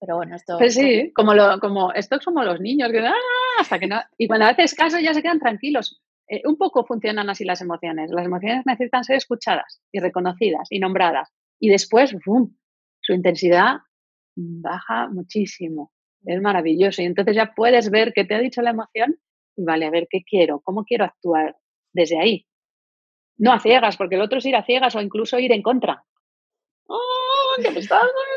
Pero 0.00 0.16
bueno, 0.16 0.36
esto... 0.36 0.58
Pues 0.58 0.74
sí, 0.74 1.12
como, 1.14 1.34
lo, 1.34 1.58
como 1.60 1.92
esto 1.92 2.16
es 2.16 2.24
como 2.24 2.42
los 2.42 2.60
niños, 2.60 2.90
que 2.92 2.98
¡ah! 2.98 3.12
hasta 3.58 3.78
que 3.78 3.86
no... 3.86 4.00
Y 4.18 4.26
cuando 4.26 4.46
haces 4.46 4.74
caso 4.74 4.98
ya 4.98 5.14
se 5.14 5.22
quedan 5.22 5.38
tranquilos. 5.38 6.02
Eh, 6.28 6.42
un 6.44 6.56
poco 6.56 6.84
funcionan 6.84 7.30
así 7.30 7.44
las 7.44 7.60
emociones. 7.60 8.10
Las 8.10 8.26
emociones 8.26 8.64
necesitan 8.66 9.04
ser 9.04 9.16
escuchadas 9.16 9.80
y 9.92 10.00
reconocidas 10.00 10.68
y 10.70 10.78
nombradas. 10.78 11.30
Y 11.58 11.70
después, 11.70 12.14
¡bum! 12.26 12.54
su 13.00 13.12
intensidad 13.12 13.76
baja 14.36 15.08
muchísimo. 15.08 15.92
Es 16.24 16.40
maravilloso. 16.40 17.02
Y 17.02 17.06
entonces 17.06 17.36
ya 17.36 17.52
puedes 17.54 17.90
ver 17.90 18.12
qué 18.14 18.24
te 18.24 18.34
ha 18.34 18.38
dicho 18.38 18.62
la 18.62 18.70
emoción 18.70 19.16
y 19.56 19.64
vale, 19.64 19.86
a 19.86 19.90
ver 19.90 20.06
qué 20.10 20.22
quiero, 20.24 20.60
cómo 20.60 20.84
quiero 20.84 21.04
actuar 21.04 21.56
desde 21.92 22.18
ahí. 22.18 22.46
No 23.36 23.52
a 23.52 23.60
ciegas, 23.60 23.96
porque 23.96 24.14
el 24.14 24.22
otro 24.22 24.38
es 24.38 24.46
ir 24.46 24.56
a 24.56 24.64
ciegas 24.64 24.94
o 24.94 25.00
incluso 25.00 25.38
ir 25.38 25.52
en 25.52 25.62
contra. 25.62 26.04
¡Oh, 26.86 27.56
que, 27.56 27.72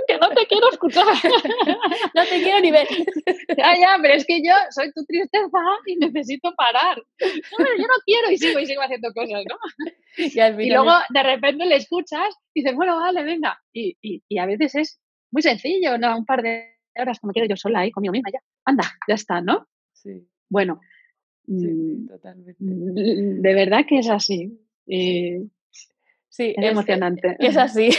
que 0.07 0.17
no 0.17 0.29
te 0.29 0.47
quiero 0.47 0.69
escuchar. 0.71 1.05
no 2.15 2.23
te 2.23 2.41
quiero 2.41 2.59
ni 2.61 2.71
ver. 2.71 2.87
ya, 3.57 3.75
ya, 3.77 3.97
pero 4.01 4.13
es 4.13 4.25
que 4.25 4.41
yo 4.41 4.53
soy 4.69 4.91
tu 4.93 5.03
tristeza 5.05 5.59
y 5.85 5.97
necesito 5.97 6.53
parar. 6.55 6.97
No, 7.59 7.65
yo 7.77 7.87
no 7.87 7.95
quiero 8.05 8.31
y 8.31 8.37
sigo 8.37 8.59
y 8.59 8.65
sigo 8.65 8.81
haciendo 8.81 9.13
cosas, 9.13 9.43
¿no? 9.49 9.57
Y, 10.17 10.69
luego 10.69 10.93
de 11.09 11.23
repente 11.23 11.65
le 11.65 11.75
escuchas 11.75 12.35
y 12.53 12.61
dices, 12.61 12.75
bueno, 12.75 12.97
vale, 12.97 13.23
venga. 13.23 13.59
Y, 13.73 13.97
y, 14.01 14.23
y, 14.27 14.37
a 14.39 14.45
veces 14.45 14.75
es 14.75 14.99
muy 15.31 15.41
sencillo, 15.41 15.97
¿no? 15.97 16.17
Un 16.17 16.25
par 16.25 16.41
de 16.41 16.77
horas 16.95 17.19
como 17.19 17.33
quiero 17.33 17.47
yo 17.47 17.57
sola 17.57 17.81
ahí 17.81 17.91
conmigo 17.91 18.13
misma, 18.13 18.29
ya. 18.31 18.39
Anda, 18.65 18.83
ya 19.07 19.15
está, 19.15 19.41
¿no? 19.41 19.67
Sí. 19.93 20.27
Bueno. 20.49 20.79
Sí, 21.45 21.67
mm, 21.67 22.07
totalmente. 22.07 22.57
De 22.59 23.53
verdad 23.53 23.85
que 23.87 23.99
es 23.99 24.09
así. 24.09 24.59
Sí, 24.87 26.53
es, 26.55 26.69
emocionante. 26.71 27.35
Es 27.39 27.57
así. 27.57 27.89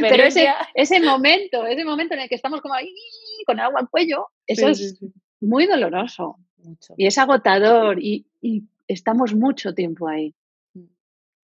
Pero 0.00 0.22
ese, 0.22 0.48
ese, 0.74 1.00
momento, 1.00 1.66
ese 1.66 1.82
momento 1.84 2.12
en 2.12 2.20
el 2.20 2.28
que 2.28 2.34
estamos 2.34 2.60
como 2.60 2.74
ahí 2.74 2.92
con 3.46 3.58
agua 3.58 3.80
al 3.80 3.88
cuello, 3.88 4.26
eso 4.46 4.68
es 4.68 5.00
muy 5.40 5.66
doloroso. 5.66 6.36
Y 6.98 7.06
es 7.06 7.16
agotador 7.16 8.02
y, 8.02 8.26
y, 8.42 8.64
estamos 8.86 9.34
mucho 9.34 9.74
tiempo 9.74 10.06
ahí. 10.06 10.34
Mm, 10.74 10.84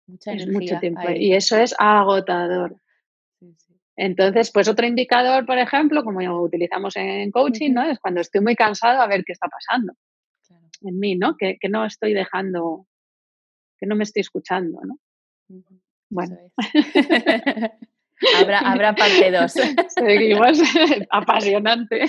mucha 0.07 0.33
es 0.33 0.47
mucho 0.47 0.79
tiempo 0.81 1.03
Y 1.11 1.35
eso 1.35 1.59
es 1.59 1.75
agotador. 1.79 2.77
Entonces, 3.95 4.51
pues 4.53 4.69
otro 4.69 4.87
indicador, 4.87 5.45
por 5.45 5.59
ejemplo, 5.59 6.03
como 6.03 6.21
utilizamos 6.43 6.97
en 6.97 7.31
coaching, 7.31 7.73
¿no? 7.73 7.83
Es 7.91 7.99
cuando 7.99 8.21
estoy 8.21 8.41
muy 8.43 8.55
cansado 8.55 9.01
a 9.01 9.07
ver 9.07 9.23
qué 9.25 9.33
está 9.33 9.49
pasando 9.49 9.95
en 10.83 10.99
mí, 10.99 11.15
¿no? 11.17 11.37
Que, 11.37 11.57
que, 11.59 11.69
no 11.69 11.85
estoy 11.85 12.13
dejando 12.13 12.87
que 13.79 13.87
no 13.87 13.97
me 13.97 14.05
estoy 14.05 14.21
escuchando, 14.21 14.81
¿no? 14.83 14.99
Bueno. 16.09 16.37
habrá, 18.39 18.59
habrá 18.61 18.95
parte 18.95 19.31
2. 19.31 19.53
Seguimos. 19.89 20.59
Apasionante. 21.11 22.07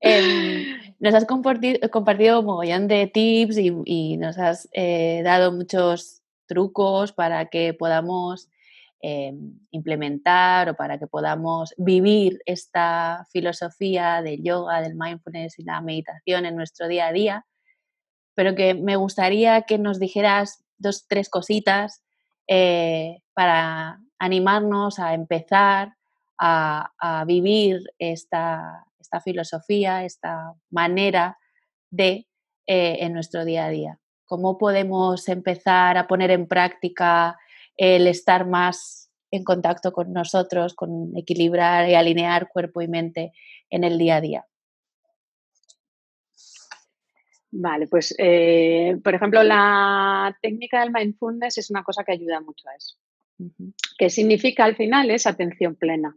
Em, 0.00 0.94
nos 1.00 1.14
has 1.14 1.24
compartido, 1.24 1.88
compartido 1.90 2.40
un 2.40 2.46
mogollón 2.46 2.88
de 2.88 3.06
tips 3.06 3.58
y, 3.58 4.16
nos 4.16 4.38
has 4.38 4.68
eh, 4.72 5.22
dado 5.24 5.52
muchos 5.52 6.22
trucos 6.46 7.12
para 7.12 7.46
que 7.46 7.72
podamos 7.72 8.50
em, 9.00 9.58
implementar 9.70 10.68
o 10.68 10.74
para 10.74 10.98
que 10.98 11.06
podamos 11.06 11.74
vivir 11.78 12.38
esta 12.44 13.26
filosofía 13.32 14.20
del 14.22 14.42
yoga, 14.42 14.82
del 14.82 14.94
mindfulness 14.94 15.58
y 15.58 15.64
la 15.64 15.80
meditación 15.80 16.44
en 16.44 16.56
nuestro 16.56 16.86
día 16.86 17.08
a 17.08 17.12
día 17.12 17.46
pero 18.34 18.54
que 18.54 18.74
me 18.74 18.96
gustaría 18.96 19.62
que 19.62 19.78
nos 19.78 19.98
dijeras 19.98 20.64
dos, 20.78 21.06
tres 21.08 21.28
cositas 21.28 22.02
eh, 22.48 23.22
para 23.34 24.00
animarnos 24.18 24.98
a 24.98 25.14
empezar 25.14 25.94
a, 26.38 27.24
vivir 27.26 27.80
esta, 27.98 28.84
filosofía, 29.24 30.04
esta 30.04 30.54
manera 30.70 31.38
de 31.90 32.26
eh, 32.66 32.96
en 33.00 33.12
nuestro 33.12 33.44
día 33.44 33.66
a 33.66 33.70
día. 33.70 34.00
¿Cómo 34.26 34.58
podemos 34.58 35.28
empezar 35.28 35.96
a 35.96 36.08
poner 36.08 36.32
en 36.32 36.48
práctica 36.48 37.38
el 37.76 38.08
estar 38.08 38.46
más 38.46 39.10
en 39.30 39.44
contacto 39.44 39.92
con 39.92 40.12
nosotros, 40.12 40.74
con 40.74 41.16
equilibrar 41.16 41.88
y 41.88 41.94
alinear 41.94 42.48
cuerpo 42.48 42.82
y 42.82 42.88
mente 42.88 43.32
en 43.70 43.84
el 43.84 43.98
día 43.98 44.16
a 44.16 44.20
día? 44.20 44.46
Vale, 47.56 47.86
pues 47.86 48.12
eh, 48.18 48.98
por 49.02 49.14
ejemplo 49.14 49.40
la 49.44 50.36
técnica 50.42 50.80
del 50.80 50.90
mindfulness 50.90 51.58
es 51.58 51.70
una 51.70 51.84
cosa 51.84 52.02
que 52.02 52.10
ayuda 52.10 52.40
mucho 52.40 52.68
a 52.68 52.74
eso. 52.74 52.96
¿Qué 53.96 54.10
significa 54.10 54.64
al 54.64 54.74
final? 54.74 55.08
Es 55.12 55.24
atención 55.24 55.76
plena. 55.76 56.16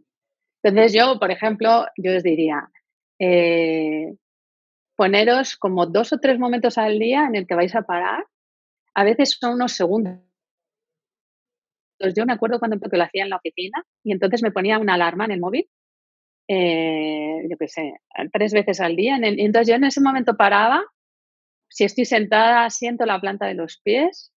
Entonces 0.62 0.92
yo, 0.92 1.16
por 1.20 1.30
ejemplo, 1.30 1.86
yo 1.96 2.16
os 2.16 2.24
diría, 2.24 2.68
eh, 3.20 4.16
poneros 4.96 5.56
como 5.56 5.86
dos 5.86 6.12
o 6.12 6.18
tres 6.18 6.40
momentos 6.40 6.76
al 6.76 6.98
día 6.98 7.26
en 7.26 7.36
el 7.36 7.46
que 7.46 7.54
vais 7.54 7.74
a 7.76 7.82
parar. 7.82 8.26
A 8.94 9.04
veces 9.04 9.38
son 9.38 9.54
unos 9.54 9.72
segundos. 9.72 10.18
Entonces 11.98 12.16
yo 12.16 12.26
me 12.26 12.32
acuerdo 12.32 12.58
cuando 12.58 12.78
lo 12.80 13.04
hacía 13.04 13.22
en 13.22 13.30
la 13.30 13.36
oficina 13.36 13.84
y 14.02 14.10
entonces 14.10 14.42
me 14.42 14.50
ponía 14.50 14.80
una 14.80 14.94
alarma 14.94 15.24
en 15.26 15.30
el 15.32 15.40
móvil, 15.40 15.68
eh, 16.48 17.46
yo 17.48 17.56
qué 17.56 17.68
sé, 17.68 17.94
tres 18.32 18.52
veces 18.52 18.80
al 18.80 18.96
día. 18.96 19.18
y 19.22 19.44
entonces 19.44 19.68
yo 19.68 19.76
en 19.76 19.84
ese 19.84 20.00
momento 20.00 20.36
paraba 20.36 20.84
si 21.78 21.84
estoy 21.84 22.06
sentada, 22.06 22.68
siento 22.70 23.06
la 23.06 23.20
planta 23.20 23.46
de 23.46 23.54
los 23.54 23.78
pies, 23.78 24.32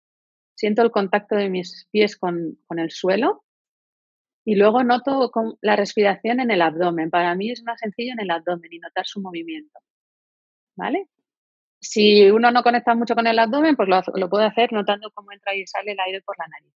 siento 0.54 0.84
el 0.84 0.92
contacto 0.92 1.36
de 1.36 1.50
mis 1.50 1.88
pies 1.90 2.16
con, 2.16 2.60
el 2.78 2.92
suelo 2.92 3.44
y 4.46 4.54
luego 4.54 4.84
noto 4.84 5.32
la 5.62 5.76
respiración 5.76 6.40
en 6.40 6.52
el 6.52 6.62
abdomen. 6.62 7.10
Para 7.10 7.34
mí 7.34 7.50
es 7.50 7.64
más 7.64 7.80
sencillo 7.80 8.14
en 8.14 8.20
el 8.20 8.30
abdomen 8.30 8.72
y 8.72 8.78
notar 8.78 9.08
su 9.08 9.22
movimiento. 9.22 9.80
¿Vale? 10.76 11.08
Si 11.80 12.30
uno 12.30 12.52
no 12.52 12.62
conecta 12.62 12.94
mucho 12.94 13.16
con 13.16 13.26
el 13.26 13.40
abdomen, 13.40 13.76
pues 13.76 13.90
lo, 13.90 14.04
lo 14.14 14.30
puede 14.30 14.46
hacer 14.46 14.72
notando 14.72 15.10
cómo 15.12 15.32
entra 15.32 15.56
y 15.56 15.66
sale 15.66 15.94
el 15.94 16.00
aire 16.00 16.22
por 16.22 16.38
la 16.38 16.46
nariz. 16.48 16.76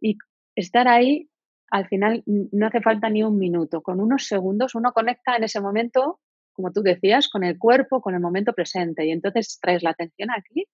Y 0.00 0.16
estar 0.54 0.88
ahí, 0.88 1.28
al 1.70 1.86
final, 1.88 2.22
no 2.24 2.68
hace 2.68 2.80
falta 2.80 3.10
ni 3.10 3.22
un 3.22 3.36
minuto. 3.38 3.82
Con 3.82 4.00
unos 4.00 4.26
segundos 4.26 4.74
uno 4.74 4.92
conecta 4.92 5.36
en 5.36 5.44
ese 5.44 5.60
momento 5.60 6.20
como 6.56 6.72
tú 6.72 6.82
decías, 6.82 7.28
con 7.28 7.44
el 7.44 7.58
cuerpo, 7.58 8.00
con 8.00 8.14
el 8.14 8.20
momento 8.20 8.54
presente. 8.54 9.06
Y 9.06 9.10
entonces 9.10 9.58
traes 9.60 9.82
la 9.82 9.90
atención 9.90 10.30
aquí 10.30 10.66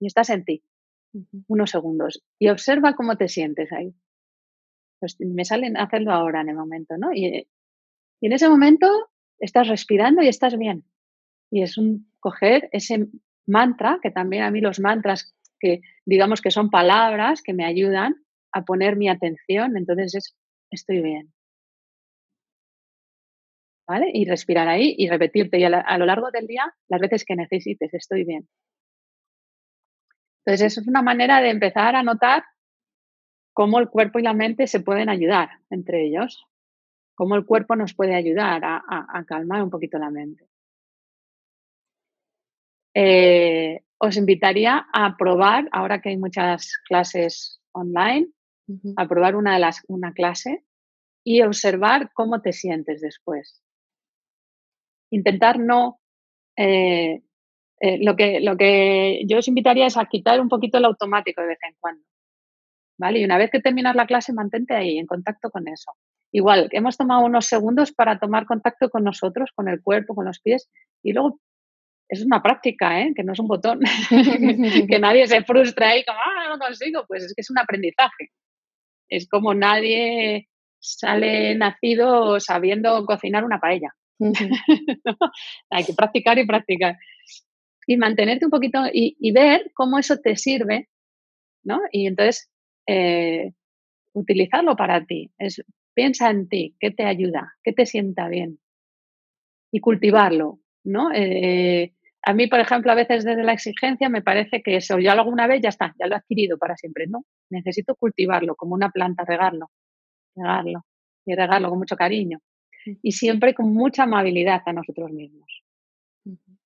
y 0.00 0.06
estás 0.06 0.30
en 0.30 0.44
ti, 0.44 0.64
unos 1.46 1.70
segundos. 1.70 2.24
Y 2.38 2.48
observa 2.48 2.94
cómo 2.94 3.16
te 3.16 3.28
sientes 3.28 3.70
ahí. 3.72 3.94
Pues 4.98 5.16
me 5.20 5.44
salen 5.44 5.76
hacerlo 5.76 6.12
ahora 6.12 6.40
en 6.40 6.48
el 6.48 6.56
momento, 6.56 6.96
¿no? 6.96 7.12
Y, 7.12 7.46
y 8.20 8.26
en 8.26 8.32
ese 8.32 8.48
momento 8.48 8.88
estás 9.38 9.68
respirando 9.68 10.22
y 10.22 10.28
estás 10.28 10.56
bien. 10.56 10.84
Y 11.50 11.62
es 11.62 11.76
un 11.76 12.10
coger 12.18 12.68
ese 12.72 13.06
mantra, 13.46 14.00
que 14.02 14.10
también 14.10 14.42
a 14.42 14.50
mí 14.50 14.60
los 14.60 14.80
mantras 14.80 15.34
que 15.60 15.80
digamos 16.04 16.40
que 16.40 16.50
son 16.50 16.70
palabras 16.70 17.42
que 17.42 17.52
me 17.52 17.64
ayudan 17.64 18.16
a 18.52 18.64
poner 18.64 18.96
mi 18.96 19.08
atención, 19.08 19.76
entonces 19.76 20.14
es 20.14 20.36
estoy 20.70 21.00
bien, 21.00 21.32
¿vale? 23.86 24.10
Y 24.12 24.24
respirar 24.24 24.68
ahí 24.68 24.94
y 24.98 25.08
repetirte 25.08 25.58
y 25.58 25.64
a, 25.64 25.98
lo 25.98 26.06
largo 26.06 26.30
del 26.30 26.46
día 26.46 26.74
las 26.88 27.00
veces 27.00 27.24
que 27.24 27.36
necesites, 27.36 27.92
estoy 27.94 28.24
bien. 28.24 28.48
Entonces, 30.44 30.72
eso 30.72 30.80
es 30.80 30.88
una 30.88 31.02
manera 31.02 31.40
de 31.40 31.50
empezar 31.50 31.96
a 31.96 32.02
notar 32.02 32.44
cómo 33.52 33.78
el 33.78 33.88
cuerpo 33.88 34.18
y 34.18 34.22
la 34.22 34.34
mente 34.34 34.66
se 34.66 34.80
pueden 34.80 35.08
ayudar 35.08 35.50
entre 35.70 36.04
ellos, 36.04 36.44
cómo 37.14 37.36
el 37.36 37.46
cuerpo 37.46 37.74
nos 37.74 37.94
puede 37.94 38.14
ayudar 38.14 38.62
a, 38.64 39.24
calmar 39.26 39.62
un 39.62 39.70
poquito 39.70 39.98
la 39.98 40.10
mente. 40.10 40.46
Eh, 42.94 43.82
os 43.98 44.16
invitaría 44.16 44.86
a 44.92 45.16
probar, 45.16 45.68
ahora 45.72 46.00
que 46.00 46.10
hay 46.10 46.16
muchas 46.16 46.78
clases 46.86 47.60
online, 47.72 48.28
a 48.96 49.06
probar 49.06 49.36
una, 49.36 49.54
de 49.54 49.60
las, 49.60 49.82
una 49.88 50.12
clase 50.12 50.64
y 51.24 51.42
observar 51.42 52.10
cómo 52.14 52.40
te 52.40 52.52
sientes 52.52 53.00
después. 53.00 53.62
Intentar 55.10 55.58
no... 55.58 56.00
Eh, 56.56 57.22
eh, 57.80 57.98
lo, 58.02 58.16
que, 58.16 58.40
lo 58.40 58.56
que 58.56 59.22
yo 59.26 59.38
os 59.38 59.48
invitaría 59.48 59.86
es 59.86 59.98
a 59.98 60.06
quitar 60.06 60.40
un 60.40 60.48
poquito 60.48 60.78
el 60.78 60.86
automático 60.86 61.42
de 61.42 61.48
vez 61.48 61.58
en 61.68 61.74
cuando. 61.78 62.02
¿Vale? 62.98 63.20
Y 63.20 63.24
una 63.24 63.36
vez 63.36 63.50
que 63.50 63.60
terminas 63.60 63.94
la 63.94 64.06
clase, 64.06 64.32
mantente 64.32 64.74
ahí, 64.74 64.98
en 64.98 65.06
contacto 65.06 65.50
con 65.50 65.68
eso. 65.68 65.92
Igual, 66.32 66.68
hemos 66.72 66.96
tomado 66.96 67.24
unos 67.24 67.46
segundos 67.46 67.92
para 67.92 68.18
tomar 68.18 68.46
contacto 68.46 68.88
con 68.88 69.04
nosotros, 69.04 69.50
con 69.54 69.68
el 69.68 69.82
cuerpo, 69.82 70.14
con 70.14 70.24
los 70.24 70.40
pies, 70.40 70.70
y 71.02 71.12
luego 71.12 71.40
es 72.08 72.24
una 72.24 72.42
práctica, 72.42 73.00
¿eh? 73.00 73.12
que 73.14 73.24
no 73.24 73.32
es 73.32 73.38
un 73.38 73.48
botón, 73.48 73.80
que 74.88 74.98
nadie 74.98 75.26
se 75.26 75.44
frustra 75.44 75.90
ahí 75.90 76.04
como, 76.04 76.18
ah, 76.18 76.48
no 76.48 76.58
consigo, 76.58 77.04
pues 77.06 77.24
es 77.24 77.34
que 77.34 77.42
es 77.42 77.50
un 77.50 77.58
aprendizaje. 77.58 78.30
Es 79.08 79.28
como 79.28 79.54
nadie 79.54 80.48
sale 80.78 81.54
nacido 81.54 82.40
sabiendo 82.40 83.04
cocinar 83.06 83.44
una 83.44 83.60
paella. 83.60 83.94
Hay 85.70 85.84
que 85.84 85.92
practicar 85.94 86.38
y 86.38 86.46
practicar. 86.46 86.96
Y 87.86 87.96
mantenerte 87.96 88.44
un 88.44 88.50
poquito 88.50 88.80
y, 88.92 89.32
ver 89.32 89.70
cómo 89.74 89.98
eso 89.98 90.18
te 90.18 90.36
sirve, 90.36 90.88
¿no? 91.62 91.80
Y 91.92 92.06
entonces 92.06 92.50
eh, 92.86 93.52
utilizarlo 94.12 94.76
para 94.76 95.04
ti. 95.04 95.30
Es, 95.38 95.62
piensa 95.94 96.30
en 96.30 96.48
ti, 96.48 96.76
qué 96.80 96.90
te 96.90 97.04
ayuda, 97.04 97.54
qué 97.62 97.72
te 97.72 97.86
sienta 97.86 98.28
bien. 98.28 98.58
Y 99.70 99.80
cultivarlo, 99.80 100.60
¿no? 100.84 101.10
Eh, 101.14 101.92
a 102.22 102.32
mí, 102.34 102.48
por 102.48 102.58
ejemplo, 102.58 102.90
a 102.90 102.96
veces 102.96 103.24
desde 103.24 103.44
la 103.44 103.52
exigencia 103.52 104.08
me 104.08 104.20
parece 104.20 104.60
que 104.62 104.76
eso, 104.76 104.98
yo 104.98 105.14
lo 105.14 105.20
hago 105.20 105.30
una 105.30 105.46
vez, 105.46 105.60
ya 105.62 105.68
está, 105.68 105.94
ya 105.98 106.08
lo 106.08 106.14
he 106.14 106.18
adquirido 106.18 106.58
para 106.58 106.76
siempre. 106.76 107.06
No, 107.06 107.24
necesito 107.50 107.94
cultivarlo 107.94 108.56
como 108.56 108.74
una 108.74 108.90
planta, 108.90 109.24
regarlo, 109.24 109.70
regarlo 110.34 110.84
y 111.24 111.34
regarlo 111.34 111.68
con 111.70 111.78
mucho 111.78 111.96
cariño. 111.96 112.40
Y 113.02 113.12
siempre 113.12 113.54
con 113.54 113.72
mucha 113.72 114.04
amabilidad 114.04 114.62
a 114.66 114.72
nosotros 114.72 115.10
mismos. 115.10 115.62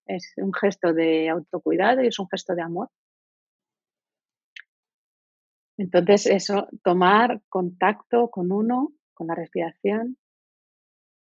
Es 0.06 0.32
un 0.36 0.52
gesto 0.52 0.92
de 0.92 1.28
autocuidado 1.28 2.02
y 2.02 2.08
es 2.08 2.18
un 2.18 2.28
gesto 2.28 2.54
de 2.54 2.62
amor. 2.62 2.90
Entonces, 5.78 6.26
eso, 6.26 6.68
tomar 6.82 7.40
contacto 7.48 8.28
con 8.28 8.52
uno, 8.52 8.92
con 9.14 9.28
la 9.28 9.34
respiración, 9.34 10.18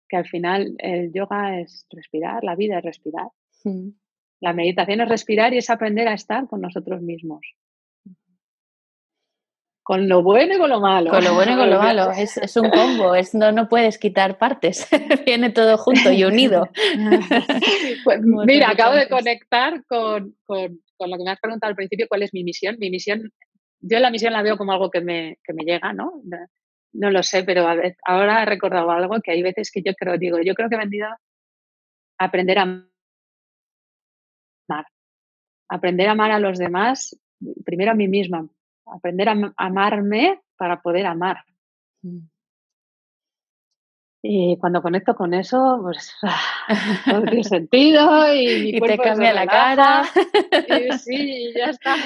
que 0.09 0.17
al 0.17 0.29
final 0.29 0.77
el 0.79 1.13
yoga 1.13 1.59
es 1.59 1.87
respirar, 1.91 2.45
la 2.45 2.55
vida 2.55 2.79
es 2.79 2.85
respirar. 2.85 3.29
La 4.41 4.53
meditación 4.53 5.01
es 5.01 5.09
respirar 5.09 5.55
y 5.55 5.59
es 5.59 5.71
aprender 5.71 6.07
a 6.07 6.15
estar 6.15 6.47
con 6.47 6.61
nosotros 6.61 7.01
mismos. 7.03 7.41
Con 9.85 10.09
lo 10.09 10.23
bueno 10.23 10.55
y 10.55 10.59
con 10.59 10.71
lo 10.71 10.81
malo. 10.81 11.11
Con 11.11 11.23
lo 11.23 11.35
bueno 11.35 11.53
y 11.53 11.57
con 11.57 11.69
lo 11.69 11.79
malo. 11.83 12.11
Es, 12.11 12.57
un 12.57 12.71
combo, 12.71 13.15
es, 13.15 13.35
no, 13.35 13.53
no 13.53 13.69
puedes 13.69 13.99
quitar 13.99 14.39
partes. 14.39 14.89
Viene 15.27 15.51
todo 15.51 15.77
junto 15.77 16.11
y 16.11 16.25
unido. 16.25 16.69
Pues 18.05 18.21
mira, 18.23 18.71
acabo 18.71 18.95
de 18.95 19.09
conectar 19.09 19.85
con, 19.87 20.37
lo 20.49 21.17
que 21.19 21.25
me 21.25 21.31
has 21.31 21.41
preguntado 21.41 21.71
al 21.71 21.77
principio, 21.77 22.07
¿cuál 22.09 22.23
es 22.23 22.33
mi 22.33 22.45
misión? 22.45 22.77
Mi 22.79 22.91
misión, 22.91 23.31
yo 23.81 23.99
la 23.99 24.11
misión 24.11 24.33
la 24.33 24.43
veo 24.43 24.57
como 24.57 24.73
algo 24.73 24.91
que 24.91 25.01
me, 25.01 25.39
me 25.53 25.65
llega, 25.65 25.93
¿no? 25.93 26.23
No 26.93 27.11
lo 27.11 27.23
sé, 27.23 27.45
pero 27.45 27.67
ahora 28.05 28.43
he 28.43 28.47
recordado 28.47 28.91
algo 28.91 29.21
que 29.23 29.33
hay 29.33 29.43
veces 29.43 29.71
que 29.71 29.83
yo 29.83 29.95
creo, 29.95 30.17
digo, 30.17 30.39
yo 30.41 30.55
creo 30.55 30.69
que 30.69 30.77
he 30.77 30.79
venido 30.79 31.09
a 31.09 31.19
aprender 32.19 32.59
a 32.59 32.87
Aprender 35.69 36.09
a 36.09 36.13
amar 36.13 36.31
a 36.31 36.39
los 36.39 36.59
demás, 36.59 37.19
primero 37.65 37.91
a 37.91 37.95
mí 37.95 38.07
misma, 38.07 38.47
aprender 38.87 39.29
a 39.29 39.53
amarme 39.57 40.41
para 40.57 40.81
poder 40.81 41.07
amar. 41.07 41.45
Mm. 42.03 42.29
Y 44.27 44.57
cuando 44.57 44.81
conecto 44.81 45.15
con 45.15 45.35
eso, 45.35 45.81
pues 45.83 46.15
todo 47.05 47.23
tiene 47.25 47.45
sentido 47.45 48.35
y, 48.35 48.75
y 48.75 48.81
te 48.81 48.99
cambia 48.99 49.35
la 49.35 49.47
cara. 49.47 50.05
Y, 50.67 50.93
sí, 50.99 51.53
ya 51.55 51.67
está. 51.67 51.97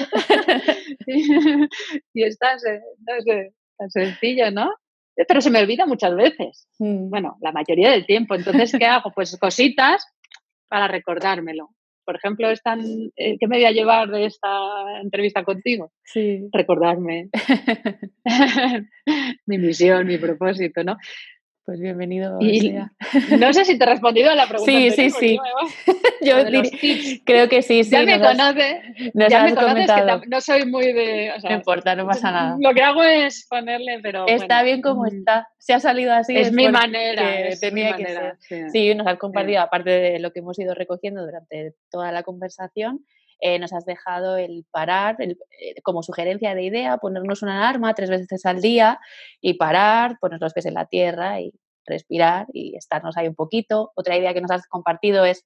y, 2.13 2.23
está 2.23 2.57
tan 3.77 3.89
sencillo, 3.89 4.51
¿no? 4.51 4.73
Pero 5.15 5.39
se 5.39 5.49
me 5.49 5.59
olvida 5.59 5.85
muchas 5.85 6.13
veces. 6.13 6.67
Mm. 6.79 7.09
Bueno, 7.09 7.37
la 7.39 7.53
mayoría 7.53 7.91
del 7.91 8.05
tiempo. 8.05 8.35
Entonces, 8.35 8.75
¿qué 8.77 8.85
hago? 8.85 9.11
Pues 9.11 9.37
cositas 9.37 10.05
para 10.67 10.89
recordármelo 10.89 11.69
por 12.09 12.15
ejemplo, 12.15 12.49
están, 12.49 12.81
eh, 13.17 13.37
¿qué 13.39 13.47
me 13.47 13.57
voy 13.57 13.65
a 13.65 13.71
llevar 13.71 14.09
de 14.09 14.25
esta 14.25 14.49
entrevista 14.99 15.43
contigo? 15.43 15.91
Sí. 16.03 16.49
Recordarme 16.51 17.29
mi 19.45 19.59
misión, 19.59 20.07
mi 20.07 20.17
propósito, 20.17 20.83
¿no? 20.83 20.97
Pues 21.69 21.81
bienvenido. 21.81 22.39
no 23.39 23.53
sé 23.53 23.63
si 23.63 23.77
te 23.77 23.83
he 23.83 23.87
respondido 23.87 24.31
a 24.31 24.35
la 24.35 24.47
pregunta. 24.47 24.71
Sí, 24.71 24.89
sí, 24.89 25.11
sí. 25.11 25.39
Yo 26.19 26.37
creo 27.25 27.47
que 27.47 27.61
sí, 27.61 27.83
sí. 27.83 27.91
Ya 27.91 28.01
me 28.01 28.19
conoces. 28.19 28.77
Ya 29.13 29.43
me 29.43 29.53
conoces 29.53 29.91
que 29.91 30.27
no 30.29 30.41
soy 30.41 30.65
muy 30.65 30.93
de. 30.93 31.31
no 31.43 31.53
importa, 31.53 31.95
no 31.95 32.07
pasa 32.07 32.31
nada. 32.31 32.57
Lo 32.59 32.73
que 32.73 32.81
hago 32.81 33.03
es 33.03 33.45
ponerle, 33.47 33.99
pero. 34.01 34.27
Está 34.27 34.63
bien 34.63 34.81
como 34.81 35.03
mm. 35.03 35.17
está. 35.17 35.47
Se 35.59 35.73
ha 35.73 35.79
salido 35.79 36.11
así. 36.11 36.35
Es, 36.35 36.51
mi 36.51 36.69
manera. 36.69 37.23
tenía 37.61 37.95
que 37.95 38.05
ser. 38.07 38.69
Sí. 38.71 38.95
nos 38.95 39.05
has 39.05 39.19
compartido, 39.19 39.61
aparte 39.61 39.91
de 39.91 40.17
lo 40.17 40.31
que 40.31 40.39
hemos 40.39 40.57
ido 40.57 40.73
recogiendo 40.73 41.23
durante 41.23 41.75
toda 41.91 42.11
la 42.11 42.23
conversación. 42.23 43.05
Eh, 43.41 43.59
nos 43.59 43.71
has 43.73 43.85
dejado 43.85 44.37
el 44.37 44.65
parar 44.69 45.17
eh, 45.19 45.35
como 45.83 46.03
sugerencia 46.03 46.55
de 46.55 46.63
idea, 46.63 46.97
ponernos 46.97 47.41
una 47.41 47.57
alarma 47.57 47.93
tres 47.93 48.09
veces 48.09 48.45
al 48.45 48.61
día 48.61 48.99
y 49.39 49.53
parar, 49.53 50.17
poner 50.19 50.41
los 50.41 50.53
pies 50.53 50.65
en 50.65 50.73
la 50.73 50.85
tierra 50.85 51.39
y 51.39 51.53
respirar 51.85 52.47
y 52.53 52.75
estarnos 52.75 53.17
ahí 53.17 53.27
un 53.27 53.35
poquito. 53.35 53.91
Otra 53.95 54.17
idea 54.17 54.33
que 54.33 54.41
nos 54.41 54.51
has 54.51 54.67
compartido 54.67 55.25
es 55.25 55.45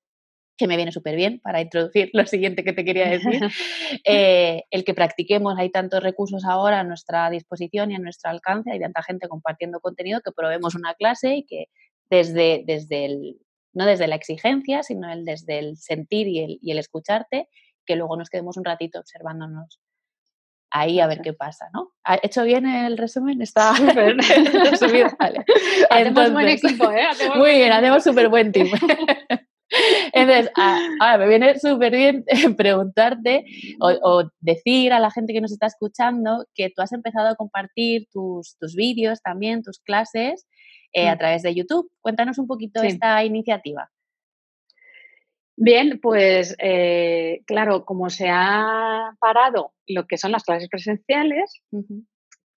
que 0.57 0.67
me 0.67 0.75
viene 0.75 0.91
súper 0.91 1.15
bien 1.15 1.39
para 1.39 1.61
introducir 1.61 2.09
lo 2.13 2.25
siguiente 2.25 2.63
que 2.63 2.73
te 2.73 2.85
quería 2.85 3.09
decir, 3.09 3.41
eh, 4.05 4.63
el 4.69 4.83
que 4.83 4.93
practiquemos, 4.93 5.57
hay 5.57 5.69
tantos 5.69 6.03
recursos 6.03 6.45
ahora 6.45 6.79
a 6.79 6.83
nuestra 6.83 7.29
disposición 7.29 7.91
y 7.91 7.95
a 7.95 7.99
nuestro 7.99 8.29
alcance, 8.29 8.71
hay 8.71 8.79
tanta 8.79 9.01
gente 9.03 9.27
compartiendo 9.27 9.79
contenido 9.79 10.21
que 10.21 10.31
probemos 10.31 10.75
una 10.75 10.93
clase 10.93 11.37
y 11.37 11.45
que 11.45 11.65
desde, 12.09 12.63
desde 12.65 13.05
el, 13.05 13.37
no 13.73 13.85
desde 13.85 14.07
la 14.07 14.15
exigencia, 14.15 14.83
sino 14.83 15.11
el, 15.11 15.25
desde 15.25 15.59
el 15.59 15.77
sentir 15.77 16.27
y 16.27 16.39
el, 16.39 16.59
y 16.61 16.71
el 16.71 16.77
escucharte, 16.77 17.47
que 17.85 17.95
luego 17.95 18.17
nos 18.17 18.29
quedemos 18.29 18.57
un 18.57 18.65
ratito 18.65 18.99
observándonos 18.99 19.79
ahí 20.73 20.99
a 20.99 21.07
ver 21.07 21.21
qué 21.21 21.33
pasa, 21.33 21.69
¿no? 21.71 21.91
¿Ha 22.03 22.17
hecho 22.23 22.43
bien 22.43 22.65
el 22.65 22.97
resumen? 22.97 23.41
Está 23.41 23.75
súper 23.77 24.17
resumido. 24.71 25.09
Vale. 25.19 25.45
hacemos 25.89 26.33
buen 26.33 26.47
equipo, 26.49 26.91
¿eh? 26.91 27.05
muy 27.35 27.51
bien, 27.51 27.71
hacemos 27.71 28.03
súper 28.03 28.27
buen 28.27 28.51
team. 28.51 28.67
Entonces, 30.11 30.51
ahora 30.55 31.17
me 31.17 31.27
viene 31.27 31.59
súper 31.59 31.95
bien 31.95 32.25
preguntarte 32.55 33.45
o, 33.79 34.23
decir 34.39 34.93
a 34.93 34.99
la 34.99 35.09
gente 35.09 35.33
que 35.33 35.41
nos 35.41 35.51
está 35.51 35.67
escuchando 35.67 36.45
que 36.53 36.69
tú 36.69 36.81
has 36.81 36.91
empezado 36.91 37.29
a 37.29 37.35
compartir 37.35 38.07
tus, 38.11 38.55
tus 38.59 38.75
vídeos 38.75 39.21
también, 39.21 39.63
tus 39.63 39.79
clases 39.79 40.47
eh, 40.91 41.07
a 41.07 41.15
mm. 41.15 41.17
través 41.17 41.41
de 41.41 41.55
YouTube. 41.55 41.89
Cuéntanos 42.01 42.37
un 42.37 42.45
poquito 42.45 42.83
esta 42.83 43.23
iniciativa. 43.23 43.89
Bien, 45.55 45.99
pues 46.01 46.55
eh, 46.59 47.41
claro, 47.45 47.85
como 47.85 48.09
se 48.09 48.27
ha 48.29 49.15
parado 49.19 49.73
lo 49.87 50.07
que 50.07 50.17
son 50.17 50.31
las 50.31 50.43
clases 50.43 50.67
presenciales, 50.67 51.61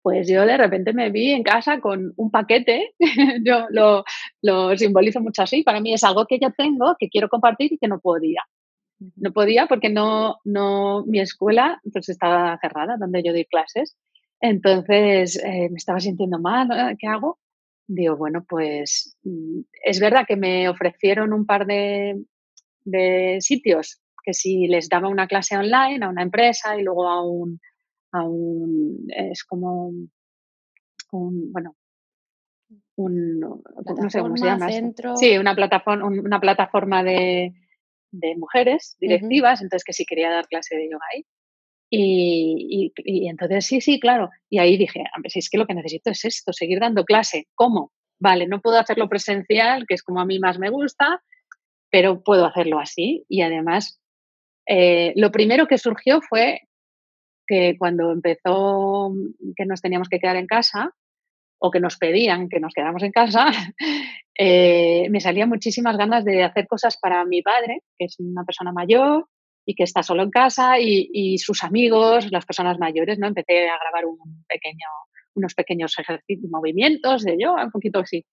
pues 0.02 0.28
yo 0.28 0.46
de 0.46 0.56
repente 0.56 0.94
me 0.94 1.10
vi 1.10 1.32
en 1.32 1.42
casa 1.42 1.80
con 1.80 2.14
un 2.16 2.30
paquete, 2.30 2.94
yo 3.44 3.66
lo, 3.70 4.76
simbolizo 4.76 5.20
mucho 5.20 5.42
así, 5.42 5.62
para 5.62 5.80
mí 5.80 5.92
es 5.92 6.04
algo 6.04 6.26
que 6.26 6.38
yo 6.40 6.52
tengo, 6.56 6.96
que 6.98 7.08
quiero 7.10 7.28
compartir 7.28 7.72
y 7.72 7.78
que 7.78 7.88
no 7.88 8.00
podía. 8.00 8.42
No 9.16 9.30
podía 9.32 9.66
porque 9.66 9.90
no, 9.90 10.38
no, 10.44 11.04
mi 11.06 11.20
escuela 11.20 11.80
pues 11.92 12.08
estaba 12.08 12.58
cerrada 12.62 12.96
donde 12.98 13.22
yo 13.22 13.32
doy 13.32 13.44
clases. 13.44 13.94
Entonces 14.40 15.36
eh, 15.44 15.68
me 15.70 15.76
estaba 15.76 16.00
sintiendo 16.00 16.38
mal, 16.38 16.96
¿qué 16.98 17.06
hago? 17.06 17.38
Digo, 17.86 18.16
bueno, 18.16 18.44
pues 18.48 19.18
mm, 19.22 19.60
es 19.84 20.00
verdad 20.00 20.24
que 20.26 20.36
me 20.36 20.68
ofrecieron 20.68 21.34
un 21.34 21.44
par 21.46 21.66
de, 21.66 22.16
de 22.86 23.38
sitios 23.40 24.00
que 24.24 24.32
si 24.32 24.66
les 24.66 24.88
daba 24.88 25.08
una 25.08 25.26
clase 25.26 25.56
online 25.56 26.04
a 26.04 26.08
una 26.08 26.22
empresa 26.22 26.76
y 26.78 26.82
luego 26.82 27.08
a 27.08 27.24
un, 27.24 27.60
a 28.12 28.24
un 28.24 29.06
es 29.08 29.44
como 29.44 29.92
un, 31.12 31.52
bueno, 31.52 31.76
un, 32.96 33.40
no 33.40 34.10
sé 34.10 34.20
cómo 34.20 34.36
se 34.36 34.46
llama. 34.46 34.68
Sí, 35.16 35.38
una 35.38 35.54
plataforma, 35.54 36.06
una 36.06 36.40
plataforma 36.40 37.04
de, 37.04 37.52
de 38.10 38.36
mujeres 38.36 38.96
directivas, 39.00 39.62
entonces 39.62 39.84
que 39.84 39.92
si 39.92 40.04
quería 40.04 40.30
dar 40.30 40.46
clase 40.48 40.76
de 40.76 40.90
yoga 40.90 41.04
ahí. 41.14 41.24
Y, 41.88 42.92
entonces 43.28 43.64
sí, 43.64 43.80
sí, 43.80 44.00
claro. 44.00 44.30
Y 44.50 44.58
ahí 44.58 44.76
dije, 44.76 45.04
si 45.28 45.38
es 45.38 45.48
que 45.48 45.58
lo 45.58 45.66
que 45.66 45.74
necesito 45.74 46.10
es 46.10 46.24
esto, 46.24 46.52
seguir 46.52 46.80
dando 46.80 47.04
clase. 47.04 47.46
¿Cómo? 47.54 47.92
Vale, 48.18 48.48
no 48.48 48.60
puedo 48.60 48.78
hacerlo 48.78 49.08
presencial, 49.08 49.86
que 49.86 49.94
es 49.94 50.02
como 50.02 50.20
a 50.20 50.26
mí 50.26 50.40
más 50.40 50.58
me 50.58 50.70
gusta, 50.70 51.22
pero 51.90 52.22
puedo 52.22 52.46
hacerlo 52.46 52.78
así. 52.78 53.24
Y 53.28 53.42
además, 53.42 54.00
eh, 54.66 55.12
lo 55.16 55.30
primero 55.30 55.66
que 55.66 55.78
surgió 55.78 56.20
fue 56.20 56.62
que 57.46 57.76
cuando 57.78 58.10
empezó 58.12 59.12
que 59.56 59.66
nos 59.66 59.80
teníamos 59.80 60.08
que 60.08 60.18
quedar 60.18 60.36
en 60.36 60.46
casa, 60.46 60.92
o 61.58 61.70
que 61.70 61.80
nos 61.80 61.96
pedían 61.96 62.48
que 62.48 62.60
nos 62.60 62.72
quedáramos 62.72 63.02
en 63.02 63.12
casa, 63.12 63.46
eh, 64.38 65.08
me 65.10 65.20
salían 65.20 65.48
muchísimas 65.48 65.96
ganas 65.96 66.24
de 66.24 66.42
hacer 66.42 66.66
cosas 66.66 66.98
para 66.98 67.24
mi 67.24 67.42
padre, 67.42 67.80
que 67.98 68.06
es 68.06 68.16
una 68.18 68.44
persona 68.44 68.72
mayor 68.72 69.26
y 69.64 69.74
que 69.74 69.82
está 69.82 70.02
solo 70.02 70.22
en 70.22 70.30
casa, 70.30 70.78
y, 70.78 71.38
sus 71.38 71.64
amigos, 71.64 72.30
las 72.30 72.46
personas 72.46 72.78
mayores, 72.78 73.18
¿no? 73.18 73.26
Empecé 73.26 73.68
a 73.68 73.78
grabar 73.78 74.04
pequeño, 74.46 74.86
unos 75.34 75.54
pequeños 75.54 75.98
ejercicios, 75.98 76.48
movimientos 76.48 77.24
de 77.24 77.36
yo, 77.36 77.54
un 77.54 77.72
poquito 77.72 77.98
así. 77.98 78.24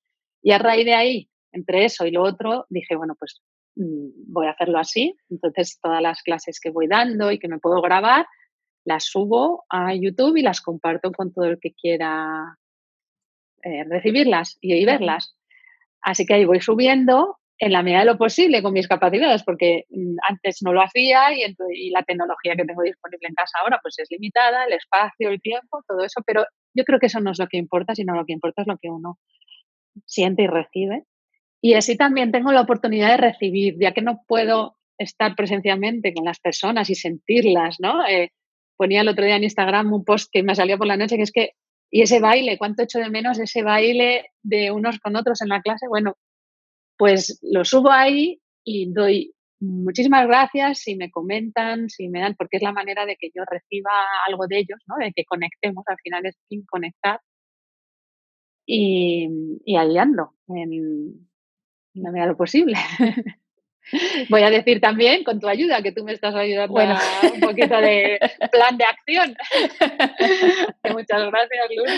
Y 0.43 0.51
a 0.51 0.59
raíz 0.59 0.85
de 0.85 0.93
ahí, 0.93 1.29
entre 1.53 1.85
eso 1.85 2.05
y 2.05 2.11
lo 2.11 2.23
otro, 2.23 2.65
dije, 2.69 2.95
bueno, 2.95 3.15
pues 3.17 3.41
mm, 3.75 4.31
voy 4.33 4.47
a 4.47 4.51
hacerlo 4.51 4.79
así. 4.79 5.15
Entonces, 5.29 5.79
todas 5.81 6.01
las 6.01 6.21
clases 6.23 6.59
que 6.59 6.71
voy 6.71 6.87
dando 6.87 7.31
y 7.31 7.39
que 7.39 7.47
me 7.47 7.59
puedo 7.59 7.81
grabar, 7.81 8.25
las 8.85 9.05
subo 9.05 9.63
a 9.69 9.93
YouTube 9.95 10.37
y 10.37 10.41
las 10.41 10.61
comparto 10.61 11.11
con 11.11 11.33
todo 11.33 11.45
el 11.45 11.59
que 11.59 11.73
quiera 11.73 12.57
eh, 13.63 13.83
recibirlas 13.85 14.57
y, 14.59 14.83
verlas. 14.83 15.37
Así 16.01 16.25
que 16.25 16.33
ahí 16.33 16.45
voy 16.45 16.59
subiendo 16.59 17.37
en 17.59 17.71
la 17.71 17.81
medida 17.81 17.99
de 17.99 18.05
lo 18.05 18.17
posible 18.17 18.61
con 18.61 18.73
mis 18.73 18.89
capacidades, 18.89 19.43
porque 19.43 19.85
mm, 19.89 20.17
antes 20.27 20.57
no 20.63 20.73
lo 20.73 20.81
hacía 20.81 21.31
y, 21.33 21.91
la 21.91 22.03
tecnología 22.03 22.55
que 22.55 22.65
tengo 22.65 22.81
disponible 22.81 23.29
en 23.29 23.35
casa 23.35 23.59
ahora 23.61 23.79
pues 23.81 23.99
es 23.99 24.09
limitada, 24.11 24.65
el 24.65 24.73
espacio, 24.73 25.29
el 25.29 25.41
tiempo, 25.41 25.81
todo 25.87 26.03
eso, 26.03 26.21
pero 26.25 26.45
yo 26.73 26.83
creo 26.83 26.99
que 26.99 27.05
eso 27.05 27.21
no 27.21 27.31
es 27.31 27.39
lo 27.39 27.47
que 27.47 27.57
importa, 27.57 27.95
sino 27.95 28.15
lo 28.15 28.25
que 28.25 28.33
importa 28.33 28.63
es 28.63 28.67
lo 28.67 28.77
que 28.77 28.89
uno 28.89 29.17
siente 30.05 30.43
y 30.43 30.47
recibe. 30.47 31.05
Y 31.63 31.75
así 31.75 31.95
también 31.95 32.33
tengo 32.33 32.51
la 32.51 32.59
oportunidad 32.59 33.11
de 33.11 33.29
recibir, 33.31 33.77
ya 33.79 33.93
que 33.93 34.01
no 34.01 34.21
puedo 34.27 34.75
estar 34.97 35.33
presencialmente 35.33 36.13
con 36.13 36.25
las 36.25 36.39
personas 36.41 36.89
y 36.89 36.95
sentirlas, 36.95 37.77
¿no? 37.79 38.05
Eh, 38.05 38.33
ponía 38.75 38.99
el 38.99 39.07
otro 39.07 39.23
día 39.23 39.37
en 39.37 39.45
Instagram 39.45 39.93
un 39.93 40.03
post 40.03 40.29
que 40.29 40.43
me 40.43 40.55
salió 40.55 40.77
por 40.77 40.87
la 40.87 40.97
noche, 40.97 41.15
que 41.15 41.23
es 41.23 41.31
que 41.31 41.51
y 41.89 42.01
ese 42.01 42.19
baile, 42.19 42.57
¿cuánto 42.57 42.83
echo 42.83 42.99
de 42.99 43.09
menos 43.09 43.39
ese 43.39 43.63
baile 43.63 44.25
de 44.41 44.71
unos 44.71 44.99
con 44.99 45.15
otros 45.15 45.41
en 45.41 45.49
la 45.49 45.61
clase? 45.61 45.87
Bueno, 45.87 46.17
pues 46.97 47.39
lo 47.43 47.63
subo 47.63 47.91
ahí 47.91 48.41
y 48.65 48.91
doy 48.91 49.33
muchísimas 49.61 50.27
gracias 50.27 50.79
si 50.79 50.97
me 50.97 51.11
comentan, 51.11 51.89
si 51.89 52.09
me 52.09 52.19
dan, 52.19 52.35
porque 52.35 52.57
es 52.57 52.63
la 52.63 52.73
manera 52.73 53.05
de 53.05 53.15
que 53.15 53.29
yo 53.33 53.43
reciba 53.49 53.91
algo 54.27 54.47
de 54.47 54.59
ellos, 54.59 54.79
¿no? 54.87 54.95
De 54.97 55.13
que 55.13 55.23
conectemos, 55.23 55.85
al 55.87 55.97
final 56.03 56.25
es 56.25 56.35
sin 56.49 56.65
conectar. 56.65 57.21
Y, 58.65 59.29
y 59.63 59.77
ahí 59.77 59.97
ando, 59.97 60.33
la 61.93 62.11
medida 62.11 62.25
de 62.25 62.31
lo 62.31 62.37
posible. 62.37 62.75
Voy 64.29 64.41
a 64.43 64.49
decir 64.49 64.79
también, 64.79 65.23
con 65.23 65.39
tu 65.39 65.47
ayuda, 65.47 65.81
que 65.81 65.91
tú 65.91 66.03
me 66.03 66.13
estás 66.13 66.33
ayudando 66.35 66.79
a 66.79 66.99
un 67.33 67.39
poquito 67.41 67.77
de 67.81 68.17
plan 68.51 68.77
de 68.77 68.85
acción. 68.85 69.35
muchas 70.93 71.29
gracias, 71.29 71.67
Luz. 71.75 71.91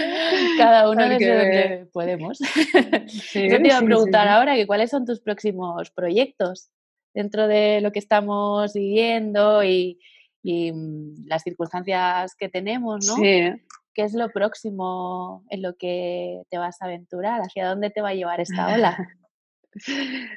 Cada 0.58 0.89
uno 0.89 1.08
desde 1.08 1.38
donde 1.38 1.88
podemos. 1.93 2.39
Yo 3.34 3.62
te 3.62 3.68
iba 3.68 3.78
a 3.78 3.82
preguntar 3.82 4.28
ahora 4.28 4.56
que 4.56 4.66
cuáles 4.66 4.89
son 4.89 5.06
tus 5.06 5.20
próximos 5.20 5.91
proyectos 5.91 6.70
dentro 7.14 7.48
de 7.48 7.82
lo 7.82 7.91
que 7.91 8.00
estamos 8.00 8.74
viviendo 8.74 9.64
y, 9.64 10.00
y 10.41 10.72
mm, 10.72 11.28
las 11.28 11.43
circunstancias 11.43 12.36
que 12.36 12.50
tenemos, 12.50 13.06
¿no? 13.08 13.16
¿Qué 13.18 14.04
es 14.04 14.14
lo 14.14 14.30
próximo 14.30 15.46
en 15.50 15.62
lo 15.62 15.78
que 15.78 16.41
te 16.50 16.58
vas 16.58 16.82
a 16.82 16.86
aventurar? 16.86 17.39
¿Hacia 17.41 17.70
dónde 17.70 17.91
te 17.91 18.02
va 18.02 18.10
a 18.10 18.14
llevar 18.14 18.41
esta 18.41 18.74
ola? 18.74 18.98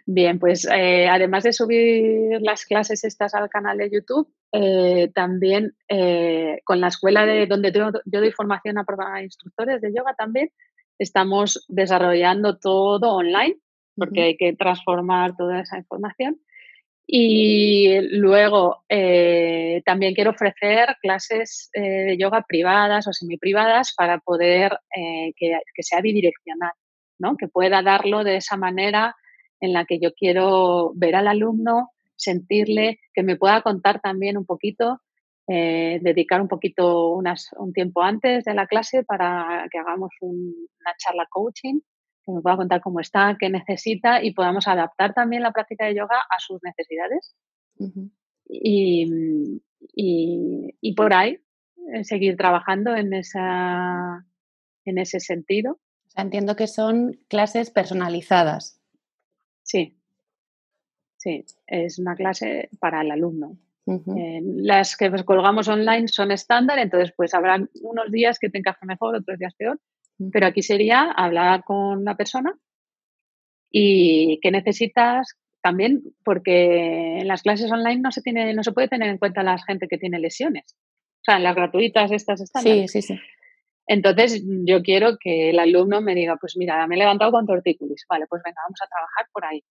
Bien, 0.06 0.38
pues 0.38 0.66
eh, 0.66 1.08
además 1.08 1.44
de 1.44 1.52
subir 1.52 2.40
las 2.40 2.64
clases 2.64 3.04
estas 3.04 3.34
al 3.34 3.48
canal 3.48 3.78
de 3.78 3.90
YouTube, 3.90 4.28
eh, 4.52 5.10
también 5.14 5.76
eh, 5.88 6.60
con 6.64 6.80
la 6.80 6.88
escuela 6.88 7.24
de 7.24 7.46
donde 7.46 7.70
yo, 7.72 7.90
doy 8.04 8.32
formación 8.32 8.78
a, 8.78 9.22
instructores 9.22 9.80
de 9.80 9.92
yoga 9.94 10.14
también, 10.16 10.50
estamos 10.98 11.64
desarrollando 11.68 12.58
todo 12.58 13.14
online, 13.14 13.56
porque 13.96 14.22
hay 14.22 14.36
que 14.36 14.54
transformar 14.54 15.36
toda 15.36 15.60
esa 15.60 15.78
información. 15.78 16.40
Y 17.10 18.00
luego 18.18 18.84
también 19.86 20.14
quiero 20.14 20.32
ofrecer 20.32 20.96
clases 21.00 21.70
de 21.72 22.18
yoga 22.18 22.44
privadas 22.46 23.06
o 23.06 23.14
semiprivadas 23.14 23.94
para 23.96 24.18
poder 24.18 24.78
que, 24.94 25.58
que, 25.74 25.82
sea 25.82 26.02
bidireccional, 26.02 26.72
¿no? 27.18 27.38
que 27.38 27.48
pueda 27.48 27.80
darlo 27.80 28.24
de 28.24 28.36
esa 28.36 28.58
manera 28.58 29.16
en 29.60 29.72
la 29.72 29.84
que 29.84 29.98
yo 29.98 30.12
quiero 30.14 30.92
ver 30.94 31.14
al 31.14 31.28
alumno, 31.28 31.90
sentirle, 32.16 32.98
que 33.14 33.22
me 33.22 33.36
pueda 33.36 33.62
contar 33.62 34.00
también 34.00 34.36
un 34.36 34.44
poquito, 34.44 35.00
eh, 35.46 35.98
dedicar 36.02 36.42
un 36.42 36.48
poquito 36.48 37.14
un 37.14 37.72
tiempo 37.72 38.02
antes 38.02 38.44
de 38.44 38.54
la 38.54 38.66
clase 38.66 39.02
para 39.04 39.66
que 39.70 39.78
hagamos 39.78 40.10
una 40.20 40.94
charla 40.98 41.26
coaching, 41.30 41.80
que 42.24 42.32
me 42.32 42.42
pueda 42.42 42.56
contar 42.56 42.80
cómo 42.82 43.00
está, 43.00 43.36
qué 43.40 43.48
necesita 43.48 44.22
y 44.22 44.34
podamos 44.34 44.68
adaptar 44.68 45.14
también 45.14 45.42
la 45.42 45.52
práctica 45.52 45.86
de 45.86 45.94
yoga 45.94 46.18
a 46.28 46.38
sus 46.38 46.60
necesidades. 46.62 47.34
y, 48.46 49.06
y, 49.94 50.94
por 50.94 51.14
ahí 51.14 51.38
eh, 51.94 52.04
seguir 52.04 52.36
trabajando 52.36 52.94
en, 52.94 53.14
esa, 53.14 54.26
en 54.84 54.98
ese 54.98 55.20
sentido. 55.20 55.78
entiendo 56.16 56.56
que 56.56 56.66
son 56.66 57.18
clases 57.28 57.70
personalizadas. 57.70 58.77
Sí, 59.68 59.94
sí, 61.18 61.44
es 61.66 61.98
una 61.98 62.16
clase 62.16 62.70
para 62.80 63.02
el 63.02 63.10
alumno. 63.10 63.58
Eh, 63.86 64.40
las 64.42 64.96
que 64.96 65.10
colgamos 65.24 65.68
online 65.68 66.08
son 66.08 66.30
estándar, 66.30 66.78
entonces 66.78 67.12
pues 67.16 67.32
habrá 67.32 67.56
unos 67.82 68.10
días 68.10 68.38
que 68.38 68.50
te 68.50 68.58
encaje 68.58 68.84
mejor, 68.84 69.16
otros 69.16 69.38
días 69.38 69.54
peor, 69.54 69.80
pero 70.30 70.46
aquí 70.46 70.62
sería 70.62 71.10
hablar 71.10 71.64
con 71.64 72.04
la 72.04 72.14
persona 72.14 72.54
y 73.70 74.40
qué 74.42 74.50
necesitas 74.50 75.38
también, 75.62 76.02
porque 76.22 77.18
en 77.20 77.28
las 77.28 77.42
clases 77.42 77.70
online 77.70 78.00
no 78.00 78.10
se 78.10 78.22
tiene, 78.22 78.52
no 78.52 78.62
se 78.62 78.72
puede 78.72 78.88
tener 78.88 79.08
en 79.08 79.18
cuenta 79.18 79.42
la 79.42 79.58
gente 79.58 79.88
que 79.88 79.98
tiene 79.98 80.18
lesiones. 80.18 80.76
O 81.20 81.24
sea, 81.24 81.36
en 81.36 81.44
las 81.44 81.56
gratuitas 81.56 82.10
estas 82.10 82.40
estándar. 82.40 82.72
Sí, 82.72 82.88
sí, 82.88 83.02
sí. 83.02 83.18
Entonces, 83.90 84.44
yo 84.44 84.82
quiero 84.82 85.16
que 85.18 85.48
el 85.48 85.58
alumno 85.58 86.02
me 86.02 86.14
diga, 86.14 86.36
pues 86.36 86.58
mira, 86.58 86.86
me 86.86 86.94
he 86.94 86.98
levantado 86.98 87.32
con 87.32 87.46
tortícolis, 87.46 88.04
vale, 88.06 88.26
pues 88.26 88.42
venga, 88.44 88.60
vamos 88.66 88.78
a 88.82 88.86
trabajar 88.86 89.26
por 89.32 89.44
ahí. 89.46 89.64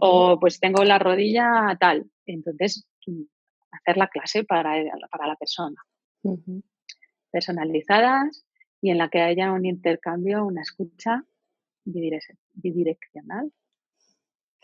O 0.00 0.40
pues 0.40 0.58
tengo 0.58 0.82
la 0.82 0.98
rodilla 0.98 1.76
tal. 1.78 2.10
Entonces, 2.26 2.88
mm, 3.06 3.22
hacer 3.70 3.96
la 3.96 4.08
clase 4.08 4.42
para, 4.42 4.74
para 5.08 5.28
la 5.28 5.36
persona. 5.36 5.80
Personalizadas 7.30 8.44
y 8.80 8.90
en 8.90 8.98
la 8.98 9.08
que 9.08 9.20
haya 9.20 9.52
un 9.52 9.66
intercambio, 9.66 10.44
una 10.44 10.62
escucha 10.62 11.24
bidireccional. 11.84 13.52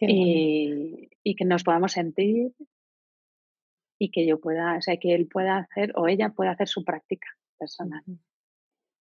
Y, 0.03 1.11
y, 1.23 1.37
que 1.37 1.45
nos 1.45 1.63
podamos 1.63 1.93
sentir 1.93 2.55
y 3.99 4.11
que 4.11 4.27
yo 4.27 4.41
pueda, 4.41 4.79
o 4.79 4.81
sea, 4.81 4.97
que 4.97 5.15
él 5.15 5.29
pueda 5.29 5.59
hacer 5.59 5.93
o 5.95 6.09
ella 6.09 6.31
pueda 6.31 6.53
hacer 6.53 6.69
su 6.69 6.83
práctica 6.85 7.29
personal. 7.59 8.03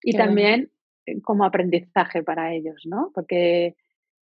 Y 0.02 0.14
también 0.16 0.72
eh, 1.06 1.22
como 1.22 1.46
aprendizaje 1.46 2.24
para 2.24 2.54
ellos, 2.54 2.84
¿no? 2.86 3.12
Porque 3.14 3.76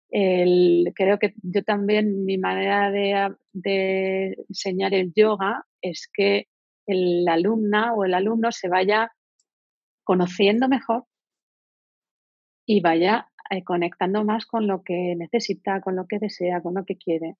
creo 0.09 1.19
que 1.19 1.33
yo 1.43 1.63
también, 1.63 2.23
mi 2.25 2.37
manera 2.37 2.91
de, 2.91 4.35
enseñar 4.49 4.93
el 4.93 5.13
yoga 5.13 5.65
es 5.81 6.09
que 6.13 6.47
el 6.85 7.27
alumna 7.27 7.93
o 7.93 8.05
el 8.05 8.13
alumno 8.13 8.51
se 8.51 8.69
vaya 8.69 9.11
conociendo 10.03 10.69
mejor 10.69 11.03
y 12.65 12.79
vaya 12.79 13.29
eh, 13.49 13.63
conectando 13.63 14.23
más 14.23 14.45
con 14.45 14.67
lo 14.67 14.83
que 14.83 15.15
necesita, 15.17 15.81
con 15.81 15.95
lo 15.97 16.07
que 16.07 16.19
desea, 16.19 16.61
con 16.61 16.75
lo 16.75 16.85
que 16.85 16.95
quiere. 16.97 17.35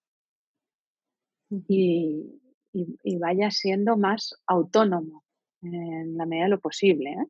Y, 1.50 2.42
y 2.74 3.18
vaya 3.18 3.52
siendo 3.52 3.96
más 3.96 4.36
autónomo 4.46 5.24
en 5.62 6.18
la 6.18 6.26
medida 6.26 6.46
de 6.46 6.50
lo 6.52 6.60
posible. 6.60 7.12
¿eh? 7.12 7.26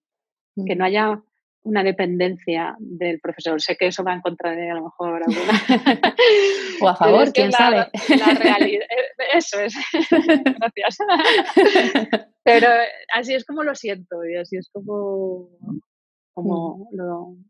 Que 0.66 0.76
no 0.76 0.86
haya 0.86 1.22
una 1.68 1.84
dependencia 1.84 2.76
del 2.80 3.20
profesor. 3.20 3.62
Sé 3.62 3.76
que 3.76 3.88
eso 3.88 4.04
va 4.04 4.14
en 4.14 4.22
contra 4.22 4.52
de 4.52 4.72
a 4.72 4.76
lo 4.76 4.86
mejor 4.86 5.24
alguna. 5.24 5.54
o 6.82 6.88
a 6.88 6.96
favor, 6.98 7.32
quién 7.34 7.52
sabe. 7.52 7.88
La 8.18 8.34
realidad, 8.34 8.86
eh, 8.90 9.24
eso 9.36 9.60
es. 9.60 9.76
Gracias. 9.92 10.98
Pero 12.44 12.68
así 13.14 13.34
es 13.34 13.46
como 13.46 13.64
lo 13.64 13.76
siento 13.76 14.26
y 14.26 14.36
así 14.38 14.58
es 14.58 14.70
como, 14.72 15.50
como 16.34 16.90
mm. 16.92 16.98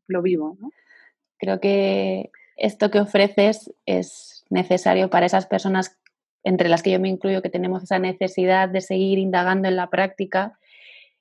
lo, 0.07 0.21
vivo. 0.21 0.57
Creo 1.37 1.59
que 1.59 2.31
esto 2.55 2.89
que 2.89 2.99
ofreces 2.99 3.71
es 3.85 4.43
necesario 4.49 5.09
para 5.09 5.27
esas 5.27 5.45
personas 5.45 5.99
entre 6.43 6.69
las 6.69 6.81
que 6.81 6.91
yo 6.91 6.99
me 6.99 7.09
incluyo, 7.09 7.41
que 7.41 7.49
tenemos 7.49 7.83
esa 7.83 7.99
necesidad 7.99 8.69
de 8.69 8.81
seguir 8.81 9.19
indagando 9.19 9.67
en 9.67 9.75
la 9.75 9.89
práctica 9.89 10.57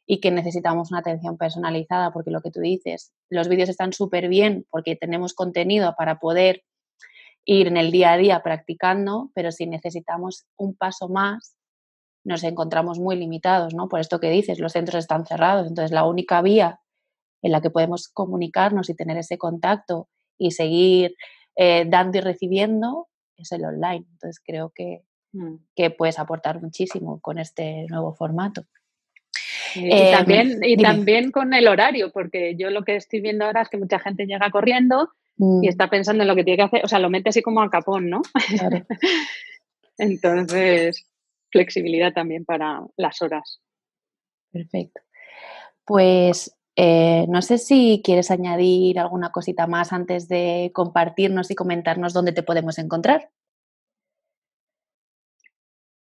y 0.06 0.20
que 0.20 0.30
necesitamos 0.30 0.90
una 0.90 1.00
atención 1.00 1.36
personalizada, 1.36 2.12
porque 2.12 2.30
lo 2.30 2.40
que 2.40 2.50
tú 2.50 2.60
dices, 2.60 3.12
los 3.28 3.48
vídeos 3.48 3.68
están 3.68 3.92
súper 3.92 4.28
bien 4.28 4.64
porque 4.70 4.94
tenemos 4.94 5.34
contenido 5.34 5.94
para 5.98 6.20
poder 6.20 6.62
ir 7.44 7.66
en 7.66 7.76
el 7.76 7.90
día 7.90 8.12
a 8.12 8.16
día 8.16 8.42
practicando, 8.42 9.30
pero 9.34 9.50
si 9.50 9.66
necesitamos 9.66 10.46
un 10.56 10.76
paso 10.76 11.08
más, 11.08 11.56
nos 12.24 12.42
encontramos 12.44 12.98
muy 12.98 13.16
limitados, 13.16 13.74
¿no? 13.74 13.88
Por 13.88 14.00
esto 14.00 14.18
que 14.18 14.30
dices, 14.30 14.58
los 14.58 14.72
centros 14.72 14.98
están 14.98 15.26
cerrados, 15.26 15.68
entonces 15.68 15.92
la 15.92 16.04
única 16.04 16.42
vía 16.42 16.80
en 17.42 17.52
la 17.52 17.60
que 17.60 17.70
podemos 17.70 18.08
comunicarnos 18.08 18.90
y 18.90 18.96
tener 18.96 19.16
ese 19.16 19.38
contacto 19.38 20.08
y 20.38 20.50
seguir 20.52 21.14
eh, 21.56 21.84
dando 21.88 22.18
y 22.18 22.20
recibiendo 22.20 23.08
es 23.36 23.52
el 23.52 23.64
online. 23.64 24.06
Entonces 24.10 24.42
creo 24.44 24.72
que, 24.74 25.04
mm. 25.32 25.54
que 25.74 25.90
puedes 25.90 26.18
aportar 26.18 26.60
muchísimo 26.60 27.20
con 27.20 27.38
este 27.38 27.86
nuevo 27.88 28.12
formato. 28.14 28.62
Y, 29.76 29.92
eh, 29.92 30.10
también, 30.12 30.60
y 30.62 30.76
también 30.76 31.30
con 31.30 31.52
el 31.54 31.68
horario, 31.68 32.10
porque 32.12 32.56
yo 32.56 32.70
lo 32.70 32.84
que 32.84 32.96
estoy 32.96 33.20
viendo 33.20 33.44
ahora 33.44 33.62
es 33.62 33.68
que 33.68 33.78
mucha 33.78 33.98
gente 33.98 34.26
llega 34.26 34.50
corriendo 34.50 35.10
y 35.38 35.44
mm. 35.44 35.64
está 35.64 35.90
pensando 35.90 36.22
en 36.22 36.28
lo 36.28 36.34
que 36.34 36.44
tiene 36.44 36.56
que 36.56 36.62
hacer, 36.62 36.84
o 36.84 36.88
sea, 36.88 36.98
lo 36.98 37.10
mete 37.10 37.28
así 37.28 37.42
como 37.42 37.60
al 37.60 37.70
capón, 37.70 38.08
¿no? 38.08 38.22
Entonces, 39.98 41.06
flexibilidad 41.50 42.12
también 42.12 42.44
para 42.44 42.82
las 42.96 43.22
horas. 43.22 43.60
Perfecto. 44.52 45.00
Pues 45.84 46.56
eh, 46.76 47.26
no 47.28 47.40
sé 47.40 47.58
si 47.58 48.02
quieres 48.04 48.30
añadir 48.30 48.98
alguna 48.98 49.32
cosita 49.32 49.66
más 49.66 49.92
antes 49.92 50.28
de 50.28 50.70
compartirnos 50.74 51.50
y 51.50 51.54
comentarnos 51.54 52.12
dónde 52.12 52.32
te 52.32 52.42
podemos 52.42 52.78
encontrar. 52.78 53.30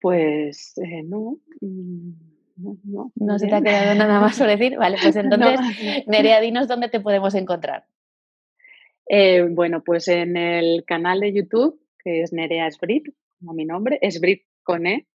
Pues 0.01 0.77
eh, 0.77 1.03
no. 1.03 1.37
Mm, 2.57 3.09
no, 3.15 3.39
se 3.39 3.47
te 3.47 3.55
ha 3.55 3.61
quedado 3.61 3.95
nada 3.95 4.19
más 4.19 4.37
por 4.37 4.47
decir. 4.47 4.77
Vale, 4.77 4.97
pues 5.01 5.15
entonces, 5.15 5.59
Nerea, 6.07 6.41
dinos 6.41 6.67
dónde 6.67 6.89
te 6.89 6.99
podemos 6.99 7.35
encontrar. 7.35 7.85
Eh, 9.07 9.47
bueno, 9.49 9.83
pues 9.83 10.07
en 10.07 10.35
el 10.35 10.83
canal 10.85 11.21
de 11.21 11.33
YouTube, 11.33 11.79
que 12.03 12.21
es 12.21 12.33
Nerea 12.33 12.67
Esbrit, 12.67 13.07
como 13.39 13.53
mi 13.53 13.65
nombre, 13.65 13.99
Esbrit 14.01 14.43
con 14.63 14.85
E. 14.85 15.07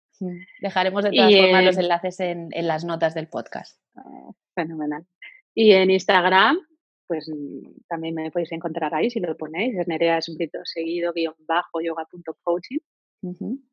Dejaremos 0.60 1.02
de 1.02 1.10
todas 1.10 1.34
formas 1.34 1.64
los 1.64 1.78
enlaces 1.78 2.20
en, 2.20 2.50
las 2.54 2.84
notas 2.84 3.14
del 3.14 3.26
podcast. 3.26 3.78
Ah, 3.96 4.30
fenomenal. 4.54 5.04
Y 5.52 5.72
en 5.72 5.90
Instagram, 5.90 6.58
pues 7.08 7.30
también 7.88 8.14
me 8.14 8.30
podéis 8.30 8.52
encontrar 8.52 8.94
ahí 8.94 9.10
si 9.10 9.18
lo 9.18 9.36
ponéis, 9.36 9.76
es 9.76 9.88
Nerea 9.88 10.18
Esbrito 10.18 10.60
seguido 10.62 11.12
guion 11.12 11.34
bajo 11.40 11.80
yoga.coaching. 11.80 12.78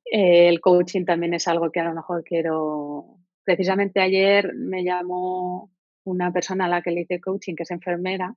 el 0.05 0.59
coaching 0.59 1.05
también 1.05 1.35
es 1.35 1.47
algo 1.47 1.71
que 1.71 1.79
a 1.79 1.85
lo 1.85 1.93
mejor 1.93 2.23
quiero 2.23 3.19
precisamente 3.49 3.99
ayer 3.99 4.53
me 4.53 4.83
llamó 4.83 5.71
una 6.03 6.31
persona 6.31 6.65
a 6.65 6.67
la 6.67 6.83
que 6.83 6.91
le 6.91 7.01
hice 7.01 7.19
coaching, 7.19 7.55
que 7.55 7.63
es 7.63 7.71
enfermera, 7.71 8.35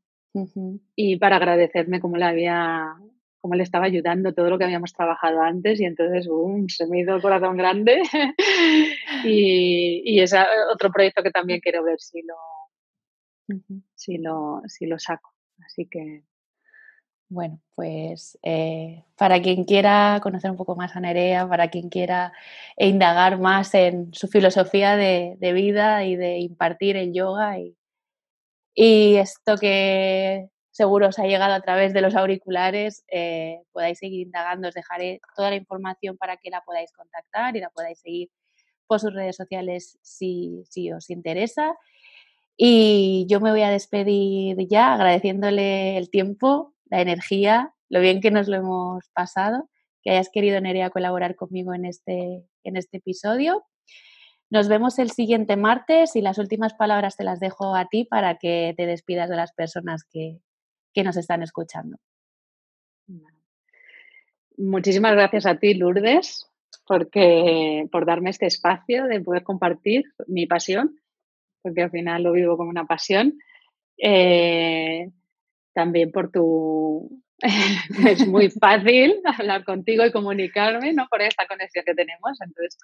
y 0.97 1.19
para 1.19 1.37
agradecerme 1.37 2.01
cómo 2.01 2.17
le 2.17 2.25
había 2.25 2.95
cómo 3.43 3.55
le 3.55 3.63
estaba 3.63 3.85
ayudando 3.85 4.33
todo 4.33 4.49
lo 4.49 4.57
que 4.57 4.65
habíamos 4.65 4.95
trabajado 4.95 5.43
antes 5.43 5.79
y 5.81 5.85
entonces 5.85 6.27
se 6.69 6.87
me 6.87 7.01
hizo 7.01 7.17
el 7.17 7.21
corazón 7.21 7.57
grande. 7.57 8.01
Y, 9.25 10.03
y, 10.05 10.21
es 10.21 10.35
otro 10.73 10.91
proyecto 10.91 11.23
que 11.23 11.31
también 11.31 11.61
quiero 11.61 11.85
ver 11.85 12.01
si 12.01 12.23
lo, 12.23 12.35
si 13.95 14.19
lo, 14.19 14.63
si 14.67 14.87
lo 14.87 14.99
saco. 14.99 15.31
Así 15.65 15.87
que 15.87 16.25
bueno, 17.33 17.61
pues 17.75 18.39
eh, 18.43 19.05
para 19.17 19.41
quien 19.41 19.65
quiera 19.65 20.21
conocer 20.23 20.51
un 20.51 20.57
poco 20.59 20.77
más 20.77 20.95
a 20.97 21.01
Nerea, 21.01 21.49
para 21.49 21.69
quien 21.69 21.89
quiera 21.89 22.33
indagar 22.77 23.39
más 23.41 23.75
en 23.75 24.13
su 24.13 24.29
filosofía 24.29 24.97
de, 24.97 25.37
vida 25.55 26.05
y 26.05 26.17
de 26.17 26.39
impartir 26.41 26.97
el 26.97 27.15
yoga 27.15 27.59
y, 27.59 27.75
esto 28.75 29.57
que 29.57 30.49
seguro 30.71 31.09
os 31.09 31.19
ha 31.19 31.25
llegado 31.25 31.55
a 31.55 31.61
través 31.61 31.95
de 31.95 32.03
los 32.03 32.15
auriculares, 32.15 33.05
eh, 33.11 33.63
podáis 33.73 33.99
seguir 33.99 34.27
indagando, 34.27 34.69
os 34.69 34.75
dejaré 34.75 35.21
toda 35.35 35.51
la 35.51 35.57
información 35.57 36.17
para 36.19 36.37
que 36.37 36.51
la 36.51 36.63
podáis 36.63 36.93
contactar 36.93 37.57
y 37.57 37.61
la 37.61 37.71
podáis 37.71 38.01
seguir 38.01 38.31
por 38.87 39.01
sus 39.01 39.15
redes 39.15 39.37
sociales 39.37 39.99
si, 40.03 40.65
si 40.69 40.93
os 40.93 41.09
interesa. 41.11 41.77
Y 42.57 43.27
yo 43.29 43.41
me 43.41 43.51
voy 43.51 43.63
a 43.63 43.71
despedir 43.71 44.57
ya 44.69 44.95
agradeciéndole 44.95 45.97
el 45.97 46.11
tiempo 46.11 46.73
la 46.93 47.01
energía, 47.01 47.73
lo 47.89 48.01
bien 48.01 48.21
que 48.21 48.31
nos 48.31 48.49
lo 48.49 48.57
hemos 48.57 49.09
pasado, 49.15 49.71
que 50.03 50.11
hayas 50.11 50.29
querido, 50.31 50.61
Nerea, 50.61 50.91
colaborar 50.91 51.37
conmigo 51.37 51.73
en 51.73 51.87
este, 51.87 52.45
en 52.65 52.77
este 52.77 52.99
episodio. 52.99 53.65
Nos 54.51 54.69
vemos 54.69 54.99
el 54.99 55.11
siguiente 55.11 55.57
martes 55.57 56.17
y 56.17 56.21
las 56.21 56.37
últimas 56.37 56.75
palabras 56.75 57.17
te 57.17 57.25
las 57.25 57.41
dejo 57.41 57.75
a 57.75 57.87
ti 57.89 58.05
para 58.05 58.37
que 58.37 58.75
te 58.77 58.85
despidas 58.85 59.31
de 59.31 59.37
las 59.37 59.55
personas 59.55 60.05
que, 60.05 60.41
que 60.93 61.03
nos 61.03 61.17
están 61.17 61.43
escuchando. 61.43 61.97
Muchísimas 64.59 65.13
gracias 65.13 65.47
a 65.47 65.59
ti, 65.59 65.73
Lourdes, 65.73 66.47
porque, 66.87 67.89
por 67.91 68.05
darme 68.05 68.29
este 68.29 68.45
espacio 68.45 69.07
de 69.07 69.23
poder 69.23 69.45
compartir 69.45 70.05
mi 70.27 70.47
pasión, 70.47 71.01
porque 71.63 71.85
al 71.85 71.91
final 71.91 72.25
lo 72.25 72.33
vivo 72.33 72.59
como 72.59 72.69
una 72.69 72.85
pasión. 72.85 73.39
Eh, 73.97 75.11
también 75.75 76.11
por 76.13 76.31
tu... 76.31 77.23
es 78.09 78.27
muy 78.27 78.51
fácil 78.51 79.21
hablar 79.25 79.65
contigo 79.65 80.05
y 80.07 80.13
comunicarme, 80.13 80.93
¿no? 80.93 81.07
Por 81.11 81.23
esta 81.23 81.47
conexión 81.47 81.85
que 81.85 81.95
tenemos. 81.95 82.41
Entonces, 82.41 82.79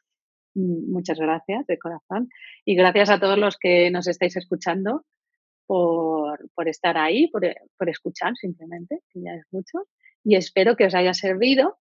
mm, 0.55 0.93
muchas 0.93 1.18
gracias 1.18 1.66
de 1.66 1.78
corazón. 1.78 2.28
Y 2.64 2.74
gracias 2.74 3.11
a 3.11 3.20
todos 3.20 3.39
los 3.39 3.57
que 3.57 3.91
nos 3.91 4.09
estáis 4.09 4.36
escuchando 4.36 5.05
por, 5.66 6.68
estar 6.68 6.97
ahí, 6.97 7.28
por, 7.28 7.43
por, 7.76 7.91
escuchar 7.91 8.34
simplemente, 8.36 9.01
que 9.12 9.20
ya 9.20 9.34
es 9.34 9.45
mucho. 9.53 9.86
Y 10.24 10.36
espero 10.36 10.76
que 10.76 10.86
os 10.86 10.95
haya 10.95 11.12
servido 11.12 11.78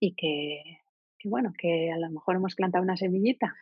y 0.00 0.14
que, 0.14 0.80
que, 1.18 1.28
bueno, 1.28 1.52
que 1.56 1.92
a 1.92 1.98
lo 1.98 2.10
mejor 2.10 2.36
hemos 2.36 2.56
plantado 2.56 2.82
una 2.82 2.96
semillita. 2.96 3.54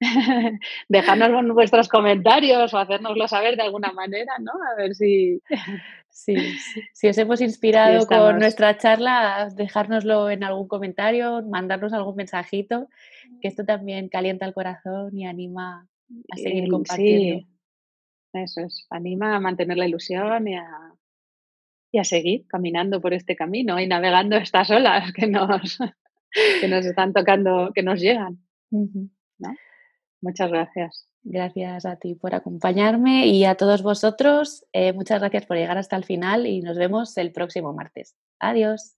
Dejadnos 0.88 1.54
vuestros 1.54 1.88
comentarios 1.88 2.74
o 2.74 2.78
hacérnoslo 2.78 3.28
saber 3.28 3.56
de 3.56 3.62
alguna 3.62 3.92
manera, 3.92 4.38
¿no? 4.38 4.52
A 4.52 4.76
ver 4.76 4.94
si... 4.94 5.40
Sí, 6.08 6.36
si 6.92 7.08
os 7.08 7.18
hemos 7.18 7.40
inspirado 7.40 8.06
con 8.06 8.38
nuestra 8.38 8.78
charla, 8.78 9.48
dejárnoslo 9.52 10.30
en 10.30 10.44
algún 10.44 10.68
comentario, 10.68 11.42
mandarnos 11.42 11.92
algún 11.92 12.14
mensajito, 12.14 12.88
que 13.40 13.48
esto 13.48 13.64
también 13.64 14.08
calienta 14.08 14.46
el 14.46 14.54
corazón 14.54 15.18
y 15.18 15.26
anima 15.26 15.88
a 16.30 16.36
seguir 16.36 16.68
compartiendo. 16.68 17.48
Eso 18.32 18.60
es, 18.60 18.86
anima 18.90 19.34
a 19.34 19.40
mantener 19.40 19.76
la 19.76 19.88
ilusión 19.88 20.46
y 20.46 20.54
a, 20.54 20.68
y 21.90 21.98
a 21.98 22.04
seguir 22.04 22.46
caminando 22.46 23.00
por 23.00 23.12
este 23.12 23.34
camino 23.34 23.80
y 23.80 23.88
navegando 23.88 24.36
estas 24.36 24.70
olas 24.70 25.12
que 25.12 25.26
nos, 25.26 25.78
que 26.60 26.68
nos 26.68 26.86
están 26.86 27.12
tocando, 27.12 27.72
que 27.74 27.82
nos 27.82 28.00
llegan. 28.00 28.38
Muchas 30.24 30.50
gracias. 30.50 31.06
Gracias 31.22 31.84
a 31.84 31.96
ti 31.96 32.14
por 32.14 32.34
acompañarme 32.34 33.26
y 33.26 33.44
a 33.44 33.56
todos 33.56 33.82
vosotros. 33.82 34.64
Eh, 34.72 34.94
muchas 34.94 35.20
gracias 35.20 35.44
por 35.44 35.58
llegar 35.58 35.76
hasta 35.76 35.96
el 35.96 36.04
final 36.04 36.46
y 36.46 36.62
nos 36.62 36.78
vemos 36.78 37.18
el 37.18 37.30
próximo 37.30 37.74
martes. 37.74 38.16
Adiós. 38.38 38.94